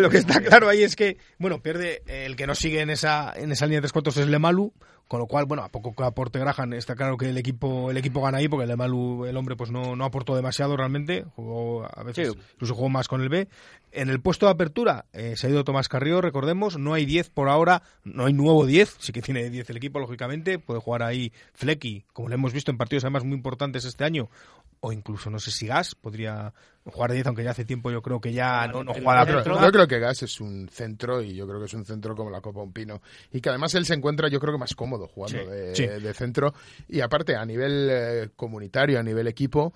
lo 0.00 0.10
que 0.10 0.18
está 0.18 0.40
claro 0.40 0.68
ahí 0.68 0.82
es 0.82 0.96
que, 0.96 1.18
bueno, 1.38 1.62
pierde 1.62 2.02
el 2.06 2.36
que 2.36 2.46
no 2.46 2.54
sigue 2.54 2.80
en 2.80 2.90
esa, 2.90 3.32
en 3.34 3.52
esa 3.52 3.66
línea 3.66 3.78
de 3.78 3.82
tres 3.82 3.92
cuartos 3.92 4.16
es 4.16 4.28
Lemalu, 4.28 4.72
con 5.10 5.18
lo 5.18 5.26
cual, 5.26 5.44
bueno, 5.46 5.64
a 5.64 5.70
poco 5.70 5.92
que 5.92 6.04
aporte 6.04 6.38
Graham, 6.38 6.74
está 6.74 6.94
claro 6.94 7.16
que 7.16 7.28
el 7.30 7.36
equipo, 7.36 7.90
el 7.90 7.96
equipo 7.96 8.22
gana 8.22 8.38
ahí, 8.38 8.46
porque 8.46 8.64
Lemalu, 8.68 9.26
el 9.26 9.36
hombre, 9.36 9.56
pues 9.56 9.72
no, 9.72 9.96
no 9.96 10.04
aportó 10.04 10.36
demasiado 10.36 10.76
realmente, 10.76 11.24
jugó 11.34 11.84
a 11.84 12.04
veces, 12.04 12.28
Sí. 12.28 12.38
incluso 12.54 12.76
jugó 12.76 12.90
más 12.90 13.08
con 13.08 13.20
el 13.20 13.28
B. 13.28 13.48
En 13.90 14.08
el 14.08 14.20
puesto 14.20 14.46
de 14.46 14.52
apertura 14.52 15.06
eh, 15.12 15.34
se 15.36 15.48
ha 15.48 15.50
ido 15.50 15.64
Tomás 15.64 15.88
Carrillo, 15.88 16.20
recordemos, 16.20 16.78
no 16.78 16.94
hay 16.94 17.06
10 17.06 17.28
por 17.30 17.48
ahora, 17.48 17.82
no 18.04 18.26
hay 18.26 18.32
nuevo 18.32 18.64
10, 18.64 18.98
sí 19.00 19.12
que 19.12 19.20
tiene 19.20 19.50
10 19.50 19.68
el 19.70 19.78
equipo, 19.78 19.98
lógicamente, 19.98 20.60
puede 20.60 20.78
jugar 20.78 21.02
ahí 21.02 21.32
Flecky, 21.54 22.04
como 22.12 22.28
lo 22.28 22.36
hemos 22.36 22.52
visto 22.52 22.70
en 22.70 22.78
partidos 22.78 23.02
además 23.02 23.24
muy 23.24 23.34
importantes 23.34 23.84
este 23.84 24.04
año, 24.04 24.30
o 24.78 24.92
incluso, 24.92 25.28
no 25.28 25.40
sé 25.40 25.50
si 25.50 25.66
Gas 25.66 25.96
podría 25.96 26.54
jugar 26.84 27.10
de 27.10 27.16
10, 27.16 27.26
aunque 27.26 27.44
ya 27.44 27.50
hace 27.50 27.64
tiempo 27.64 27.90
yo 27.90 28.02
creo 28.02 28.20
que 28.20 28.32
ya 28.32 28.66
no, 28.68 28.82
no 28.82 28.92
juega 28.94 29.26
Yo 29.26 29.42
creo, 29.42 29.60
yo 29.60 29.72
creo 29.72 29.86
que 29.86 29.98
Gas 29.98 30.22
es 30.22 30.40
un 30.40 30.68
centro 30.68 31.22
y 31.22 31.34
yo 31.34 31.46
creo 31.46 31.58
que 31.60 31.66
es 31.66 31.74
un 31.74 31.84
centro 31.84 32.14
como 32.14 32.30
la 32.30 32.40
Copa 32.40 32.62
Un 32.62 32.72
Pino 32.72 33.02
y 33.32 33.40
que 33.40 33.48
además 33.50 33.74
él 33.74 33.84
se 33.84 33.94
encuentra 33.94 34.28
yo 34.28 34.40
creo 34.40 34.54
que 34.54 34.58
más 34.58 34.74
cómodo 34.74 35.06
jugando 35.06 35.38
Sí, 35.40 35.46
de, 35.46 35.74
sí. 35.74 35.86
de 35.86 36.14
centro 36.14 36.54
y 36.88 37.00
aparte 37.00 37.36
a 37.36 37.44
nivel 37.44 37.88
eh, 37.90 38.30
comunitario, 38.34 38.98
a 38.98 39.02
nivel 39.02 39.26
equipo 39.26 39.72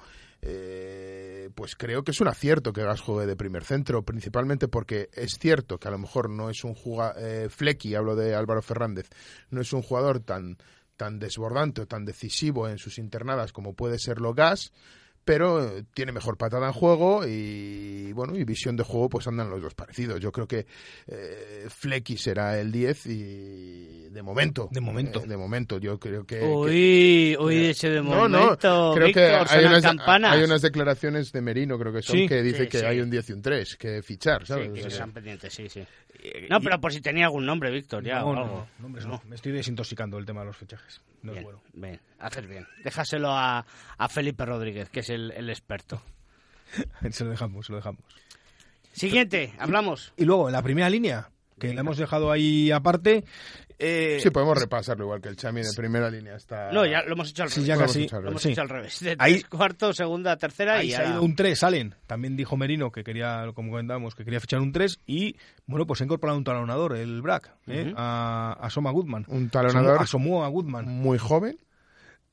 eh, 0.46 1.48
pues 1.54 1.74
creo 1.74 2.04
que 2.04 2.10
es 2.10 2.20
un 2.20 2.28
acierto 2.28 2.72
que 2.72 2.82
Gas 2.82 3.00
juegue 3.00 3.26
de 3.26 3.34
primer 3.34 3.64
centro, 3.64 4.02
principalmente 4.02 4.68
porque 4.68 5.08
es 5.14 5.38
cierto 5.40 5.78
que 5.78 5.88
a 5.88 5.90
lo 5.90 5.98
mejor 5.98 6.28
no 6.28 6.50
es 6.50 6.64
un 6.64 6.74
jugador, 6.74 7.16
eh, 7.18 7.48
Flecky, 7.48 7.94
hablo 7.94 8.14
de 8.14 8.34
Álvaro 8.34 8.60
Fernández, 8.60 9.08
no 9.48 9.62
es 9.62 9.72
un 9.72 9.80
jugador 9.80 10.20
tan, 10.20 10.58
tan 10.98 11.18
desbordante 11.18 11.80
o 11.82 11.86
tan 11.86 12.04
decisivo 12.04 12.68
en 12.68 12.76
sus 12.76 12.98
internadas 12.98 13.52
como 13.52 13.72
puede 13.72 13.98
serlo 13.98 14.34
Gas, 14.34 14.72
pero 15.24 15.64
eh, 15.78 15.84
tiene 15.94 16.12
mejor 16.12 16.36
patada 16.36 16.66
en 16.66 16.72
juego 16.72 17.26
y 17.26 18.12
bueno 18.12 18.36
y 18.36 18.44
visión 18.44 18.76
de 18.76 18.84
juego 18.84 19.08
pues 19.08 19.26
andan 19.26 19.50
los 19.50 19.60
dos 19.62 19.74
parecidos 19.74 20.20
yo 20.20 20.30
creo 20.32 20.46
que 20.46 20.66
eh, 21.06 21.66
Flecky 21.68 22.16
será 22.16 22.58
el 22.60 22.70
10 22.72 23.06
y 23.06 24.08
de 24.10 24.22
momento 24.22 24.68
De 24.70 24.80
momento. 24.80 25.22
eh, 25.24 25.26
de 25.26 25.36
momento 25.36 25.78
yo 25.78 25.98
creo 25.98 26.24
que, 26.24 26.38
que- 26.38 26.44
Uy, 26.44 27.36
uy, 27.38 27.66
ese 27.66 27.90
de 27.90 27.96
no, 28.02 28.10
momento. 28.28 28.28
no, 28.68 28.94
creo 28.94 29.06
Víctor, 29.06 29.46
que 29.48 29.54
hay 29.54 29.64
unas, 29.64 29.84
hay 30.24 30.42
unas 30.44 30.62
declaraciones 30.62 31.32
de 31.32 31.40
Merino, 31.40 31.78
creo 31.78 31.92
que 31.92 32.02
son, 32.02 32.16
Sí. 32.16 32.28
que 32.28 32.42
dice 32.42 32.64
Sí, 32.64 32.68
que 32.68 32.78
sí. 32.80 32.84
hay 32.84 33.00
un 33.00 33.10
10 33.10 33.30
y 33.30 33.32
un 33.32 33.42
3 33.42 33.76
que 33.76 34.02
fichar, 34.02 34.42
Sí, 34.42 34.46
¿sabes? 34.48 34.66
que 34.68 34.72
O 34.72 34.76
sea, 34.82 34.88
están 34.88 35.12
pendientes, 35.12 35.52
sí, 35.52 35.68
sí. 35.68 35.84
No, 36.48 36.58
pero 36.60 36.80
por 36.80 36.90
si 36.92 37.00
tenía 37.02 37.26
algún 37.26 37.44
nombre, 37.44 37.70
Víctor, 37.70 38.02
ya 38.02 38.20
no, 38.20 38.28
o 38.28 38.34
no, 38.34 38.42
algo. 38.42 38.56
no, 38.78 38.82
nombres 38.82 39.04
no. 39.06 39.20
Me 39.26 39.34
estoy 39.36 39.52
desintoxicando 39.52 40.16
del 40.16 40.24
tema 40.24 40.40
de 40.40 40.46
los 40.46 40.56
fichajes. 40.56 41.02
No 41.22 41.32
es 41.32 41.36
Bien, 41.36 41.44
bueno. 41.44 41.60
bien, 41.74 42.00
haces 42.18 42.46
bien. 42.46 42.66
Déjaselo 42.82 43.30
a, 43.30 43.64
a 43.98 44.08
Felipe 44.08 44.44
Rodríguez, 44.46 44.88
que 44.90 45.00
es 45.00 45.10
el, 45.14 45.30
el 45.32 45.48
experto. 45.50 46.02
se 47.10 47.24
lo 47.24 47.30
dejamos, 47.30 47.66
se 47.66 47.72
lo 47.72 47.76
dejamos. 47.78 48.02
Siguiente, 48.92 49.52
hablamos. 49.58 50.12
Y 50.16 50.24
luego, 50.24 50.48
en 50.48 50.52
la 50.52 50.62
primera 50.62 50.88
línea, 50.88 51.30
que 51.58 51.72
la 51.74 51.80
hemos 51.80 51.96
dejado 51.96 52.30
ahí 52.30 52.70
aparte. 52.70 53.24
eh, 53.78 54.18
Sí, 54.22 54.30
podemos 54.30 54.56
repasarlo 54.58 55.04
igual 55.04 55.20
que 55.20 55.28
el 55.28 55.36
Chami 55.36 55.62
de 55.62 55.72
primera 55.76 56.08
línea 56.10 56.36
está... 56.36 56.70
No, 56.70 56.86
ya 56.86 57.02
lo 57.02 57.14
hemos 57.14 57.30
hecho 57.30 57.42
al 57.42 57.50
Sí, 57.50 57.60
revés. 57.60 57.66
ya 57.68 57.74
Lo 57.74 57.80
hemos 57.82 57.92
casi. 57.92 58.08
Lo 58.22 58.28
hemos 58.30 58.42
Sí. 58.42 58.50
hecho 58.52 58.60
al 58.62 58.68
revés. 58.68 59.00
De 59.00 59.16
Ahí- 59.18 59.32
tres 59.34 59.46
cuartos, 59.48 59.96
segunda, 59.96 60.36
tercera 60.36 60.74
Ahí 60.78 60.88
y 60.88 60.90
ya. 60.92 61.08
ido 61.10 61.22
un 61.22 61.34
3, 61.34 61.58
salen. 61.58 61.94
También 62.06 62.36
dijo 62.36 62.56
Merino 62.56 62.92
que 62.92 63.02
quería, 63.02 63.46
como 63.54 63.70
comentábamos, 63.70 64.14
que 64.14 64.24
quería 64.24 64.38
fichar 64.40 64.60
un 64.60 64.70
3 64.72 65.00
y, 65.06 65.36
bueno, 65.66 65.86
pues 65.86 65.98
se 65.98 66.04
ha 66.04 66.06
incorporado 66.06 66.38
un 66.38 66.44
talonador, 66.44 66.96
el 66.96 67.20
Brack, 67.20 67.52
¿eh? 67.66 67.92
A, 67.96 68.56
a 68.60 68.70
Soma 68.70 68.92
Goodman. 68.92 69.24
Un 69.28 69.50
talonador 69.50 70.00
Asomó 70.02 70.44
a 70.44 70.48
Goodman. 70.48 70.86
muy 70.86 71.18
joven, 71.18 71.58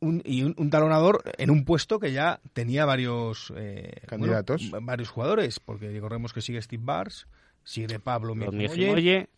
Un- 0.01 0.21
y 0.25 0.41
un, 0.43 0.55
un 0.57 0.69
talonador 0.71 1.23
en 1.37 1.49
un 1.51 1.63
puesto 1.63 1.99
que 1.99 2.11
ya 2.11 2.39
tenía 2.53 2.85
varios 2.85 3.53
eh, 3.55 3.91
Candidatos. 4.07 4.69
bueno, 4.71 4.85
varios 4.85 5.09
jugadores, 5.09 5.59
porque 5.59 5.89
recordemos 5.91 6.33
que 6.33 6.41
sigue 6.41 6.61
Steve 6.61 6.81
Bars, 6.83 7.27
sigue 7.63 7.99
Pablo 7.99 8.33
Lo 8.33 8.51
Mijimoye, 8.51 8.89
Oye, 8.91 9.29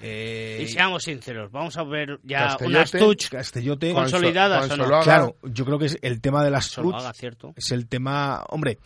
eh, 0.00 0.60
y 0.62 0.68
seamos 0.68 1.02
sinceros, 1.04 1.50
vamos 1.50 1.76
a 1.76 1.82
ver 1.84 2.20
ya 2.22 2.46
Castellote. 2.48 2.76
unas 2.76 2.90
touch 2.92 3.28
Castellote. 3.28 3.92
Con- 3.92 4.02
consolidadas 4.04 4.66
Juan 4.66 4.70
o 4.72 4.76
no. 4.76 4.84
Soloaga, 4.84 5.04
Claro, 5.04 5.36
yo 5.42 5.64
creo 5.64 5.78
que 5.80 5.86
es 5.86 5.98
el 6.02 6.20
tema 6.20 6.44
de 6.44 6.50
las 6.50 6.66
solo 6.66 6.90
touch, 6.92 7.00
haga, 7.00 7.12
¿cierto? 7.12 7.52
es 7.56 7.70
el 7.72 7.86
tema, 7.88 8.44
hombre, 8.50 8.78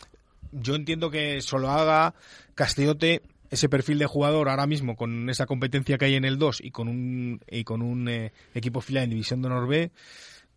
yo 0.53 0.75
entiendo 0.77 1.11
que 1.11 1.43
solo 1.43 1.69
haga 1.71 2.15
Castellote 2.55 3.21
ese 3.51 3.69
perfil 3.69 3.99
de 3.99 4.07
jugador 4.07 4.49
ahora 4.49 4.67
mismo 4.67 4.97
con 4.97 5.29
esa 5.31 5.47
competencia 5.47 5.97
que 5.99 6.05
hay 6.07 6.15
en 6.17 6.25
el 6.25 6.39
2 6.39 6.61
y 6.63 6.71
con 6.71 6.89
un 6.89 7.41
y 7.51 7.65
con 7.65 7.81
un 7.83 8.09
eh, 8.09 8.33
equipo 8.55 8.81
filial 8.83 9.05
en 9.05 9.11
División 9.11 9.41
de 9.43 9.49
Honor 9.49 9.67
B 9.69 9.91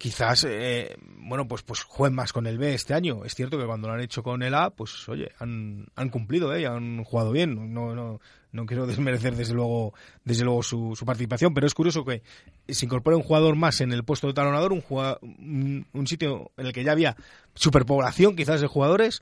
quizás 0.01 0.47
eh, 0.49 0.97
bueno 1.19 1.47
pues 1.47 1.61
pues 1.61 1.83
jueguen 1.83 2.15
más 2.15 2.33
con 2.33 2.47
el 2.47 2.57
B 2.57 2.73
este 2.73 2.95
año 2.95 3.23
es 3.23 3.35
cierto 3.35 3.59
que 3.59 3.67
cuando 3.67 3.87
lo 3.87 3.93
han 3.93 4.01
hecho 4.01 4.23
con 4.23 4.41
el 4.41 4.55
A 4.55 4.71
pues 4.71 5.07
oye 5.07 5.31
han, 5.37 5.85
han 5.95 6.09
cumplido 6.09 6.55
¿eh? 6.55 6.65
han 6.65 7.03
jugado 7.03 7.31
bien 7.31 7.71
no 7.71 7.93
no 7.93 8.19
no 8.51 8.65
quiero 8.65 8.87
desmerecer 8.87 9.35
desde 9.35 9.53
luego 9.53 9.93
desde 10.25 10.43
luego 10.43 10.63
su, 10.63 10.97
participación 11.05 11.53
pero 11.53 11.67
es 11.67 11.75
curioso 11.75 12.03
que 12.03 12.23
se 12.67 12.85
incorpore 12.87 13.15
un 13.15 13.21
jugador 13.21 13.55
más 13.55 13.79
en 13.79 13.91
el 13.91 14.03
puesto 14.03 14.25
de 14.25 14.33
talonador 14.33 14.73
un, 14.73 14.83
un, 14.89 15.85
un 15.93 16.07
sitio 16.07 16.51
en 16.57 16.65
el 16.65 16.73
que 16.73 16.83
ya 16.83 16.93
había 16.93 17.15
superpoblación 17.53 18.35
quizás 18.35 18.59
de 18.59 18.65
jugadores 18.65 19.21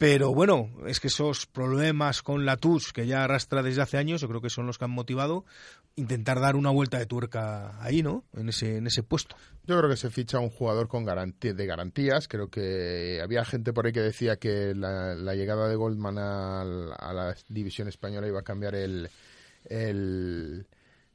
pero 0.00 0.32
bueno, 0.32 0.70
es 0.86 0.98
que 0.98 1.08
esos 1.08 1.44
problemas 1.44 2.22
con 2.22 2.46
la 2.46 2.56
TUS 2.56 2.94
que 2.94 3.06
ya 3.06 3.22
arrastra 3.22 3.62
desde 3.62 3.82
hace 3.82 3.98
años, 3.98 4.22
yo 4.22 4.28
creo 4.28 4.40
que 4.40 4.48
son 4.48 4.66
los 4.66 4.78
que 4.78 4.86
han 4.86 4.90
motivado 4.90 5.44
intentar 5.96 6.40
dar 6.40 6.56
una 6.56 6.70
vuelta 6.70 6.98
de 6.98 7.06
tuerca 7.06 7.82
ahí, 7.82 8.02
¿no? 8.02 8.24
En 8.34 8.48
ese, 8.48 8.78
en 8.78 8.86
ese 8.86 9.02
puesto. 9.02 9.36
Yo 9.66 9.76
creo 9.78 9.90
que 9.90 9.96
se 9.96 10.10
ficha 10.10 10.38
un 10.38 10.50
jugador 10.50 10.88
con 10.88 11.04
garantía, 11.04 11.52
de 11.52 11.66
garantías. 11.66 12.26
Creo 12.26 12.48
que 12.48 13.20
había 13.22 13.44
gente 13.44 13.72
por 13.72 13.86
ahí 13.86 13.92
que 13.92 14.00
decía 14.00 14.36
que 14.36 14.74
la, 14.74 15.14
la 15.14 15.34
llegada 15.34 15.68
de 15.68 15.76
Goldman 15.76 16.18
a, 16.18 16.64
la 16.64 17.36
división 17.48 17.88
española 17.88 18.26
iba 18.26 18.40
a 18.40 18.44
cambiar 18.44 18.74
el, 18.74 19.10
el- 19.66 20.66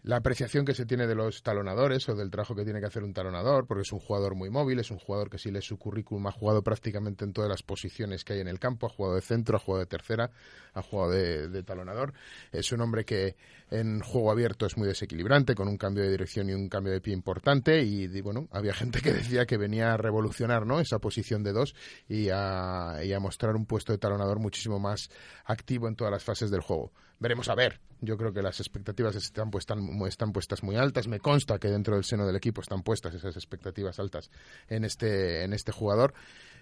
la 0.05 0.17
apreciación 0.17 0.65
que 0.65 0.75
se 0.75 0.85
tiene 0.85 1.07
de 1.07 1.15
los 1.15 1.41
talonadores 1.41 2.07
o 2.09 2.15
del 2.15 2.29
trabajo 2.29 2.53
que 2.53 2.63
tiene 2.63 2.79
que 2.79 2.85
hacer 2.85 3.03
un 3.03 3.11
talonador, 3.11 3.65
porque 3.65 3.81
es 3.81 3.91
un 3.91 3.99
jugador 3.99 4.35
muy 4.35 4.51
móvil, 4.51 4.77
es 4.77 4.91
un 4.91 4.99
jugador 4.99 5.31
que 5.31 5.39
si 5.39 5.49
lees 5.49 5.65
su 5.65 5.79
currículum 5.79 6.27
ha 6.27 6.31
jugado 6.31 6.61
prácticamente 6.61 7.25
en 7.25 7.33
todas 7.33 7.49
las 7.49 7.63
posiciones 7.63 8.23
que 8.23 8.33
hay 8.33 8.39
en 8.41 8.47
el 8.47 8.59
campo, 8.59 8.85
ha 8.85 8.89
jugado 8.89 9.15
de 9.15 9.21
centro, 9.21 9.57
ha 9.57 9.59
jugado 9.59 9.79
de 9.79 9.87
tercera, 9.87 10.29
ha 10.75 10.83
jugado 10.83 11.09
de, 11.11 11.63
talonador. 11.63 12.13
Es 12.51 12.71
un 12.71 12.81
hombre 12.81 13.03
que 13.03 13.35
en 13.71 13.99
juego 14.01 14.29
abierto 14.29 14.67
es 14.67 14.77
muy 14.77 14.87
desequilibrante, 14.87 15.55
con 15.55 15.67
un 15.67 15.77
cambio 15.77 16.03
de 16.03 16.11
dirección 16.11 16.51
y 16.51 16.53
un 16.53 16.69
cambio 16.69 16.93
de 16.93 17.01
pie 17.01 17.13
importante. 17.15 17.81
Y, 17.81 18.03
y, 18.03 18.21
bueno, 18.21 18.47
había 18.51 18.73
gente 18.75 19.01
que 19.01 19.11
decía 19.11 19.47
que 19.47 19.57
venía 19.57 19.93
a 19.93 19.97
revolucionar 19.97 20.67
¿no? 20.67 20.79
esa 20.79 20.99
posición 20.99 21.41
de 21.41 21.51
dos 21.51 21.73
y 22.07 22.25
y 22.25 22.29
a 22.29 23.19
mostrar 23.19 23.55
un 23.55 23.65
puesto 23.65 23.91
de 23.91 23.97
talonador 23.97 24.37
muchísimo 24.37 24.77
más 24.77 25.09
activo 25.45 25.87
en 25.87 25.95
todas 25.95 26.11
las 26.11 26.23
fases 26.23 26.51
del 26.51 26.61
juego. 26.61 26.91
Veremos 27.19 27.49
a 27.49 27.55
ver. 27.55 27.79
Yo 28.01 28.17
creo 28.17 28.33
que 28.33 28.41
las 28.41 28.59
expectativas 28.59 29.15
están, 29.15 29.49
puestas 29.49 29.77
están 30.07 30.33
puestas 30.33 30.63
muy 30.63 30.75
altas. 30.75 31.07
Me 31.07 31.19
consta 31.19 31.59
que 31.59 31.69
dentro 31.69 31.95
del 31.95 32.03
seno 32.03 32.25
del 32.25 32.35
equipo 32.35 32.61
están 32.61 32.83
puestas 32.83 33.13
esas 33.13 33.35
expectativas 33.35 33.99
altas 33.99 34.29
en 34.67 34.83
este, 34.83 35.43
en 35.43 35.53
este 35.53 35.71
jugador. 35.71 36.13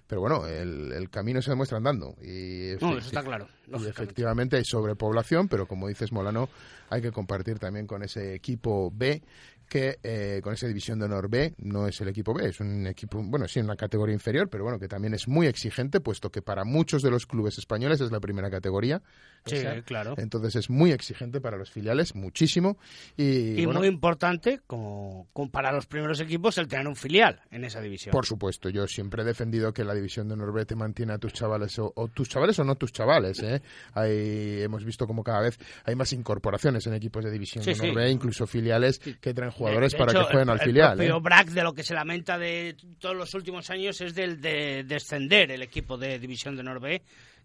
Pero 0.06 0.22
bueno, 0.22 0.46
el, 0.48 0.92
el 0.92 1.10
camino 1.10 1.42
se 1.42 1.52
demuestra 1.52 1.78
andando. 1.78 2.16
Y, 2.22 2.74
No, 2.82 2.98
eso 2.98 3.08
está 3.08 3.24
claro. 3.24 3.48
y 3.68 3.88
efectivamente 3.88 4.58
hay 4.58 4.66
sobrepoblación, 4.66 5.48
pero 5.48 5.66
como 5.66 5.88
dices 5.88 6.12
Molano, 6.12 6.50
hay 6.90 7.02
que 7.02 7.12
compartir 7.12 7.58
también 7.58 7.88
con 7.88 8.04
ese 8.04 8.36
equipo 8.36 8.92
B 8.94 9.24
que 9.68 10.00
eh, 10.04 10.40
con 10.44 10.54
esa 10.54 10.68
división 10.68 11.00
de 11.00 11.06
honor 11.06 11.30
B 11.30 11.54
no 11.58 11.88
es 11.88 12.00
el 12.02 12.08
equipo 12.08 12.34
B, 12.34 12.50
es 12.50 12.60
un 12.60 12.88
equipo, 12.88 13.22
bueno, 13.24 13.48
sí, 13.48 13.60
una 13.60 13.76
categoría 13.76 14.14
inferior, 14.14 14.50
pero 14.50 14.64
bueno, 14.64 14.80
que 14.80 14.88
también 14.88 15.14
es 15.14 15.28
muy 15.28 15.48
exigente, 15.48 16.00
puesto 16.00 16.32
que 16.32 16.42
para 16.42 16.64
muchos 16.64 17.02
de 17.02 17.10
los 17.12 17.26
clubes 17.26 17.58
españoles 17.58 18.02
es 18.02 18.12
la 18.12 18.20
primera 18.20 18.50
categoría. 18.50 19.02
Sí, 19.46 19.56
esa. 19.58 19.82
claro. 19.82 20.16
Entonces 20.18 20.56
es 20.56 20.70
muy 20.70 20.92
exigente 20.92 21.42
para 21.42 21.58
los 21.58 21.70
filiales, 21.70 22.16
muchísimo. 22.16 22.78
Y, 23.18 23.60
Y 23.60 23.66
bueno, 23.66 23.82
muy 23.82 23.90
importante, 23.90 24.62
como, 24.68 25.28
como 25.34 25.52
para 25.52 25.72
los 25.72 25.86
primeros 25.86 26.20
equipos, 26.22 26.58
el 26.58 26.68
tener 26.68 26.88
un 26.88 26.96
filial 26.96 27.42
en 27.52 27.66
esa 27.66 27.82
división. 27.82 28.12
Por 28.12 28.26
supuesto, 28.26 28.70
yo 28.70 28.88
siempre 28.88 29.24
he 29.24 29.26
defendido 29.26 29.74
que 29.74 29.84
la 29.84 29.94
división 29.94 30.28
de 30.28 30.36
honor 30.36 30.54
B 30.54 30.66
te 30.66 30.76
mantiene 30.76 31.14
a 31.14 31.18
tus 31.18 31.34
chavales, 31.34 31.78
o, 31.80 31.92
o 31.96 32.08
tus 32.08 32.30
chavales 32.30 32.58
o 32.60 32.64
no 32.64 32.76
tus 32.76 32.92
chavales. 32.94 33.42
¿eh? 33.44 33.62
Hay, 33.94 34.62
hemos 34.62 34.86
visto 34.86 35.06
como 35.08 35.24
cada 35.24 35.42
vez 35.42 35.58
hay 35.84 35.96
más 35.96 36.14
incorporaciones 36.14 36.88
en 36.88 36.94
equipos 36.94 37.24
de 37.24 37.32
división 37.32 37.64
Sí, 37.64 37.74
de 37.74 37.80
honor 37.80 37.90
sí. 37.90 37.96
B, 37.96 38.12
incluso 38.12 38.48
filiales 38.48 39.00
que 39.00 39.34
traen 39.34 39.52
jugadores 39.54 39.96
para 39.96 40.14
que 40.14 40.24
jueguen 40.24 40.50
al 40.50 40.60
filial. 40.60 40.92
El 40.92 40.98
propio 40.98 41.18
¿eh? 41.18 41.22
Brack 41.22 41.48
de 41.50 41.64
lo 41.64 41.74
que 41.74 41.84
se 41.84 41.94
lamenta 41.94 42.38
de 42.38 42.76
todos 43.00 43.16
los 43.16 43.34
últimos 43.34 43.70
años 43.70 44.00
es 44.02 44.14
del 44.16 44.42
de 44.42 44.84
descender 44.84 45.52
el 45.52 45.62
equipo 45.62 45.98
de 45.98 46.20
División 46.20 46.56
de 46.56 46.64
Norbe 46.64 47.02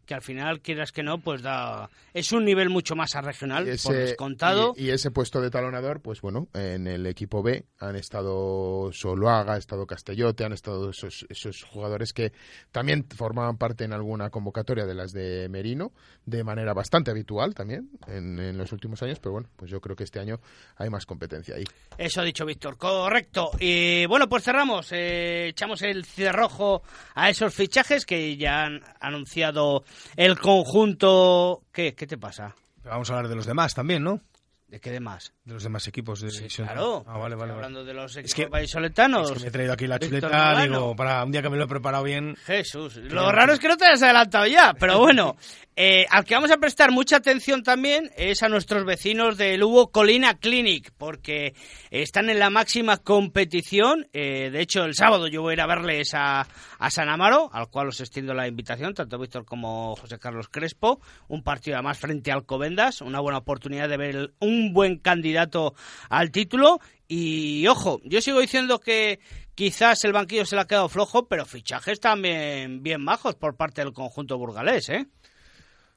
que 0.09 0.15
al 0.15 0.23
final, 0.23 0.63
quieras 0.63 0.91
que 0.91 1.03
no, 1.03 1.19
pues 1.19 1.43
da 1.43 1.91
es 2.15 2.33
un 2.33 2.47
nivel 2.47 2.71
mucho 2.71 2.97
más 2.97 3.15
a 3.15 3.21
regional, 3.21 3.69
por 3.85 3.95
descontado. 3.95 4.73
Y, 4.75 4.89
ese 4.89 5.11
puesto 5.11 5.43
de 5.43 5.51
talonador, 5.51 6.01
pues 6.01 6.23
bueno, 6.23 6.49
en 6.55 6.87
el 6.87 7.07
equipo 7.07 7.43
B 7.43 7.67
han 7.79 7.95
estado 7.95 8.91
Soloaga, 8.91 9.53
ha 9.53 9.59
estado 9.59 9.87
Castellote, 9.87 10.45
han 10.47 10.55
estado 10.55 10.89
esos, 10.91 11.27
esos 11.29 11.63
jugadores 11.63 12.15
que 12.15 12.33
también 12.73 13.07
formaban 13.15 13.59
parte 13.59 13.85
en 13.85 13.93
alguna 13.93 14.31
convocatoria 14.31 14.87
de 14.87 14.95
las 14.95 15.13
de 15.13 15.47
Merino, 15.51 15.93
de 16.25 16.43
manera 16.43 16.73
bastante 16.73 17.11
habitual 17.11 17.55
también 17.55 17.91
en, 18.07 18.39
en 18.39 18.57
los 18.57 18.73
últimos 18.73 19.03
años, 19.03 19.19
pero 19.21 19.33
bueno, 19.33 19.51
pues 19.57 19.71
yo 19.71 19.81
creo 19.83 19.95
que 19.95 20.05
este 20.05 20.21
año 20.21 20.41
hay 20.77 20.89
más 20.89 21.05
competencia 21.05 21.55
ahí. 21.55 21.65
Eso 21.99 22.23
ha 22.23 22.25
dicho 22.25 22.47
Víctor, 22.47 22.79
correcto. 22.79 23.51
Y 23.61 24.07
bueno, 24.07 24.27
pues 24.27 24.43
cerramos, 24.43 24.91
eh, 24.93 25.49
echamos 25.49 25.83
el 25.83 26.07
cerrojo 26.07 26.83
a 27.15 27.29
esos 27.29 27.55
fichajes 27.55 28.07
que 28.07 28.37
ya 28.39 28.65
han 28.65 28.81
anunciado 29.01 29.85
el 30.17 30.39
conjunto... 30.39 31.63
¿Qué? 31.73 31.95
¿Qué 31.95 32.07
te 32.07 32.19
pasa? 32.19 32.55
Vamos 32.85 33.11
a 33.11 33.15
hablar 33.15 33.29
de 33.29 33.37
los 33.37 33.47
demás 33.47 33.75
también, 33.75 34.03
¿no? 34.03 34.21
¿De 34.69 34.81
qué 34.81 34.91
demás? 34.91 35.33
De 35.45 35.55
los 35.55 35.63
demás 35.63 35.89
equipos 35.89 36.21
de 36.21 36.31
sí, 36.31 36.47
Claro. 36.49 37.03
Ah, 37.07 37.17
vale, 37.17 37.37
vale, 37.37 37.55
hablando 37.55 37.87
de 37.87 37.95
los 37.95 38.15
equipos 38.17 38.31
es 38.31 38.35
que, 38.35 38.47
vallisoletanos. 38.47 39.31
Es 39.31 39.39
que 39.39 39.43
me 39.45 39.49
he 39.49 39.51
traído 39.51 39.73
aquí 39.73 39.87
la 39.87 39.99
chuleta, 39.99 40.63
digo, 40.63 40.95
para 40.95 41.25
un 41.25 41.33
día 41.33 41.41
que 41.41 41.49
me 41.49 41.57
lo 41.57 41.65
he 41.65 41.69
preparado 41.69 42.05
bien. 42.05 42.37
Jesús. 42.45 42.97
Lo 42.97 43.33
raro 43.33 43.55
es 43.55 43.61
que 43.61 43.69
no 43.69 43.79
te 43.79 43.87
hayas 43.87 44.03
adelantado 44.03 44.47
ya, 44.47 44.75
pero 44.79 44.99
bueno. 44.99 45.37
Eh, 45.81 46.07
al 46.11 46.25
que 46.25 46.35
vamos 46.35 46.51
a 46.51 46.57
prestar 46.57 46.91
mucha 46.91 47.19
atención 47.19 47.63
también 47.63 48.11
es 48.17 48.43
a 48.43 48.49
nuestros 48.49 48.85
vecinos 48.85 49.39
del 49.39 49.63
Hugo 49.63 49.93
Colina 49.93 50.35
Clinic, 50.35 50.93
porque 50.99 51.55
están 51.93 52.29
en 52.31 52.41
la 52.41 52.51
máxima 52.51 52.97
competición. 52.97 54.09
Eh, 54.13 54.51
de 54.51 54.61
hecho, 54.61 54.83
el 54.83 54.97
sábado 54.97 55.29
yo 55.29 55.41
voy 55.41 55.53
a 55.53 55.55
ir 55.55 55.61
a 55.61 55.69
verles 55.69 56.15
a, 56.15 56.49
a 56.81 56.91
San 56.91 57.09
Amaro, 57.09 57.49
al 57.53 57.69
cual 57.69 57.91
os 57.91 58.01
extiendo 58.01 58.35
la 58.35 58.49
invitación, 58.49 58.93
tanto 58.93 59.21
Víctor 59.21 59.45
como 59.45 59.95
José 59.95 60.19
Carlos 60.19 60.49
Crespo. 60.49 61.01
Un 61.29 61.45
partido 61.45 61.77
además 61.77 61.97
frente 61.97 62.33
al 62.33 62.45
Covendas, 62.45 63.01
una 63.01 63.21
buena 63.21 63.39
oportunidad 63.39 63.89
de 63.89 63.97
ver 63.97 64.33
un 64.41 64.58
buen 64.73 64.99
candidato 64.99 65.75
al 66.09 66.31
título. 66.31 66.81
Y 67.07 67.67
ojo, 67.67 68.01
yo 68.05 68.21
sigo 68.21 68.41
diciendo 68.41 68.81
que 68.81 69.21
quizás 69.55 70.05
el 70.05 70.13
banquillo 70.13 70.45
se 70.45 70.57
le 70.57 70.63
ha 70.63 70.67
quedado 70.67 70.89
flojo, 70.89 71.27
pero 71.27 71.47
fichajes 71.47 72.01
también 72.01 72.83
bien 72.83 73.03
majos 73.03 73.35
por 73.35 73.57
parte 73.57 73.83
del 73.83 73.93
conjunto 73.93 74.39
burgalés, 74.39 74.89
¿eh? 74.91 75.07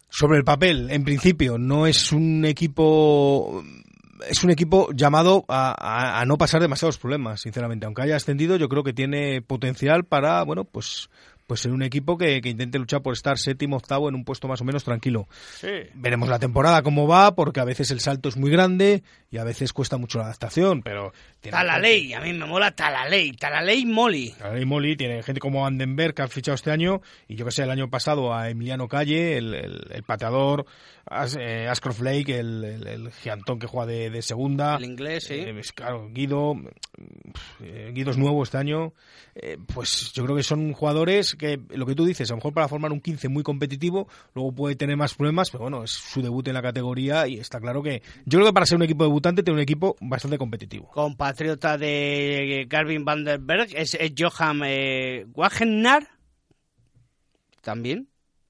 Sobre 0.09 0.37
el 0.37 0.43
papel, 0.43 0.89
en 0.91 1.03
principio, 1.03 1.57
no 1.57 1.87
es 1.87 2.11
un 2.11 2.43
equipo 2.43 3.63
es 4.29 4.43
un 4.43 4.51
equipo 4.51 4.91
llamado 4.93 5.45
a, 5.47 6.19
a, 6.19 6.25
no 6.25 6.37
pasar 6.37 6.61
demasiados 6.61 6.97
problemas, 6.97 7.41
sinceramente. 7.41 7.85
Aunque 7.85 8.03
haya 8.03 8.15
ascendido, 8.15 8.55
yo 8.55 8.69
creo 8.69 8.83
que 8.83 8.93
tiene 8.93 9.41
potencial 9.41 10.05
para, 10.05 10.43
bueno, 10.43 10.63
pues 10.65 11.09
pues 11.51 11.59
ser 11.59 11.73
un 11.73 11.83
equipo 11.83 12.17
que, 12.17 12.39
que, 12.39 12.47
intente 12.47 12.79
luchar 12.79 13.01
por 13.01 13.11
estar 13.11 13.37
séptimo, 13.37 13.75
octavo 13.75 14.07
en 14.07 14.15
un 14.15 14.23
puesto 14.23 14.47
más 14.47 14.61
o 14.61 14.63
menos 14.63 14.85
tranquilo. 14.85 15.27
Sí. 15.59 15.67
Veremos 15.95 16.29
la 16.29 16.39
temporada 16.39 16.81
cómo 16.81 17.09
va, 17.09 17.35
porque 17.35 17.59
a 17.59 17.65
veces 17.65 17.91
el 17.91 17.99
salto 17.99 18.29
es 18.29 18.37
muy 18.37 18.49
grande 18.49 19.03
y 19.29 19.37
a 19.37 19.43
veces 19.43 19.73
cuesta 19.73 19.97
mucho 19.97 20.17
la 20.17 20.27
adaptación, 20.27 20.81
pero... 20.81 21.11
Talaley, 21.41 22.13
a 22.13 22.21
mí 22.21 22.31
me 22.31 22.45
mola 22.45 22.71
Talaley, 22.71 23.33
Talaley 23.33 23.85
Molly. 23.85 24.29
Talaley 24.37 24.63
Molly 24.63 24.95
tiene 24.95 25.23
gente 25.23 25.41
como 25.41 25.63
Vandenberg 25.63 26.13
que 26.13 26.21
ha 26.21 26.29
fichado 26.29 26.55
este 26.55 26.71
año 26.71 27.01
y 27.27 27.35
yo 27.35 27.43
que 27.43 27.51
sé, 27.51 27.63
el 27.63 27.69
año 27.69 27.89
pasado 27.89 28.33
a 28.33 28.49
Emiliano 28.49 28.87
Calle, 28.87 29.35
el, 29.35 29.53
el, 29.53 29.87
el 29.91 30.03
pateador, 30.03 30.65
As, 31.05 31.35
eh, 31.35 31.67
Ascroft 31.67 32.01
Lake, 32.01 32.39
el, 32.39 32.63
el, 32.63 32.87
el, 32.87 33.11
gigantón 33.11 33.59
que 33.59 33.67
juega 33.67 33.91
de, 33.91 34.09
de 34.09 34.21
segunda. 34.21 34.77
El 34.77 34.85
inglés, 34.85 35.25
sí. 35.25 35.33
Eh, 35.33 35.61
claro, 35.75 36.07
Guido, 36.11 36.55
eh, 37.61 37.91
Guido 37.93 38.11
es 38.11 38.17
nuevo 38.17 38.43
este 38.43 38.57
año. 38.57 38.93
Eh, 39.35 39.57
pues 39.73 40.11
yo 40.13 40.23
creo 40.23 40.35
que 40.35 40.43
son 40.43 40.73
jugadores 40.73 41.35
lo 41.69 41.85
que 41.85 41.95
tú 41.95 42.05
dices, 42.05 42.29
a 42.29 42.33
lo 42.33 42.37
mejor 42.37 42.53
para 42.53 42.67
formar 42.67 42.91
un 42.91 43.01
15 43.01 43.29
muy 43.29 43.43
competitivo, 43.43 44.07
luego 44.33 44.51
puede 44.53 44.75
tener 44.75 44.97
más 44.97 45.15
problemas, 45.15 45.49
pero 45.49 45.63
bueno, 45.63 45.83
es 45.83 45.91
su 45.91 46.21
debut 46.21 46.47
en 46.47 46.53
la 46.53 46.61
categoría 46.61 47.27
y 47.27 47.39
está 47.39 47.59
claro 47.59 47.83
que 47.83 48.01
yo 48.25 48.39
creo 48.39 48.47
que 48.47 48.53
para 48.53 48.65
ser 48.65 48.77
un 48.77 48.83
equipo 48.83 49.03
debutante 49.03 49.43
tiene 49.43 49.57
un 49.57 49.63
equipo 49.63 49.95
bastante 50.01 50.37
competitivo. 50.37 50.89
Compatriota 50.91 51.77
de 51.77 52.65
Garvin 52.69 53.05
Vandenberg 53.05 53.69
es, 53.75 53.95
es 53.95 54.13
Johan 54.17 54.61
eh, 54.65 55.25
también, 57.61 58.07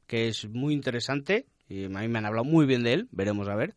que 0.07 0.27
es 0.29 0.47
muy 0.49 0.73
interesante 0.73 1.45
y 1.67 1.85
a 1.85 1.89
mí 1.89 2.07
me 2.07 2.19
han 2.19 2.25
hablado 2.25 2.43
muy 2.43 2.65
bien 2.65 2.83
de 2.83 2.93
él, 2.93 3.07
veremos 3.11 3.47
a 3.47 3.55
ver. 3.55 3.75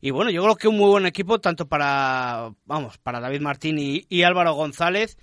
Y 0.00 0.10
bueno, 0.10 0.32
yo 0.32 0.42
creo 0.42 0.56
que 0.56 0.66
un 0.66 0.76
muy 0.76 0.90
buen 0.90 1.06
equipo 1.06 1.40
tanto 1.40 1.68
para, 1.68 2.52
vamos, 2.66 2.98
para 2.98 3.20
David 3.20 3.40
Martín 3.40 3.78
y, 3.78 4.04
y 4.08 4.24
Álvaro 4.24 4.54
González. 4.54 5.16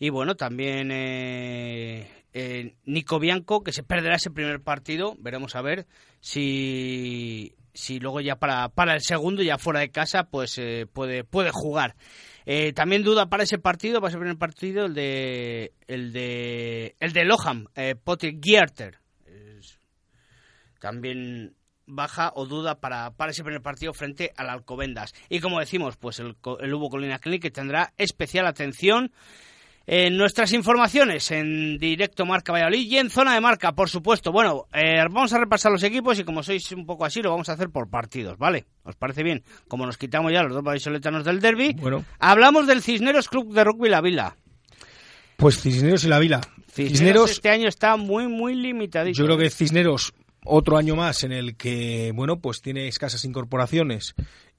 Y 0.00 0.10
bueno, 0.10 0.34
también 0.34 0.90
eh, 0.90 2.08
eh, 2.34 2.74
Nico 2.84 3.20
Bianco, 3.20 3.62
que 3.62 3.72
se 3.72 3.84
perderá 3.84 4.16
ese 4.16 4.30
primer 4.30 4.60
partido. 4.60 5.16
Veremos 5.20 5.54
a 5.54 5.62
ver 5.62 5.86
si, 6.20 7.54
si 7.72 8.00
luego 8.00 8.20
ya 8.20 8.36
para, 8.36 8.68
para 8.68 8.94
el 8.94 9.00
segundo, 9.00 9.42
ya 9.42 9.56
fuera 9.56 9.80
de 9.80 9.90
casa, 9.90 10.24
pues 10.24 10.58
eh, 10.58 10.86
puede, 10.92 11.22
puede 11.24 11.50
jugar. 11.52 11.94
Eh, 12.44 12.72
también 12.72 13.04
duda 13.04 13.26
para 13.26 13.44
ese 13.44 13.58
partido, 13.58 14.00
para 14.00 14.10
ese 14.10 14.18
primer 14.18 14.36
partido, 14.36 14.84
el 14.86 14.94
de 14.94 15.72
el 15.86 16.12
de 16.12 16.96
el 17.00 17.12
de 17.12 17.24
Loham, 17.24 17.68
Potter 18.02 18.34
Gierter. 18.42 18.98
también 20.80 21.54
baja 21.86 22.32
o 22.34 22.46
duda 22.46 22.80
para, 22.80 23.12
para 23.12 23.30
ese 23.30 23.44
primer 23.44 23.62
partido 23.62 23.92
frente 23.94 24.32
al 24.36 24.50
Alcobendas. 24.50 25.14
Y 25.28 25.40
como 25.40 25.60
decimos, 25.60 25.96
pues 25.96 26.18
el, 26.18 26.36
el 26.60 26.74
Hugo 26.74 26.90
Colina 26.90 27.18
Clinic 27.18 27.42
que 27.42 27.50
tendrá 27.50 27.92
especial 27.96 28.46
atención 28.46 29.12
en 29.86 30.16
nuestras 30.16 30.52
informaciones 30.52 31.30
en 31.30 31.78
directo 31.78 32.24
Marca 32.24 32.52
Valladolid 32.52 32.90
y 32.90 32.98
en 32.98 33.10
zona 33.10 33.34
de 33.34 33.40
marca, 33.40 33.72
por 33.72 33.90
supuesto. 33.90 34.32
Bueno, 34.32 34.66
eh, 34.72 35.02
vamos 35.10 35.32
a 35.32 35.38
repasar 35.38 35.72
los 35.72 35.82
equipos 35.82 36.18
y 36.18 36.24
como 36.24 36.42
sois 36.42 36.72
un 36.72 36.86
poco 36.86 37.04
así, 37.04 37.22
lo 37.22 37.30
vamos 37.30 37.48
a 37.48 37.52
hacer 37.52 37.70
por 37.70 37.88
partidos, 37.88 38.38
¿vale? 38.38 38.64
¿Os 38.84 38.96
parece 38.96 39.22
bien? 39.22 39.42
Como 39.68 39.86
nos 39.86 39.98
quitamos 39.98 40.32
ya 40.32 40.42
los 40.42 40.54
dos 40.54 40.62
vallisoletanos 40.62 41.24
del 41.24 41.40
derby, 41.40 41.74
bueno. 41.74 42.04
hablamos 42.18 42.66
del 42.66 42.82
Cisneros 42.82 43.28
Club 43.28 43.52
de 43.52 43.64
Rugby 43.64 43.88
La 43.88 44.00
Vila. 44.00 44.36
Pues 45.36 45.60
Cisneros 45.60 46.04
y 46.04 46.08
La 46.08 46.18
Vila. 46.18 46.40
Cisneros, 46.68 46.98
Cisneros 46.98 47.30
este 47.30 47.50
año 47.50 47.68
está 47.68 47.96
muy, 47.96 48.28
muy 48.28 48.54
limitado. 48.54 49.08
Yo 49.10 49.24
creo 49.24 49.36
que 49.36 49.50
Cisneros 49.50 50.14
otro 50.44 50.76
año 50.76 50.94
más 50.94 51.24
en 51.24 51.32
el 51.32 51.56
que, 51.56 52.12
bueno, 52.14 52.38
pues 52.38 52.60
tiene 52.60 52.86
escasas 52.86 53.24
incorporaciones 53.24 54.14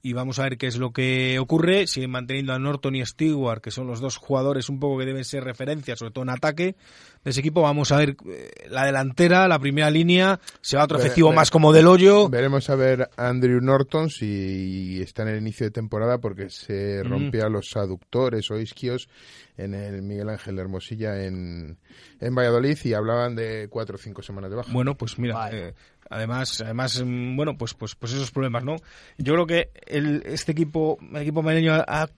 y 0.06 0.12
vamos 0.12 0.38
a 0.38 0.44
ver 0.44 0.56
qué 0.56 0.68
es 0.68 0.76
lo 0.76 0.92
que 0.92 1.36
ocurre. 1.40 1.88
Siguen 1.88 2.12
manteniendo 2.12 2.52
a 2.52 2.60
Norton 2.60 2.94
y 2.94 3.04
Stewart, 3.04 3.60
que 3.60 3.72
son 3.72 3.88
los 3.88 3.98
dos 3.98 4.18
jugadores 4.18 4.68
un 4.68 4.78
poco 4.78 5.00
que 5.00 5.04
deben 5.04 5.24
ser 5.24 5.42
referencias, 5.42 5.98
sobre 5.98 6.12
todo 6.12 6.22
en 6.22 6.30
ataque 6.30 6.76
de 7.24 7.30
ese 7.30 7.40
equipo. 7.40 7.60
Vamos 7.62 7.90
a 7.90 7.96
ver 7.96 8.16
eh, 8.30 8.50
la 8.70 8.86
delantera, 8.86 9.48
la 9.48 9.58
primera 9.58 9.90
línea, 9.90 10.38
se 10.60 10.76
va 10.76 10.84
otro 10.84 11.00
efectivo 11.00 11.32
más 11.32 11.50
como 11.50 11.72
del 11.72 11.88
hoyo. 11.88 12.28
Veremos 12.28 12.70
a 12.70 12.76
ver 12.76 13.10
a 13.16 13.28
Andrew 13.28 13.60
Norton 13.60 14.08
si 14.08 15.00
está 15.02 15.22
en 15.22 15.30
el 15.30 15.38
inicio 15.40 15.66
de 15.66 15.72
temporada 15.72 16.18
porque 16.18 16.50
se 16.50 17.02
rompía 17.02 17.48
mm. 17.48 17.52
los 17.52 17.76
aductores 17.76 18.48
o 18.52 18.60
isquios 18.60 19.08
en 19.56 19.74
el 19.74 20.02
Miguel 20.02 20.28
Ángel 20.28 20.58
Hermosilla 20.60 21.24
en, 21.24 21.78
en 22.20 22.34
Valladolid 22.34 22.78
y 22.84 22.94
hablaban 22.94 23.34
de 23.34 23.66
cuatro 23.70 23.96
o 23.96 23.98
cinco 23.98 24.22
semanas 24.22 24.50
de 24.50 24.56
baja. 24.56 24.72
Bueno, 24.72 24.96
pues 24.96 25.18
mira, 25.18 25.34
vale. 25.34 25.68
eh, 25.68 25.74
además, 26.10 26.60
además, 26.60 27.02
bueno, 27.04 27.56
pues, 27.56 27.74
pues, 27.74 27.94
pues 27.94 28.12
esos 28.12 28.30
problemas, 28.30 28.64
¿no? 28.64 28.76
Yo 29.18 29.34
creo 29.34 29.46
que 29.46 29.70
el, 29.86 30.22
este 30.26 30.52
equipo, 30.52 30.98
el 31.12 31.22
equipo 31.22 31.42
madrileño 31.42 31.74
ha, 31.74 32.08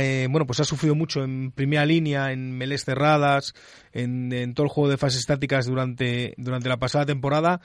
eh, 0.00 0.26
bueno, 0.30 0.46
pues 0.46 0.60
ha 0.60 0.64
sufrido 0.64 0.94
mucho 0.94 1.24
en 1.24 1.50
primera 1.50 1.86
línea, 1.86 2.32
en 2.32 2.56
melés 2.56 2.84
cerradas, 2.84 3.54
en, 3.92 4.32
en, 4.32 4.54
todo 4.54 4.64
el 4.64 4.70
juego 4.70 4.90
de 4.90 4.98
fases 4.98 5.20
estáticas 5.20 5.66
durante, 5.66 6.34
durante 6.36 6.68
la 6.68 6.76
pasada 6.76 7.06
temporada 7.06 7.60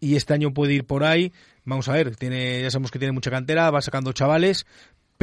y 0.00 0.16
este 0.16 0.34
año 0.34 0.52
puede 0.52 0.74
ir 0.74 0.84
por 0.84 1.04
ahí. 1.04 1.32
Vamos 1.64 1.88
a 1.88 1.92
ver, 1.92 2.16
tiene, 2.16 2.60
ya 2.60 2.70
sabemos 2.70 2.90
que 2.90 2.98
tiene 2.98 3.12
mucha 3.12 3.30
cantera, 3.30 3.70
va 3.70 3.80
sacando 3.80 4.12
chavales, 4.12 4.66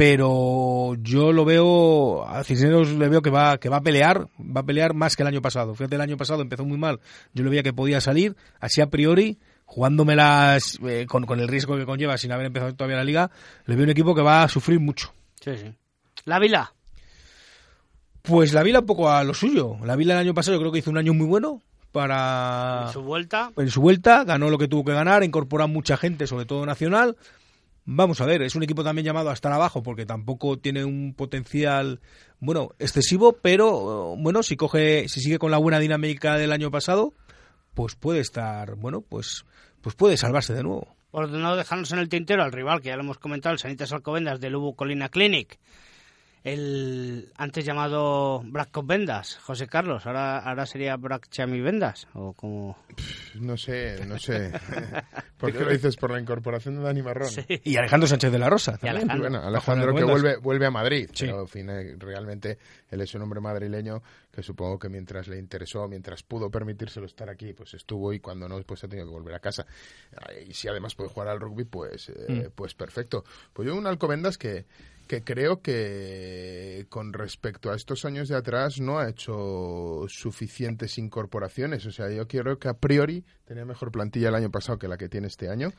pero 0.00 0.94
yo 1.02 1.30
lo 1.30 1.44
veo 1.44 2.26
a 2.26 2.42
Cisneros 2.42 2.90
le 2.92 3.10
veo 3.10 3.20
que 3.20 3.28
va 3.28 3.58
que 3.58 3.68
va 3.68 3.76
a 3.76 3.82
pelear 3.82 4.28
va 4.38 4.62
a 4.62 4.64
pelear 4.64 4.94
más 4.94 5.14
que 5.14 5.22
el 5.22 5.26
año 5.26 5.42
pasado 5.42 5.74
fíjate 5.74 5.96
el 5.96 6.00
año 6.00 6.16
pasado 6.16 6.40
empezó 6.40 6.64
muy 6.64 6.78
mal 6.78 7.00
yo 7.34 7.44
le 7.44 7.50
veía 7.50 7.62
que 7.62 7.74
podía 7.74 8.00
salir 8.00 8.34
así 8.60 8.80
a 8.80 8.86
priori 8.86 9.38
jugándomelas 9.70 10.80
eh, 10.84 11.06
con, 11.08 11.24
con 11.26 11.38
el 11.38 11.46
riesgo 11.46 11.76
que 11.76 11.86
conlleva 11.86 12.18
sin 12.18 12.32
haber 12.32 12.46
empezado 12.46 12.74
todavía 12.74 12.96
la 12.96 13.04
liga 13.04 13.30
le 13.66 13.76
veo 13.76 13.84
un 13.84 13.90
equipo 13.90 14.16
que 14.16 14.22
va 14.22 14.42
a 14.42 14.48
sufrir 14.48 14.80
mucho. 14.80 15.14
Sí 15.40 15.52
sí. 15.56 15.72
La 16.24 16.40
Vila. 16.40 16.74
Pues 18.20 18.52
la 18.52 18.64
Vila 18.64 18.80
un 18.80 18.86
poco 18.86 19.08
a 19.08 19.22
lo 19.22 19.32
suyo. 19.32 19.76
La 19.84 19.94
Vila 19.94 20.14
el 20.14 20.26
año 20.26 20.34
pasado 20.34 20.56
yo 20.56 20.60
creo 20.60 20.72
que 20.72 20.80
hizo 20.80 20.90
un 20.90 20.98
año 20.98 21.14
muy 21.14 21.28
bueno 21.28 21.62
para 21.92 22.86
en 22.86 22.92
su 22.92 23.02
vuelta. 23.02 23.52
en 23.56 23.70
su 23.70 23.80
vuelta 23.80 24.24
ganó 24.24 24.50
lo 24.50 24.58
que 24.58 24.66
tuvo 24.66 24.84
que 24.84 24.92
ganar 24.92 25.22
incorporó 25.22 25.62
a 25.62 25.68
mucha 25.68 25.96
gente 25.96 26.26
sobre 26.26 26.46
todo 26.46 26.66
nacional. 26.66 27.16
Vamos 27.84 28.20
a 28.20 28.26
ver, 28.26 28.42
es 28.42 28.56
un 28.56 28.64
equipo 28.64 28.82
también 28.82 29.04
llamado 29.04 29.30
a 29.30 29.34
estar 29.34 29.52
abajo 29.52 29.84
porque 29.84 30.04
tampoco 30.04 30.58
tiene 30.58 30.84
un 30.84 31.14
potencial, 31.14 32.00
bueno, 32.40 32.70
excesivo, 32.80 33.38
pero 33.40 34.16
bueno, 34.16 34.42
si 34.42 34.56
coge, 34.56 35.08
si 35.08 35.20
sigue 35.20 35.38
con 35.38 35.52
la 35.52 35.58
buena 35.58 35.78
dinámica 35.78 36.36
del 36.36 36.50
año 36.50 36.72
pasado, 36.72 37.14
pues 37.74 37.94
puede 37.94 38.20
estar, 38.20 38.74
bueno, 38.76 39.00
pues, 39.00 39.44
pues 39.80 39.94
puede 39.94 40.16
salvarse 40.16 40.54
de 40.54 40.62
nuevo. 40.62 40.96
Por 41.10 41.28
no 41.28 41.56
dejarnos 41.56 41.92
en 41.92 41.98
el 41.98 42.08
tintero 42.08 42.42
al 42.42 42.52
rival, 42.52 42.80
que 42.80 42.88
ya 42.88 42.96
lo 42.96 43.02
hemos 43.02 43.18
comentado, 43.18 43.52
el 43.52 43.58
Sanitas 43.58 43.92
Alcobendas 43.92 44.40
del 44.40 44.52
Lugo 44.52 44.74
Colina 44.74 45.08
Clinic. 45.08 45.58
El 46.42 47.32
antes 47.36 47.64
llamado 47.64 48.42
Black 48.44 48.70
Cop 48.70 48.86
Vendas, 48.86 49.36
José 49.36 49.66
Carlos, 49.66 50.06
ahora 50.06 50.38
ahora 50.38 50.64
sería 50.64 50.96
Black 50.96 51.28
Chami 51.28 51.60
Vendas 51.60 52.08
o 52.14 52.32
como 52.32 52.78
no 53.34 53.56
sé, 53.56 54.04
no 54.06 54.18
sé. 54.18 54.52
¿Por 55.38 55.52
qué 55.52 55.60
lo 55.60 55.70
dices 55.70 55.96
por 55.96 56.10
la 56.10 56.20
incorporación 56.20 56.76
de 56.76 56.82
Dani 56.82 57.02
Marrón? 57.02 57.30
Y 57.64 57.76
Alejandro 57.76 58.06
Sánchez 58.06 58.32
de 58.32 58.38
la 58.38 58.48
Rosa. 58.48 58.78
Y 58.82 58.88
Alejandro. 58.88 59.18
Bueno, 59.18 59.42
Alejandro 59.42 59.94
que 59.94 60.04
vuelve 60.04 60.36
vuelve 60.36 60.66
a 60.66 60.70
Madrid, 60.70 61.10
pero 61.18 61.46
fin, 61.46 61.68
realmente 61.98 62.58
él 62.90 63.00
es 63.00 63.14
un 63.14 63.22
hombre 63.22 63.40
madrileño 63.40 64.02
que 64.32 64.42
supongo 64.42 64.78
que 64.78 64.88
mientras 64.88 65.28
le 65.28 65.38
interesó, 65.38 65.88
mientras 65.88 66.22
pudo 66.22 66.50
permitírselo 66.50 67.06
estar 67.06 67.28
aquí, 67.28 67.52
pues 67.52 67.74
estuvo 67.74 68.12
y 68.12 68.20
cuando 68.20 68.48
no, 68.48 68.60
pues 68.62 68.84
ha 68.84 68.88
tenido 68.88 69.06
que 69.06 69.12
volver 69.12 69.34
a 69.34 69.40
casa. 69.40 69.66
Y 70.46 70.54
si 70.54 70.68
además 70.68 70.94
puede 70.94 71.10
jugar 71.10 71.28
al 71.28 71.40
rugby, 71.40 71.64
pues, 71.64 72.08
eh, 72.10 72.48
mm. 72.48 72.52
pues 72.54 72.74
perfecto. 72.74 73.24
Pues 73.52 73.66
yo 73.66 73.74
un 73.74 73.86
Alcobendas 73.86 74.38
que 74.38 74.66
que 75.10 75.24
creo 75.24 75.60
que 75.60 76.86
con 76.88 77.12
respecto 77.12 77.72
a 77.72 77.74
estos 77.74 78.04
años 78.04 78.28
de 78.28 78.36
atrás 78.36 78.80
no 78.80 79.00
ha 79.00 79.08
hecho 79.08 80.04
suficientes 80.06 80.98
incorporaciones. 80.98 81.84
O 81.84 81.90
sea, 81.90 82.08
yo 82.10 82.28
creo 82.28 82.60
que 82.60 82.68
a 82.68 82.74
priori 82.74 83.24
tenía 83.44 83.64
mejor 83.64 83.90
plantilla 83.90 84.28
el 84.28 84.36
año 84.36 84.52
pasado 84.52 84.78
que 84.78 84.86
la 84.86 84.96
que 84.96 85.08
tiene 85.08 85.26
este 85.26 85.48
año. 85.48 85.72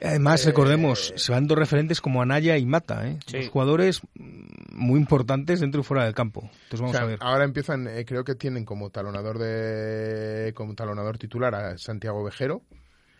Además, 0.00 0.46
recordemos, 0.46 1.10
eh, 1.10 1.18
se 1.18 1.30
van 1.30 1.46
dos 1.46 1.58
referentes 1.58 2.00
como 2.00 2.22
Anaya 2.22 2.56
y 2.56 2.64
Mata, 2.64 3.06
¿eh? 3.06 3.18
Dos 3.30 3.50
jugadores 3.50 4.00
muy 4.14 4.98
importantes 4.98 5.60
dentro 5.60 5.82
y 5.82 5.84
fuera 5.84 6.04
del 6.06 6.14
campo. 6.14 6.48
Entonces 6.62 6.80
vamos 6.80 6.96
a 6.96 7.04
ver. 7.04 7.18
Ahora 7.20 7.44
empiezan, 7.44 7.86
eh, 7.86 8.06
creo 8.06 8.24
que 8.24 8.34
tienen 8.34 8.64
como 8.64 8.88
talonador 8.88 9.38
de 9.38 10.54
como 10.54 10.74
talonador 10.74 11.18
titular 11.18 11.54
a 11.54 11.76
Santiago 11.76 12.24
Vejero 12.24 12.62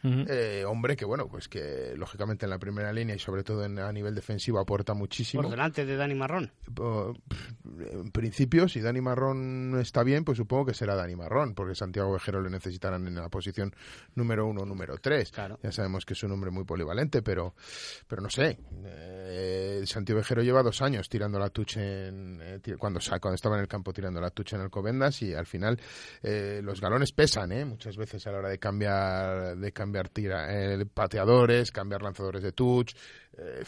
eh, 0.02 0.64
hombre 0.66 0.96
que, 0.96 1.04
bueno, 1.04 1.28
pues 1.28 1.48
que 1.48 1.94
lógicamente 1.96 2.46
en 2.46 2.50
la 2.50 2.58
primera 2.58 2.92
línea 2.92 3.14
y 3.14 3.18
sobre 3.18 3.42
todo 3.44 3.64
en, 3.64 3.78
a 3.78 3.92
nivel 3.92 4.14
defensivo 4.14 4.58
aporta 4.58 4.94
muchísimo. 4.94 5.42
Por 5.42 5.50
delante 5.50 5.84
de 5.84 5.96
Dani 5.96 6.14
Marrón. 6.14 6.52
En 7.92 8.10
principio, 8.10 8.68
si 8.68 8.80
Dani 8.80 9.00
Marrón 9.00 9.78
está 9.80 10.02
bien, 10.02 10.24
pues 10.24 10.38
supongo 10.38 10.66
que 10.66 10.74
será 10.74 10.94
Dani 10.94 11.16
Marrón, 11.16 11.54
porque 11.54 11.74
Santiago 11.74 12.12
Vejero 12.12 12.40
le 12.40 12.50
necesitarán 12.50 13.06
en 13.06 13.14
la 13.14 13.28
posición 13.28 13.74
número 14.14 14.46
uno, 14.46 14.64
número 14.64 14.96
tres. 14.98 15.32
Ya 15.62 15.72
sabemos 15.72 16.04
que 16.04 16.14
es 16.14 16.22
un 16.22 16.32
hombre 16.32 16.50
muy 16.50 16.64
polivalente, 16.64 17.22
pero, 17.22 17.54
pero 18.06 18.22
no 18.22 18.30
sé. 18.30 18.58
Eh, 18.84 19.82
Santiago 19.84 20.20
Vejero 20.20 20.42
lleva 20.42 20.62
dos 20.62 20.80
años 20.82 21.08
tirando 21.08 21.38
la 21.38 21.50
tucha 21.50 21.80
en, 21.80 22.40
eh, 22.42 22.60
cuando, 22.78 23.00
cuando 23.20 23.34
estaba 23.34 23.56
en 23.56 23.62
el 23.62 23.68
campo 23.68 23.92
tirando 23.92 24.20
la 24.20 24.30
tucha 24.30 24.56
en 24.56 24.62
Alcobendas 24.62 25.22
y 25.22 25.34
al 25.34 25.46
final 25.46 25.78
los 26.22 26.80
galones 26.80 27.12
pesan, 27.12 27.50
muchas 27.68 27.96
veces 27.96 28.26
a 28.26 28.32
la 28.32 28.38
hora 28.38 28.48
de 28.48 28.58
cambiar, 28.58 29.56
de 29.56 29.72
cambiar 29.72 29.89
cambiar 29.90 30.09
tira, 30.09 30.46
eh, 30.50 30.87
pateadores, 30.87 31.72
cambiar 31.72 32.03
lanzadores 32.03 32.42
de 32.42 32.53
touch. 32.53 32.94
Eh, 33.38 33.62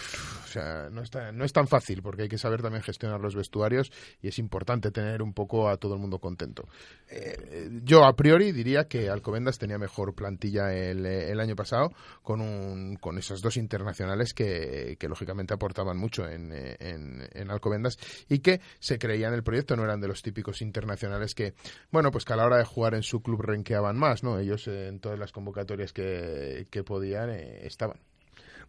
o 0.44 0.46
sea, 0.46 0.90
no, 0.90 1.02
está, 1.02 1.30
no 1.30 1.44
es 1.44 1.52
tan 1.52 1.68
fácil 1.68 2.02
porque 2.02 2.22
hay 2.22 2.28
que 2.28 2.38
saber 2.38 2.62
también 2.62 2.82
gestionar 2.82 3.20
los 3.20 3.34
vestuarios 3.34 3.92
y 4.20 4.28
es 4.28 4.38
importante 4.38 4.90
tener 4.90 5.22
un 5.22 5.32
poco 5.32 5.68
a 5.68 5.76
todo 5.76 5.94
el 5.94 6.00
mundo 6.00 6.18
contento. 6.18 6.68
Eh, 7.08 7.70
yo 7.84 8.04
a 8.04 8.14
priori 8.14 8.52
diría 8.52 8.88
que 8.88 9.08
Alcobendas 9.08 9.58
tenía 9.58 9.78
mejor 9.78 10.14
plantilla 10.14 10.74
el, 10.74 11.06
el 11.06 11.40
año 11.40 11.54
pasado 11.54 11.92
con, 12.22 12.40
un, 12.40 12.96
con 12.96 13.18
esos 13.18 13.40
dos 13.40 13.56
internacionales 13.56 14.34
que, 14.34 14.98
lógicamente 15.08 15.54
aportaban 15.54 15.96
mucho 15.96 16.26
en, 16.26 16.52
en, 16.52 17.28
en, 17.32 17.50
Alcobendas 17.50 17.98
y 18.28 18.38
que 18.38 18.60
se 18.78 18.98
creían 18.98 19.34
el 19.34 19.42
proyecto, 19.42 19.76
no 19.76 19.84
eran 19.84 20.00
de 20.00 20.08
los 20.08 20.22
típicos 20.22 20.62
internacionales 20.62 21.34
que, 21.34 21.54
bueno, 21.90 22.10
pues 22.10 22.24
que 22.24 22.32
a 22.32 22.36
la 22.36 22.46
hora 22.46 22.56
de 22.56 22.64
jugar 22.64 22.94
en 22.94 23.02
su 23.02 23.20
club 23.20 23.42
renqueaban 23.42 23.96
más, 23.96 24.22
¿no? 24.22 24.38
Ellos 24.38 24.66
en 24.68 25.00
todas 25.00 25.18
las 25.18 25.32
convocatorias 25.32 25.92
que 25.92 26.84
podían 26.84 27.30
eh, 27.30 27.66
estaban. 27.66 27.98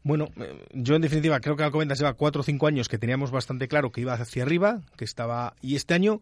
Bueno, 0.03 0.27
eh, 0.37 0.65
yo 0.73 0.95
en 0.95 1.01
definitiva 1.01 1.39
creo 1.39 1.55
que 1.55 1.63
Alcobendas 1.63 1.97
lleva 1.97 2.13
cuatro 2.13 2.41
o 2.41 2.43
cinco 2.43 2.67
años 2.67 2.89
que 2.89 2.97
teníamos 2.97 3.31
bastante 3.31 3.67
claro 3.67 3.91
que 3.91 4.01
iba 4.01 4.13
hacia 4.13 4.43
arriba, 4.43 4.81
que 4.97 5.05
estaba 5.05 5.55
y 5.61 5.75
este 5.75 5.93
año 5.93 6.21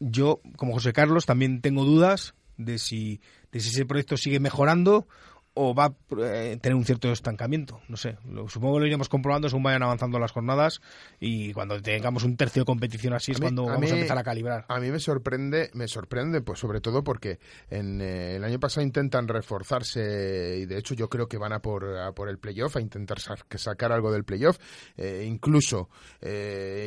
yo 0.00 0.40
como 0.56 0.74
José 0.74 0.92
Carlos 0.92 1.26
también 1.26 1.60
tengo 1.60 1.84
dudas 1.84 2.34
de 2.56 2.78
si 2.78 3.20
de 3.50 3.60
si 3.60 3.70
ese 3.70 3.86
proyecto 3.86 4.16
sigue 4.16 4.40
mejorando 4.40 5.06
o 5.54 5.74
va 5.74 5.86
a 5.86 5.94
eh, 6.18 6.58
tener 6.60 6.76
un 6.76 6.84
cierto 6.84 7.12
estancamiento. 7.12 7.80
No 7.88 7.96
sé, 7.96 8.16
lo, 8.26 8.48
supongo 8.48 8.74
que 8.74 8.80
lo 8.80 8.86
iremos 8.86 9.08
comprobando 9.08 9.48
según 9.48 9.64
vayan 9.64 9.82
avanzando 9.82 10.18
las 10.18 10.32
jornadas 10.32 10.80
y 11.20 11.52
cuando 11.52 11.80
tengamos 11.80 12.24
un 12.24 12.36
tercio 12.36 12.62
de 12.62 12.66
competición 12.66 13.12
así 13.12 13.32
es 13.32 13.40
cuando 13.40 13.66
vamos 13.66 13.90
a 13.90 13.94
empezar 13.94 14.18
a 14.18 14.22
calibrar. 14.22 14.64
A 14.68 14.80
mí 14.80 14.90
me 14.90 14.98
sorprende, 14.98 15.70
me 15.74 15.88
sorprende, 15.88 16.40
pues 16.40 16.58
sobre 16.58 16.80
todo 16.80 17.04
porque 17.04 17.38
en 17.68 18.00
eh, 18.00 18.36
el 18.36 18.44
año 18.44 18.58
pasado 18.58 18.86
intentan 18.86 19.28
reforzarse 19.28 20.58
y 20.60 20.66
de 20.66 20.78
hecho 20.78 20.94
yo 20.94 21.08
creo 21.08 21.28
que 21.28 21.36
van 21.36 21.52
a 21.52 21.60
por, 21.60 22.14
por 22.14 22.28
el 22.28 22.38
playoff, 22.38 22.76
a 22.76 22.80
intentar 22.80 23.18
sacar 23.20 23.92
algo 23.92 24.10
del 24.10 24.24
playoff. 24.24 24.58
Eh, 24.96 25.24
incluso 25.26 25.90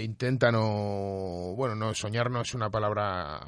intentan 0.02 0.56
o, 0.58 1.54
bueno, 1.56 1.76
no, 1.76 1.94
soñar 1.94 2.32
no 2.32 2.42
es 2.42 2.54
una 2.54 2.70
palabra 2.70 3.42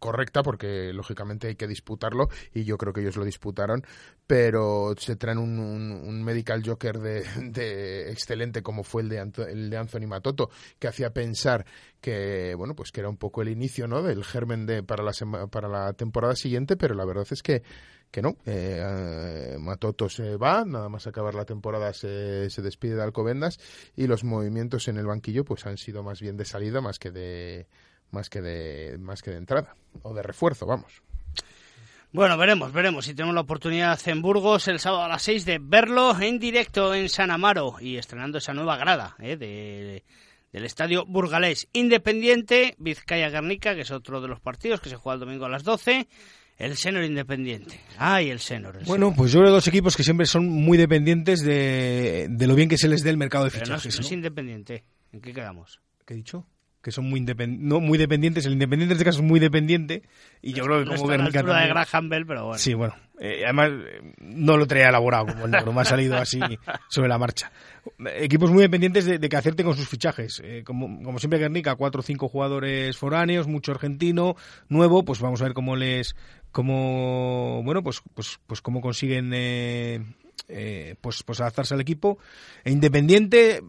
correcta 0.00 0.42
porque 0.42 0.92
lógicamente 0.92 1.46
hay 1.46 1.54
que 1.54 1.68
disputarlo 1.68 2.28
y 2.52 2.64
yo 2.64 2.76
creo 2.76 2.92
que 2.92 3.02
ellos 3.02 3.16
lo 3.16 3.24
disputaron, 3.24 3.84
pero 4.26 4.59
se 4.96 5.16
traen 5.16 5.38
un, 5.38 6.24
medical 6.24 6.62
joker 6.64 6.98
de, 6.98 8.10
excelente 8.10 8.62
como 8.62 8.84
fue 8.84 9.02
el 9.02 9.08
de, 9.08 9.18
el 9.48 9.70
de 9.70 9.76
Anthony 9.76 10.06
Matoto, 10.06 10.50
que 10.78 10.88
hacía 10.88 11.12
pensar 11.12 11.64
que 12.00 12.54
bueno 12.56 12.74
pues 12.74 12.92
que 12.92 13.00
era 13.00 13.08
un 13.08 13.16
poco 13.16 13.42
el 13.42 13.48
inicio 13.48 13.86
no 13.86 14.02
del 14.02 14.24
germen 14.24 14.66
de 14.66 14.82
para 14.82 15.02
la 15.02 15.12
para 15.50 15.68
la 15.68 15.92
temporada 15.92 16.34
siguiente, 16.34 16.76
pero 16.76 16.94
la 16.94 17.04
verdad 17.04 17.26
es 17.30 17.42
que 17.42 17.62
que 18.10 18.22
no, 18.22 18.30
eh, 18.44 19.54
eh, 19.54 19.56
Matoto 19.60 20.08
se 20.08 20.36
va, 20.36 20.64
nada 20.64 20.88
más 20.88 21.06
acabar 21.06 21.34
la 21.34 21.44
temporada 21.44 21.92
se, 21.92 22.50
se 22.50 22.60
despide 22.60 22.96
de 22.96 23.02
Alcobendas 23.02 23.58
y 23.94 24.08
los 24.08 24.24
movimientos 24.24 24.88
en 24.88 24.96
el 24.96 25.06
banquillo 25.06 25.44
pues 25.44 25.64
han 25.66 25.78
sido 25.78 26.02
más 26.02 26.20
bien 26.20 26.36
de 26.36 26.44
salida 26.44 26.80
más 26.80 26.98
que 26.98 27.12
de 27.12 27.68
más 28.10 28.28
que 28.28 28.40
de 28.40 28.98
más 28.98 29.22
que 29.22 29.30
de 29.30 29.36
entrada 29.36 29.76
o 30.02 30.12
de 30.14 30.22
refuerzo, 30.22 30.66
vamos. 30.66 31.02
Bueno, 32.12 32.36
veremos, 32.36 32.72
veremos 32.72 33.04
si 33.04 33.14
tenemos 33.14 33.36
la 33.36 33.42
oportunidad 33.42 34.00
en 34.08 34.20
Burgos 34.20 34.66
el 34.66 34.80
sábado 34.80 35.04
a 35.04 35.08
las 35.08 35.22
6 35.22 35.44
de 35.44 35.60
verlo 35.62 36.20
en 36.20 36.40
directo 36.40 36.92
en 36.92 37.08
San 37.08 37.30
Amaro 37.30 37.76
y 37.80 37.98
estrenando 37.98 38.38
esa 38.38 38.52
nueva 38.52 38.76
grada 38.76 39.14
¿eh? 39.20 39.36
de, 39.36 40.02
del 40.52 40.64
estadio 40.64 41.06
burgalés 41.06 41.68
Independiente, 41.72 42.74
Vizcaya 42.78 43.30
Guernica, 43.30 43.76
que 43.76 43.82
es 43.82 43.92
otro 43.92 44.20
de 44.20 44.26
los 44.26 44.40
partidos 44.40 44.80
que 44.80 44.88
se 44.88 44.96
juega 44.96 45.14
el 45.14 45.20
domingo 45.20 45.44
a 45.44 45.48
las 45.48 45.62
12. 45.62 46.08
El 46.58 46.76
Senor 46.76 47.04
Independiente. 47.04 47.80
Ay, 47.96 48.28
el 48.28 48.40
Senor. 48.40 48.84
bueno, 48.86 49.14
pues 49.16 49.30
yo 49.32 49.40
veo 49.40 49.50
dos 49.50 49.66
equipos 49.68 49.96
que 49.96 50.02
siempre 50.02 50.26
son 50.26 50.46
muy 50.46 50.76
dependientes 50.76 51.40
de, 51.42 52.26
de, 52.28 52.46
lo 52.46 52.54
bien 52.56 52.68
que 52.68 52.76
se 52.76 52.88
les 52.88 53.02
dé 53.02 53.10
el 53.10 53.16
mercado 53.16 53.44
de 53.44 53.50
fichajes. 53.50 53.98
no 53.98 54.04
es 54.04 54.12
independiente. 54.12 54.84
¿En 55.12 55.20
qué 55.20 55.32
quedamos? 55.32 55.80
¿Qué 56.04 56.14
he 56.14 56.16
dicho? 56.18 56.44
Que 56.82 56.92
son 56.92 57.08
muy 57.08 57.20
no 57.20 57.80
muy 57.80 57.98
dependientes. 57.98 58.46
El 58.46 58.54
Independiente 58.54 58.92
en 58.92 58.96
este 58.96 59.04
caso 59.04 59.18
es 59.18 59.24
muy 59.24 59.40
dependiente 59.40 60.02
y 60.40 60.52
yo 60.52 60.64
creo 60.64 60.84
que 60.84 60.96
como 60.96 61.08
Guernica 61.08 61.42
de 61.42 61.68
Graham 61.68 62.08
Bell, 62.08 62.26
pero 62.26 62.44
bueno. 62.46 62.58
Sí, 62.58 62.74
bueno. 62.74 62.94
Eh, 63.18 63.42
además, 63.44 63.70
no 64.18 64.56
lo 64.56 64.66
traía 64.66 64.88
elaborado 64.88 65.26
como 65.26 65.44
el 65.44 65.50
negro, 65.50 65.74
me 65.74 65.82
ha 65.82 65.84
salido 65.84 66.16
así 66.16 66.40
sobre 66.88 67.08
la 67.08 67.18
marcha. 67.18 67.52
Equipos 68.16 68.50
muy 68.50 68.62
dependientes 68.62 69.04
de, 69.04 69.20
que 69.20 69.36
acierten 69.36 69.66
con 69.66 69.76
sus 69.76 69.88
fichajes. 69.88 70.40
Eh, 70.42 70.62
como, 70.64 71.02
como 71.02 71.18
siempre 71.18 71.38
Guernica, 71.38 71.74
cuatro 71.74 72.00
o 72.00 72.02
cinco 72.02 72.28
jugadores 72.28 72.96
foráneos, 72.96 73.46
mucho 73.46 73.72
argentino, 73.72 74.36
nuevo, 74.68 75.04
pues 75.04 75.20
vamos 75.20 75.42
a 75.42 75.44
ver 75.44 75.52
cómo 75.52 75.76
les... 75.76 76.16
cómo 76.50 77.62
bueno, 77.62 77.82
pues, 77.82 78.00
pues, 78.14 78.40
pues 78.46 78.62
cómo 78.62 78.80
consiguen... 78.80 79.32
Eh, 79.34 80.02
eh, 80.52 80.96
pues, 81.00 81.22
pues 81.22 81.40
adaptarse 81.40 81.74
al 81.74 81.80
equipo. 81.80 82.18
E 82.64 82.70
Independiente, 82.70 83.56
eh, 83.56 83.62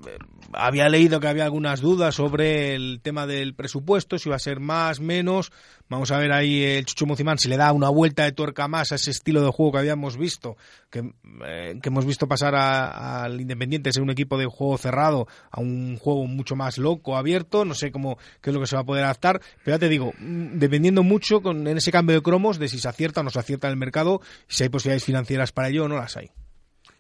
había 0.54 0.89
leído 0.89 1.20
que 1.20 1.28
había 1.28 1.46
algunas 1.46 1.82
dudas 1.82 2.15
sobre 2.15 2.76
el 2.76 3.00
tema 3.02 3.28
del 3.28 3.54
presupuesto, 3.54 4.17
si 4.17 4.30
iba 4.30 4.36
a 4.36 4.39
ser 4.39 4.60
más, 4.60 5.00
menos. 5.00 5.52
Vamos 5.89 6.12
a 6.12 6.17
ver 6.17 6.32
ahí 6.32 6.63
el 6.63 6.86
Chucho 6.86 7.06
Muzimán 7.06 7.38
si 7.38 7.50
le 7.50 7.58
da 7.58 7.72
una 7.74 7.89
vuelta 7.89 8.24
de 8.24 8.32
tuerca 8.32 8.67
más 8.67 8.91
a 8.91 8.96
ese 8.96 9.12
estilo 9.12 9.44
de 9.44 9.52
juego 9.52 9.74
que 9.74 9.78
habíamos 9.80 10.17
visto, 10.17 10.56
que, 10.89 11.13
eh, 11.46 11.80
hemos 11.84 12.06
visto 12.06 12.28
pasar 12.28 12.56
al 12.56 13.39
Independiente 13.39 13.91
ser 13.91 14.02
un 14.02 14.10
equipo 14.10 14.38
de 14.38 14.46
juego 14.46 14.78
cerrado 14.78 15.28
a 15.52 15.60
un 15.60 15.98
juego 15.98 16.26
mucho 16.28 16.56
más 16.56 16.78
loco, 16.78 17.17
abierto. 17.17 17.65
No 17.65 17.74
sé 17.74 17.91
cómo 17.91 18.17
qué 18.41 18.50
es 18.50 18.54
lo 18.54 18.62
que 18.62 18.67
se 18.67 18.76
va 18.76 18.82
a 18.82 18.86
poder 18.86 19.04
adaptar, 19.04 19.41
pero 19.63 19.76
ya 19.76 19.80
te 19.80 19.89
digo, 19.89 20.13
mm, 20.17 20.60
dependiendo 20.60 21.04
mucho 21.04 21.41
con, 21.41 21.67
en 21.67 21.78
ese 21.78 21.91
cambio 21.91 22.15
de 22.15 22.22
cromos 22.22 22.58
de 22.58 22.67
si 22.67 22.80
se 22.80 22.88
acierta 22.88 23.22
o 23.22 23.24
no 23.24 23.30
se 23.30 23.39
acierta 23.39 23.67
en 23.67 23.72
el 23.72 23.78
mercado, 23.78 24.22
si 24.48 24.63
hay 24.63 24.70
posibilidades 24.70 25.04
financieras 25.04 25.52
para 25.52 25.70
ello 25.70 25.86
o 25.86 25.88
no 25.88 25.98
las 25.98 26.17
hay. 26.17 26.32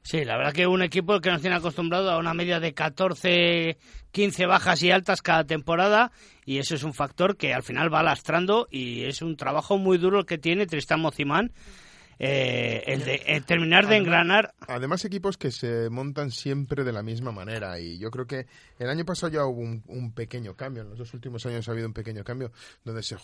Sí, 0.03 0.25
la 0.25 0.35
verdad 0.35 0.53
que 0.53 0.65
un 0.65 0.81
equipo 0.81 1.19
que 1.21 1.29
nos 1.29 1.41
tiene 1.41 1.55
acostumbrado 1.55 2.09
a 2.09 2.17
una 2.17 2.33
media 2.33 2.59
de 2.59 2.73
14, 2.73 3.77
15 4.11 4.45
bajas 4.47 4.81
y 4.81 4.91
altas 4.91 5.21
cada 5.21 5.43
temporada 5.43 6.11
y 6.43 6.57
eso 6.57 6.73
es 6.73 6.83
un 6.83 6.93
factor 6.93 7.37
que 7.37 7.53
al 7.53 7.61
final 7.61 7.93
va 7.93 8.01
lastrando 8.01 8.67
y 8.71 9.03
es 9.03 9.21
un 9.21 9.37
trabajo 9.37 9.77
muy 9.77 9.97
duro 9.99 10.19
el 10.19 10.25
que 10.25 10.39
tiene 10.39 10.65
Tristan 10.65 11.01
Mocimán. 11.01 11.51
Eh, 12.23 12.83
el 12.85 13.03
de 13.03 13.43
terminar 13.47 13.87
de 13.87 13.97
engranar. 13.97 14.53
Además, 14.67 15.03
equipos 15.05 15.37
que 15.37 15.49
se 15.49 15.89
montan 15.89 16.29
siempre 16.29 16.83
de 16.83 16.91
la 16.91 17.01
misma 17.01 17.31
manera. 17.31 17.79
Y 17.79 17.97
yo 17.97 18.11
creo 18.11 18.27
que 18.27 18.45
el 18.77 18.89
año 18.91 19.03
pasado 19.05 19.33
ya 19.33 19.43
hubo 19.43 19.61
un, 19.61 20.13
pequeño 20.13 20.55
cambio. 20.55 20.83
En 20.83 20.89
los 20.89 20.99
dos 20.99 21.15
últimos 21.15 21.43
años 21.47 21.67
ha 21.67 21.71
habido 21.71 21.87
un 21.87 21.95
pequeño 21.95 22.23
cambio 22.23 22.51
donde 22.83 23.01
se, 23.01 23.17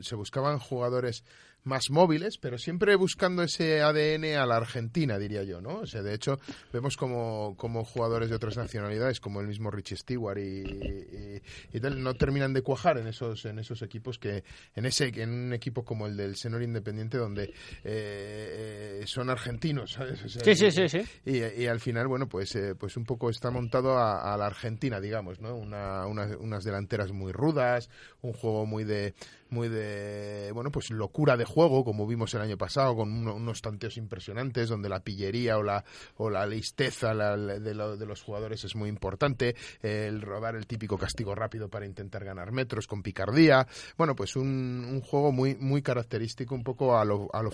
se 0.00 0.14
buscaban 0.16 0.58
jugadores 0.58 1.22
más 1.64 1.90
móviles, 1.90 2.38
pero 2.38 2.58
siempre 2.58 2.94
buscando 2.96 3.42
ese 3.42 3.82
ADN 3.82 4.36
a 4.36 4.46
la 4.46 4.56
Argentina, 4.56 5.18
diría 5.18 5.42
yo, 5.42 5.60
¿no? 5.60 5.80
O 5.80 5.86
sea, 5.86 6.02
de 6.02 6.14
hecho, 6.14 6.38
vemos 6.72 6.96
como, 6.96 7.54
como 7.56 7.84
jugadores 7.84 8.30
de 8.30 8.36
otras 8.36 8.56
nacionalidades, 8.56 9.20
como 9.20 9.40
el 9.40 9.46
mismo 9.46 9.70
Richie 9.70 9.96
Stewart 9.96 10.38
y, 10.38 11.40
y, 11.72 11.80
tal, 11.80 12.02
no 12.02 12.14
terminan 12.14 12.52
de 12.52 12.62
cuajar 12.62 12.98
en 12.98 13.06
esos, 13.06 13.44
en 13.44 13.58
esos 13.58 13.82
equipos 13.82 14.18
que, 14.18 14.44
en 14.74 14.86
ese, 14.86 15.08
en 15.08 15.30
un 15.30 15.52
equipo 15.52 15.84
como 15.84 16.06
el 16.06 16.16
del 16.16 16.36
Senor 16.36 16.62
Independiente, 16.62 17.18
donde 17.18 17.52
eh, 17.84 19.02
son 19.06 19.30
argentinos, 19.30 19.92
¿sabes? 19.92 20.20
sí, 20.26 20.54
sí, 20.54 20.70
sí, 20.70 20.88
sí. 20.88 21.02
Y, 21.24 21.66
al 21.66 21.80
final, 21.80 22.08
bueno, 22.08 22.28
pues, 22.28 22.54
eh, 22.56 22.74
pues 22.74 22.96
un 22.96 23.04
poco 23.04 23.30
está 23.30 23.50
montado 23.50 23.98
a, 23.98 24.36
la 24.36 24.46
Argentina, 24.46 25.00
digamos, 25.00 25.40
¿no? 25.40 25.54
Una, 25.56 26.06
unas 26.06 26.64
delanteras 26.64 27.12
muy 27.12 27.32
rudas, 27.32 27.90
un 28.22 28.32
juego 28.32 28.66
muy 28.66 28.84
de 28.84 29.14
muy 29.50 29.68
de, 29.68 30.50
bueno, 30.52 30.70
pues 30.70 30.90
locura 30.90 31.36
de 31.36 31.44
juego, 31.44 31.84
como 31.84 32.06
vimos 32.06 32.34
el 32.34 32.40
año 32.40 32.56
pasado, 32.56 32.96
con 32.96 33.26
unos 33.26 33.62
tanteos 33.62 33.96
impresionantes, 33.96 34.68
donde 34.68 34.88
la 34.88 35.00
pillería 35.00 35.58
o 35.58 35.62
la, 35.62 35.84
o 36.16 36.30
la 36.30 36.46
listeza 36.46 37.14
de, 37.14 37.74
los 37.74 38.22
jugadores 38.22 38.64
es 38.64 38.76
muy 38.76 38.88
importante, 38.88 39.54
el 39.82 40.22
robar 40.22 40.56
el 40.56 40.66
típico 40.66 40.98
castigo 40.98 41.34
rápido 41.34 41.68
para 41.68 41.86
intentar 41.86 42.24
ganar 42.24 42.52
metros 42.52 42.86
con 42.86 43.02
picardía, 43.02 43.66
bueno, 43.96 44.14
pues 44.14 44.36
un, 44.36 45.00
juego 45.00 45.32
muy, 45.32 45.56
muy 45.56 45.82
característico, 45.82 46.54
un 46.54 46.62
poco 46.62 46.98
a 46.98 47.04
lo, 47.04 47.28
a 47.32 47.42
lo 47.42 47.50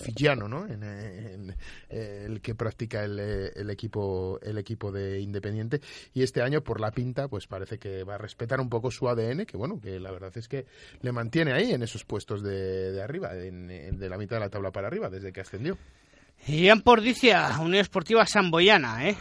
¿no? 0.47 0.67
En, 0.67 1.55
el 1.89 2.41
que 2.41 2.55
practica 2.55 3.03
el, 3.03 3.19
el, 3.19 3.69
equipo, 3.69 4.39
el 4.41 4.57
equipo 4.57 4.91
de 4.91 5.19
Independiente, 5.19 5.81
y 6.13 6.23
este 6.23 6.41
año, 6.41 6.61
por 6.61 6.79
la 6.79 6.91
pinta, 6.91 7.27
pues 7.27 7.47
parece 7.47 7.77
que 7.77 8.03
va 8.03 8.15
a 8.15 8.17
respetar 8.17 8.59
un 8.59 8.69
poco 8.69 8.91
su 8.91 9.07
ADN, 9.07 9.45
que 9.45 9.57
bueno, 9.57 9.79
que 9.79 9.99
la 9.99 10.11
verdad 10.11 10.31
es 10.35 10.47
que 10.47 10.65
le 11.01 11.11
mantiene 11.11 11.53
ahí 11.53 11.71
en 11.71 11.86
esos 11.87 12.05
puestos 12.05 12.43
de, 12.43 12.91
de 12.91 13.01
arriba, 13.01 13.33
de 13.33 14.09
la 14.09 14.17
mitad 14.17 14.37
de 14.37 14.41
la 14.41 14.49
tabla 14.49 14.71
para 14.71 14.87
arriba, 14.87 15.09
desde 15.09 15.33
que 15.33 15.41
ascendió. 15.41 15.77
Y 16.45 16.69
en 16.69 16.81
Pordicia, 16.81 17.49
Unión 17.59 17.81
Esportiva 17.81 18.25
Samboyana, 18.25 19.09
¿eh? 19.09 19.17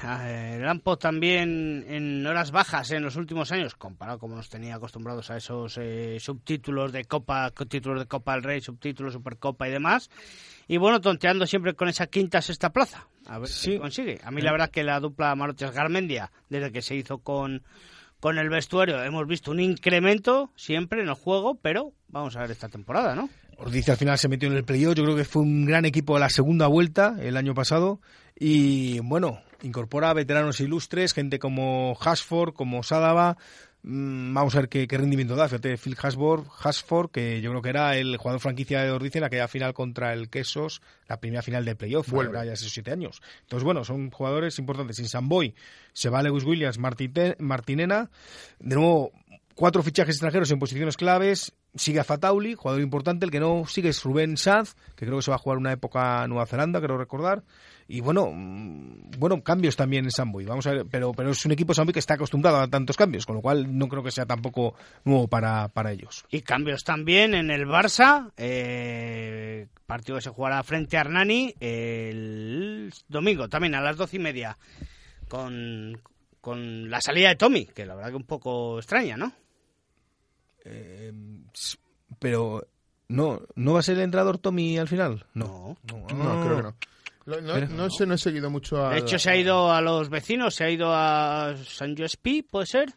El 0.57 0.69
Ampo 0.69 0.97
también 0.97 1.85
en 1.89 2.25
horas 2.25 2.53
bajas 2.53 2.93
en 2.93 3.03
los 3.03 3.17
últimos 3.17 3.51
años, 3.51 3.75
comparado 3.75 4.19
como 4.19 4.37
nos 4.37 4.49
tenía 4.49 4.77
acostumbrados 4.77 5.31
a 5.31 5.37
esos 5.37 5.77
eh, 5.79 6.19
subtítulos 6.21 6.93
de 6.93 7.05
Copa, 7.07 7.51
títulos 7.69 8.01
de 8.01 8.07
Copa 8.07 8.35
del 8.35 8.45
Rey, 8.45 8.61
subtítulos, 8.61 9.14
Supercopa 9.14 9.67
y 9.67 9.73
demás. 9.73 10.09
Y 10.69 10.77
bueno, 10.77 11.01
tonteando 11.01 11.47
siempre 11.47 11.75
con 11.75 11.89
esa 11.89 12.07
quinta 12.07 12.41
sexta 12.43 12.71
plaza. 12.71 13.09
A 13.27 13.39
ver 13.39 13.49
si 13.49 13.79
consigue. 13.79 14.21
A 14.23 14.31
mí 14.31 14.41
la 14.41 14.53
verdad 14.53 14.71
que 14.71 14.85
la 14.85 15.01
dupla 15.01 15.35
Maroches 15.35 15.73
Garmendia, 15.73 16.31
desde 16.49 16.71
que 16.71 16.83
se 16.83 16.95
hizo 16.95 17.19
con 17.19 17.64
con 18.27 18.39
el 18.39 18.49
vestuario 18.49 19.05
hemos 19.05 19.24
visto 19.29 19.53
un 19.53 19.61
incremento 19.61 20.51
siempre 20.57 21.01
en 21.01 21.07
el 21.07 21.14
juego, 21.14 21.61
pero 21.62 21.93
vamos 22.09 22.35
a 22.35 22.41
ver 22.41 22.51
esta 22.51 22.68
temporada, 22.68 23.14
¿no? 23.14 23.31
Ordiz 23.57 23.89
al 23.89 23.99
final 23.99 24.18
se 24.18 24.27
metió 24.27 24.49
en 24.49 24.57
el 24.57 24.64
playoff, 24.64 24.97
yo 24.97 25.05
creo 25.05 25.14
que 25.14 25.24
fue 25.24 25.43
un 25.43 25.64
gran 25.64 25.85
equipo 25.85 26.14
de 26.14 26.20
la 26.22 26.29
segunda 26.29 26.66
vuelta 26.66 27.14
el 27.20 27.37
año 27.37 27.55
pasado 27.55 28.01
y 28.37 28.99
bueno, 28.99 29.39
incorpora 29.62 30.12
veteranos 30.12 30.61
ilustres, 30.61 31.12
gente 31.14 31.39
como 31.39 31.97
Hasford, 32.01 32.53
como 32.53 32.83
Sadaba, 32.83 33.37
vamos 33.89 34.55
a 34.57 34.61
ver 34.61 34.68
qué, 34.68 34.87
rendimiento 34.99 35.37
da. 35.37 35.49
Fíjate, 35.49 35.76
Phil 35.78 35.97
Hasford, 35.97 37.11
que 37.11 37.41
yo 37.41 37.51
creo 37.51 37.62
que 37.62 37.68
era 37.68 37.97
el 37.97 38.16
jugador 38.16 38.41
franquicia 38.41 38.82
de 38.82 38.91
Ordicia 38.91 39.18
en 39.18 39.24
aquella 39.24 39.47
final 39.47 39.74
contra 39.74 40.12
el 40.12 40.28
Quesos, 40.28 40.82
la 41.09 41.20
primera 41.20 41.41
final 41.41 41.64
de 41.64 41.76
playoff, 41.76 42.11
Vuelve. 42.11 42.45
ya 42.45 42.53
hace 42.53 42.68
siete 42.68 42.91
años. 42.91 43.22
Entonces, 43.43 43.62
bueno, 43.62 43.84
son 43.84 44.11
jugadores 44.11 44.59
importantes. 44.59 44.97
Sin 44.97 45.09
Samboy 45.09 45.55
se 45.93 46.09
va 46.09 46.22
Lewis 46.22 46.43
Williams, 46.43 46.78
Martinena. 46.78 48.11
De 48.59 48.74
nuevo, 48.74 49.12
cuatro 49.55 49.84
fichajes 49.84 50.16
extranjeros 50.16 50.51
en 50.51 50.59
posiciones 50.59 50.97
claves. 50.97 51.53
Sigue 51.76 52.01
a 52.01 52.05
Fatauli, 52.05 52.55
jugador 52.55 52.82
importante. 52.82 53.24
El 53.24 53.30
que 53.30 53.39
no 53.39 53.66
sigue 53.68 53.91
es 53.91 54.03
Rubén 54.03 54.37
Sanz, 54.37 54.74
que 54.97 55.07
creo 55.07 55.18
que 55.18 55.22
se 55.22 55.30
va 55.30 55.37
a 55.37 55.39
jugar 55.39 55.59
una 55.59 55.70
época 55.70 56.24
en 56.24 56.30
Nueva 56.30 56.47
Zelanda, 56.47 56.80
creo 56.80 56.99
recordar 56.99 57.45
y 57.89 58.01
bueno, 58.01 58.30
mm, 58.32 59.12
bueno, 59.18 59.43
cambios 59.43 59.76
también 59.76 60.05
en 60.05 60.11
Samboy, 60.11 60.45
vamos 60.45 60.66
a 60.66 60.72
ver, 60.72 60.87
pero, 60.91 61.12
pero 61.12 61.30
es 61.30 61.45
un 61.45 61.53
equipo 61.53 61.72
Samboy 61.72 61.93
que 61.93 62.01
está 62.01 62.14
acostumbrado 62.14 62.59
a 62.59 62.68
tantos 62.68 62.97
cambios, 62.97 63.24
con 63.24 63.37
lo 63.37 63.43
cual 63.43 63.78
no 63.78 63.89
creo 63.89 64.03
que 64.03 64.11
sea 64.11 64.26
tampoco 64.26 64.74
nuevo 65.05 65.28
para, 65.28 65.68
para 65.68 65.93
ellos. 65.93 66.24
Y 66.30 66.41
cambios 66.41 66.82
también 66.82 67.34
en 67.34 67.51
el 67.51 67.66
Barça, 67.66 68.32
eh, 68.37 69.68
partido 69.87 70.16
que 70.18 70.22
se 70.22 70.30
jugará 70.30 70.62
frente 70.64 70.97
a 70.97 71.03
Hernani 71.03 71.55
el 71.61 72.93
domingo, 73.09 73.49
también 73.49 73.74
a 73.76 73.80
las 73.80 73.97
doce 73.97 74.16
y 74.16 74.20
media, 74.20 74.59
con, 75.28 76.01
con 76.41 76.91
la 76.91 77.01
salida 77.01 77.28
de 77.28 77.37
Tommy, 77.37 77.66
que 77.66 77.87
la 77.87 77.95
verdad 77.95 78.11
que 78.11 78.16
un 78.16 78.26
poco 78.26 78.78
extraña, 78.78 79.16
¿no? 79.16 79.32
Eh, 80.64 81.12
pero 82.18 82.66
no, 83.09 83.43
¿no 83.55 83.72
va 83.74 83.78
a 83.78 83.82
ser 83.82 83.97
el 83.97 84.03
entrenador 84.03 84.39
Tommy 84.39 84.76
al 84.78 84.89
final? 84.89 85.24
No, 85.34 85.76
no, 85.84 85.99
no 86.09 86.45
creo 86.45 86.57
que 86.57 86.62
no. 86.62 86.76
No, 87.27 87.91
sé, 87.91 88.07
no 88.07 88.14
he 88.14 88.18
seguido 88.18 88.51
mucho 88.51 88.87
a... 88.87 88.95
De 88.95 89.01
hecho, 89.01 89.18
se 89.18 89.31
ha 89.31 89.37
ido 89.37 89.72
a 89.72 89.81
los 89.81 90.09
vecinos, 90.09 90.55
se 90.55 90.64
ha 90.64 90.70
ido 90.70 90.93
a 90.93 91.57
San 91.66 91.97
Joespí, 91.97 92.43
¿puede 92.43 92.66
ser? 92.66 92.95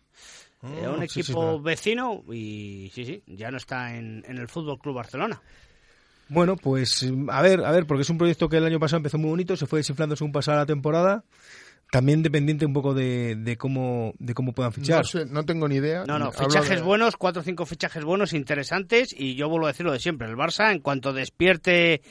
Eh, 0.61 0.88
un 0.88 1.01
equipo 1.01 1.59
vecino 1.61 2.23
y 2.32 2.91
sí, 2.93 3.05
sí, 3.05 3.23
ya 3.27 3.49
no 3.49 3.57
está 3.57 3.95
en, 3.95 4.23
el 4.27 4.47
Fútbol 4.47 4.77
Club 4.77 4.95
Barcelona. 4.95 5.41
Bueno, 6.27 6.57
pues 6.57 7.09
a 7.30 7.41
ver, 7.41 7.63
a 7.65 7.71
ver, 7.71 7.88
porque 7.88 8.01
es 8.01 8.09
un 8.09 8.17
proyecto 8.17 8.49
que 8.49 8.57
el 8.57 8.65
año 8.65 8.80
pasado 8.80 8.97
empezó 8.97 9.17
muy 9.17 9.30
bonito, 9.30 9.55
se 9.55 9.65
fue 9.65 9.80
desinflando 9.80 10.15
según 10.15 10.32
pasaba 10.32 10.59
la 10.59 10.65
temporada. 10.65 11.23
También 11.91 12.21
dependiente 12.21 12.67
un 12.67 12.73
poco 12.73 12.93
de, 12.93 13.55
cómo 13.57 14.13
de 14.19 14.36
cómo 14.36 14.53
puedan 14.53 14.71
fichar. 14.71 15.03
No, 15.27 15.43
tengo 15.43 15.67
ni 15.67 15.77
idea. 15.77 16.03
No, 16.05 16.19
no, 16.19 16.32
fichajes 16.32 16.84
buenos, 16.84 17.17
cuatro 17.17 17.41
o 17.41 17.43
cinco 17.43 17.65
fichajes 17.65 18.03
buenos, 18.03 18.34
interesantes. 18.34 19.15
Y 19.17 19.34
yo 19.34 19.49
vuelvo 19.49 19.65
a 19.65 19.69
decir 19.71 19.88
lo 19.88 19.91
de 19.91 19.99
siempre: 19.99 20.27
el 20.27 20.36
Barça, 20.36 20.71
en 20.71 20.82
cuanto 20.82 21.13
despierte 21.13 22.03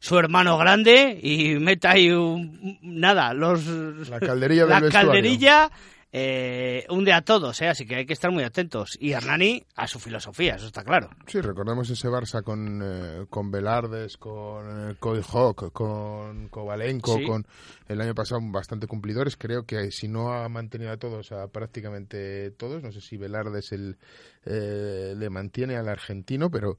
su 0.00 0.18
hermano 0.18 0.58
grande 0.58 1.20
y 1.22 1.54
meta 1.56 1.92
ahí 1.92 2.10
un, 2.10 2.78
nada, 2.82 3.32
los 3.34 3.64
la 4.08 4.18
calderilla 4.18 4.66
la 4.66 4.88
calderilla 4.88 5.70
eh, 6.12 6.86
hunde 6.88 7.12
a 7.12 7.22
todos, 7.22 7.60
¿eh? 7.62 7.68
así 7.68 7.86
que 7.86 7.94
hay 7.94 8.06
que 8.06 8.14
estar 8.14 8.32
muy 8.32 8.42
atentos. 8.42 8.98
Y 9.00 9.12
Hernani 9.12 9.64
a 9.76 9.86
su 9.86 10.00
filosofía, 10.00 10.56
eso 10.56 10.66
está 10.66 10.82
claro. 10.82 11.08
Sí, 11.26 11.40
recordemos 11.40 11.88
ese 11.88 12.08
Barça 12.08 12.42
con, 12.42 12.80
eh, 12.82 13.26
con 13.30 13.52
Velardes, 13.52 14.16
con 14.16 14.96
Coy 14.98 15.20
Hawk, 15.32 15.70
con 15.72 16.48
Kovalenko, 16.48 17.20
con 17.24 17.46
el 17.86 18.00
año 18.00 18.14
pasado 18.14 18.40
bastante 18.42 18.88
cumplidores. 18.88 19.36
Creo 19.36 19.64
que 19.64 19.92
si 19.92 20.08
no 20.08 20.32
ha 20.32 20.48
mantenido 20.48 20.90
a 20.90 20.96
todos, 20.96 21.30
a 21.30 21.46
prácticamente 21.46 22.50
todos, 22.52 22.82
no 22.82 22.90
sé 22.90 23.00
si 23.00 23.16
Velardes 23.16 23.70
el, 23.70 23.96
le 24.44 25.30
mantiene 25.30 25.76
al 25.76 25.88
argentino, 25.88 26.50
pero 26.50 26.78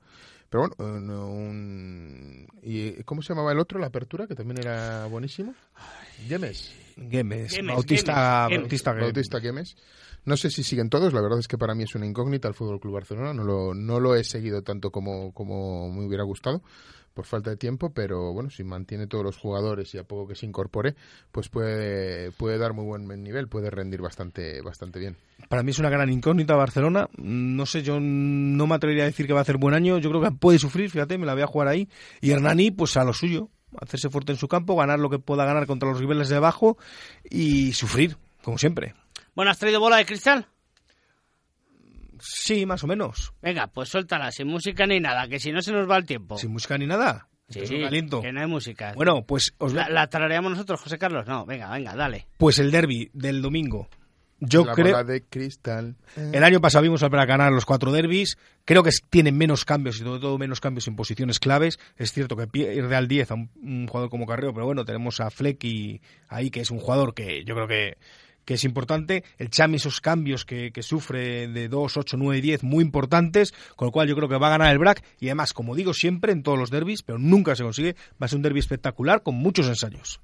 pero 0.51 0.67
bueno, 0.67 1.27
un... 1.29 2.45
¿y 2.61 3.01
cómo 3.03 3.21
se 3.21 3.29
llamaba 3.29 3.53
el 3.53 3.59
otro, 3.59 3.79
la 3.79 3.87
apertura, 3.87 4.27
que 4.27 4.35
también 4.35 4.57
era 4.57 5.05
buenísimo? 5.05 5.55
Gemes. 6.27 6.73
Gemes, 7.09 7.57
Bautista, 7.65 8.49
Bautista, 8.49 8.91
Bautista 8.91 9.39
Gemes. 9.39 9.77
No 10.25 10.35
sé 10.35 10.49
si 10.49 10.61
siguen 10.63 10.89
todos, 10.89 11.13
la 11.13 11.21
verdad 11.21 11.39
es 11.39 11.47
que 11.47 11.57
para 11.57 11.73
mí 11.73 11.83
es 11.83 11.95
una 11.95 12.05
incógnita 12.05 12.49
el 12.49 12.53
Fútbol 12.53 12.81
Club 12.81 12.95
Barcelona, 12.95 13.33
no 13.33 13.45
lo, 13.45 13.73
no 13.73 14.01
lo 14.01 14.13
he 14.13 14.25
seguido 14.25 14.61
tanto 14.61 14.91
como, 14.91 15.33
como 15.33 15.89
me 15.89 16.05
hubiera 16.05 16.25
gustado 16.25 16.61
por 17.13 17.25
falta 17.25 17.49
de 17.49 17.57
tiempo, 17.57 17.93
pero 17.93 18.33
bueno, 18.33 18.49
si 18.49 18.63
mantiene 18.63 19.07
todos 19.07 19.23
los 19.23 19.37
jugadores 19.37 19.93
y 19.93 19.97
a 19.97 20.03
poco 20.03 20.27
que 20.27 20.35
se 20.35 20.45
incorpore, 20.45 20.95
pues 21.31 21.49
puede, 21.49 22.31
puede 22.31 22.57
dar 22.57 22.73
muy 22.73 22.85
buen 22.85 23.23
nivel, 23.23 23.47
puede 23.47 23.69
rendir 23.69 24.01
bastante, 24.01 24.61
bastante 24.61 24.99
bien. 24.99 25.17
Para 25.49 25.63
mí 25.63 25.71
es 25.71 25.79
una 25.79 25.89
gran 25.89 26.09
incógnita 26.09 26.55
Barcelona. 26.55 27.09
No 27.17 27.65
sé, 27.65 27.83
yo 27.83 27.99
no 27.99 28.67
me 28.67 28.75
atrevería 28.75 29.03
a 29.03 29.07
decir 29.07 29.27
que 29.27 29.33
va 29.33 29.39
a 29.39 29.41
hacer 29.41 29.57
buen 29.57 29.73
año. 29.73 29.97
Yo 29.97 30.09
creo 30.09 30.21
que 30.21 30.31
puede 30.31 30.59
sufrir, 30.59 30.89
fíjate, 30.89 31.17
me 31.17 31.25
la 31.25 31.33
voy 31.33 31.43
a 31.43 31.47
jugar 31.47 31.67
ahí. 31.67 31.89
Y 32.21 32.31
Hernani, 32.31 32.71
pues 32.71 32.95
a 32.97 33.03
lo 33.03 33.13
suyo, 33.13 33.49
hacerse 33.79 34.09
fuerte 34.09 34.31
en 34.31 34.37
su 34.37 34.47
campo, 34.47 34.75
ganar 34.75 34.99
lo 34.99 35.09
que 35.09 35.19
pueda 35.19 35.45
ganar 35.45 35.67
contra 35.67 35.89
los 35.89 35.99
rivales 35.99 36.29
de 36.29 36.37
abajo 36.37 36.77
y 37.29 37.73
sufrir, 37.73 38.17
como 38.43 38.57
siempre. 38.57 38.95
Bueno, 39.35 39.51
¿has 39.51 39.59
traído 39.59 39.79
bola 39.79 39.97
de 39.97 40.05
cristal? 40.05 40.47
Sí, 42.21 42.65
más 42.65 42.83
o 42.83 42.87
menos. 42.87 43.33
Venga, 43.41 43.67
pues 43.67 43.89
suéltala, 43.89 44.31
sin 44.31 44.47
música 44.47 44.85
ni 44.85 44.99
nada, 44.99 45.27
que 45.27 45.39
si 45.39 45.51
no 45.51 45.61
se 45.61 45.71
nos 45.71 45.89
va 45.89 45.97
el 45.97 46.05
tiempo. 46.05 46.37
¿Sin 46.37 46.51
música 46.51 46.77
ni 46.77 46.87
nada? 46.87 47.27
Sí, 47.49 47.61
que 47.61 48.31
no 48.31 48.39
hay 48.39 48.47
música. 48.47 48.93
Bueno, 48.95 49.25
pues... 49.25 49.53
Os... 49.57 49.73
¿La, 49.73 49.89
¿La 49.89 50.07
tarareamos 50.07 50.51
nosotros, 50.51 50.79
José 50.79 50.97
Carlos? 50.97 51.27
No, 51.27 51.45
venga, 51.45 51.69
venga, 51.69 51.95
dale. 51.95 52.27
Pues 52.37 52.59
el 52.59 52.71
derby 52.71 53.09
del 53.13 53.41
domingo. 53.41 53.89
Yo 54.43 54.65
la 54.65 54.73
creo. 54.73 55.03
de 55.03 55.23
cristal. 55.23 55.95
El 56.15 56.43
año 56.43 56.59
pasado 56.61 56.81
vimos 56.81 57.01
para 57.01 57.25
ganar 57.25 57.51
los 57.51 57.63
cuatro 57.63 57.91
derbis. 57.91 58.37
Creo 58.65 58.81
que 58.81 58.89
tienen 59.11 59.37
menos 59.37 59.65
cambios 59.65 59.97
y 59.97 59.99
sobre 59.99 60.19
todo 60.19 60.39
menos 60.39 60.59
cambios 60.59 60.87
en 60.87 60.95
posiciones 60.95 61.39
claves. 61.39 61.77
Es 61.95 62.11
cierto 62.11 62.35
que 62.35 62.47
pierde 62.47 62.95
al 62.95 63.07
10 63.07 63.31
a 63.31 63.33
un, 63.35 63.87
jugador 63.87 64.09
como 64.09 64.25
Carreo, 64.25 64.51
pero 64.51 64.65
bueno, 64.65 64.83
tenemos 64.83 65.19
a 65.19 65.29
Fleck 65.29 65.63
y 65.63 66.01
ahí, 66.27 66.49
que 66.49 66.61
es 66.61 66.71
un 66.71 66.79
jugador 66.79 67.13
que 67.13 67.43
yo 67.45 67.53
creo 67.53 67.67
que 67.67 67.97
que 68.45 68.55
es 68.55 68.63
importante. 68.63 69.23
El 69.37 69.49
Chami, 69.49 69.77
esos 69.77 70.01
cambios 70.01 70.45
que, 70.45 70.71
sufre 70.81 71.47
de 71.47 71.69
2, 71.69 71.97
8, 71.97 72.17
9 72.17 72.37
y 72.37 72.41
10, 72.41 72.63
muy 72.63 72.83
importantes, 72.83 73.53
con 73.75 73.87
lo 73.87 73.91
cual 73.91 74.07
yo 74.07 74.15
creo 74.15 74.29
que 74.29 74.37
va 74.37 74.47
a 74.47 74.51
ganar 74.51 74.71
el 74.71 74.79
BRAC. 74.79 75.03
Y 75.19 75.27
además, 75.27 75.53
como 75.53 75.75
digo 75.75 75.93
siempre 75.93 76.31
en 76.31 76.43
todos 76.43 76.57
los 76.57 76.71
derbis, 76.71 77.03
pero 77.03 77.17
nunca 77.19 77.55
se 77.55 77.63
consigue, 77.63 77.95
va 78.21 78.25
a 78.25 78.27
ser 78.27 78.37
un 78.37 78.43
derby 78.43 78.59
espectacular 78.59 79.23
con 79.23 79.35
muchos 79.35 79.67
ensayos. 79.67 80.21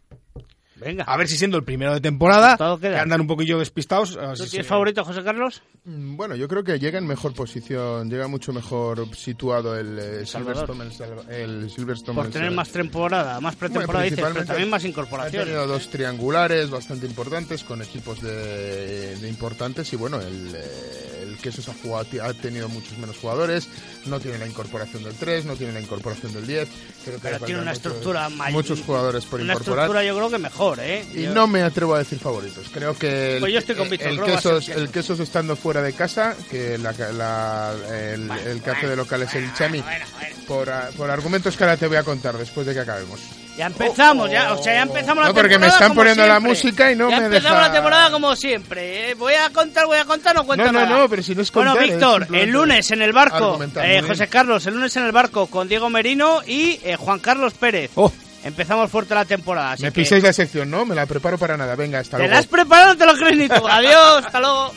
Venga. 0.80 1.04
A 1.06 1.18
ver 1.18 1.28
si 1.28 1.38
siendo 1.38 1.58
el 1.58 1.64
primero 1.64 1.94
de 1.94 2.02
temporada, 2.02 2.58
que 2.80 2.96
andan 2.96 3.22
un 3.22 3.28
poquillo 3.28 3.60
despistados. 3.60 4.12
¿Tú 4.14 4.36
si 4.46 4.50
tienes 4.52 4.66
se- 4.68 4.70
favorito, 4.70 5.04
José 5.04 5.24
Carlos? 5.24 5.62
Mm, 5.86 6.16
Bueno, 6.18 6.36
yo 6.36 6.48
creo 6.48 6.64
que 6.64 6.78
llega 6.80 6.98
en 7.00 7.08
mejor 7.08 7.34
posición, 7.34 8.10
llega 8.10 8.28
mucho 8.28 8.54
mejor 8.54 9.14
situado 9.16 9.78
el 9.78 9.98
eh, 10.00 10.26
Salvador. 10.26 10.68
Silverstone. 10.68 11.18
El, 11.44 11.70
Silverstone 11.70 12.16
Por 12.16 12.26
el 12.28 12.32
tener 12.32 12.52
más 12.52 12.70
temporada, 12.70 13.40
más 13.42 13.58
Bueno, 13.58 13.74
pretemporada, 13.74 14.04
dices, 14.06 14.20
pero 14.34 14.46
también 14.46 14.70
más 14.70 14.84
Ha 14.84 14.88
incorporaciones. 14.88 15.48
tenido 15.48 15.68
dos 15.68 15.88
triangulares 15.90 16.70
bastante 16.70 17.06
importantes 17.06 17.64
con 17.64 17.82
equipos 17.82 18.22
de, 18.22 19.16
de 19.18 19.30
importantes 19.30 19.92
y 19.94 19.96
bueno, 19.96 20.20
el, 20.20 20.54
eh, 20.56 21.24
el 21.24 21.38
Quesos 21.38 21.68
ha, 21.70 21.74
jugado, 21.74 22.06
ha 22.24 22.34
tenido 22.34 22.68
muchos 22.70 22.98
menos 22.98 23.18
jugadores, 23.18 23.68
no 24.08 24.20
tiene 24.20 24.38
la 24.40 24.48
incorporación 24.48 25.04
del 25.04 25.14
3, 25.16 25.46
no 25.46 25.56
tiene 25.56 25.74
la 25.74 25.82
incorporación 25.82 26.34
del 26.34 26.48
10. 26.48 26.68
Creo 27.06 27.16
que 27.18 27.22
Pero 27.22 27.40
tiene 27.46 27.62
una 27.62 27.72
muchos- 27.72 27.86
estructura 27.86 28.30
mayor. 28.30 28.54
Muchos 28.54 28.82
jugadores 28.82 29.26
por 29.26 29.40
Una 29.42 29.54
incorporar. 29.54 29.86
estructura 29.86 30.04
yo 30.04 30.16
creo 30.16 30.30
que 30.30 30.38
mejor, 30.40 30.67
¿eh? 30.80 31.06
Y 31.14 31.24
Yo- 31.24 31.34
no 31.34 31.48
me 31.48 31.62
atrevo 31.64 31.96
a 31.96 32.00
decir 32.00 32.20
favoritos. 32.20 32.66
Creo 32.74 32.98
que 32.98 33.36
el, 33.36 33.40
Pues 33.40 33.54
yo 33.54 33.60
estoy 33.60 33.76
con 33.76 33.90
Víctor, 33.90 34.10
el, 34.12 34.22
quesos, 34.24 34.66
Quesos. 34.66 34.82
el 34.82 34.90
quesos 34.90 35.20
estando 35.20 35.56
fuera 35.56 35.82
de 35.82 35.94
casa, 35.94 36.36
que 36.52 36.78
la, 36.78 36.92
la- 37.14 37.74
el, 38.14 38.28
Bueno, 38.28 38.42
el 38.50 38.62
que 38.62 38.70
hace 38.72 38.82
bueno, 38.82 38.90
de 38.90 38.96
local 38.98 39.22
es 39.24 39.34
el 39.36 39.42
bueno, 39.44 39.58
Chami, 39.58 39.82
bueno, 39.82 40.06
bueno. 40.20 40.36
por, 40.48 40.70
por 40.98 41.10
argumentos 41.12 41.56
que 41.58 41.64
ahora 41.64 41.78
te 41.78 41.88
voy 41.88 41.98
a 41.98 42.04
contar 42.04 42.38
después 42.38 42.68
de 42.68 42.74
que 42.74 42.80
acabemos. 42.82 43.20
Ya 43.58 43.66
empezamos, 43.66 44.30
ya, 44.30 44.54
o 44.54 44.62
sea, 44.62 44.74
ya 44.76 44.82
empezamos 44.84 45.24
la 45.24 45.30
No, 45.30 45.34
porque 45.34 45.48
me 45.58 45.66
temporada 45.66 45.74
están 45.80 45.96
poniendo 45.96 46.28
la 46.28 46.40
música 46.40 46.92
y 46.92 46.96
no 46.96 47.10
ya 47.10 47.20
me 47.22 47.26
empezamos 47.26 47.60
la 47.60 47.72
temporada 47.72 48.12
como 48.12 48.36
siempre. 48.36 49.10
¿eh? 49.10 49.14
Voy 49.16 49.34
a 49.34 49.50
contar, 49.50 49.88
voy 49.88 49.98
a 49.98 50.06
contar, 50.06 50.36
no 50.36 50.46
cuento 50.46 50.66
No, 50.68 50.72
no, 50.74 50.86
nada. 50.86 50.96
no, 51.00 51.10
pero 51.10 51.24
si 51.24 51.34
no 51.34 51.42
es 51.42 51.52
Bueno, 51.52 51.72
contar, 51.72 51.86
es 51.90 51.96
Víctor, 51.96 52.28
el 52.36 52.50
lunes 52.52 52.92
en 52.92 53.02
el 53.02 53.14
barco, 53.14 53.60
eh. 53.82 54.04
José 54.06 54.28
Carlos, 54.28 54.64
el 54.68 54.76
lunes 54.76 54.96
en 54.98 55.06
el 55.06 55.12
barco 55.12 55.48
con 55.48 55.68
Diego 55.68 55.90
Merino 55.90 56.42
y 56.46 56.80
eh, 56.84 56.98
Juan 56.98 57.18
Carlos 57.18 57.56
Pérez. 57.56 57.90
Oh, 57.96 58.14
Empezamos 58.44 58.90
fuerte 58.90 59.14
la 59.16 59.26
temporada. 59.26 59.72
Así 59.74 59.84
Me 59.84 59.92
que 59.92 60.02
pisáis 60.02 60.24
la 60.24 60.32
sección, 60.34 60.70
¿no? 60.70 60.86
Me 60.86 60.96
la 60.96 61.06
preparo 61.06 61.38
para 61.38 61.58
nada. 61.58 61.76
Venga, 61.76 62.00
hasta 62.00 62.18
¿Te 62.18 62.24
luego. 62.24 62.34
la 62.34 62.40
has 62.40 62.48
preparado? 62.48 62.96
Te 62.96 63.06
lo 63.06 63.14
crees 63.16 63.38
ni 63.38 63.48
tú. 63.50 63.68
Adiós, 63.68 64.26
hasta 64.26 64.40
luego. 64.40 64.74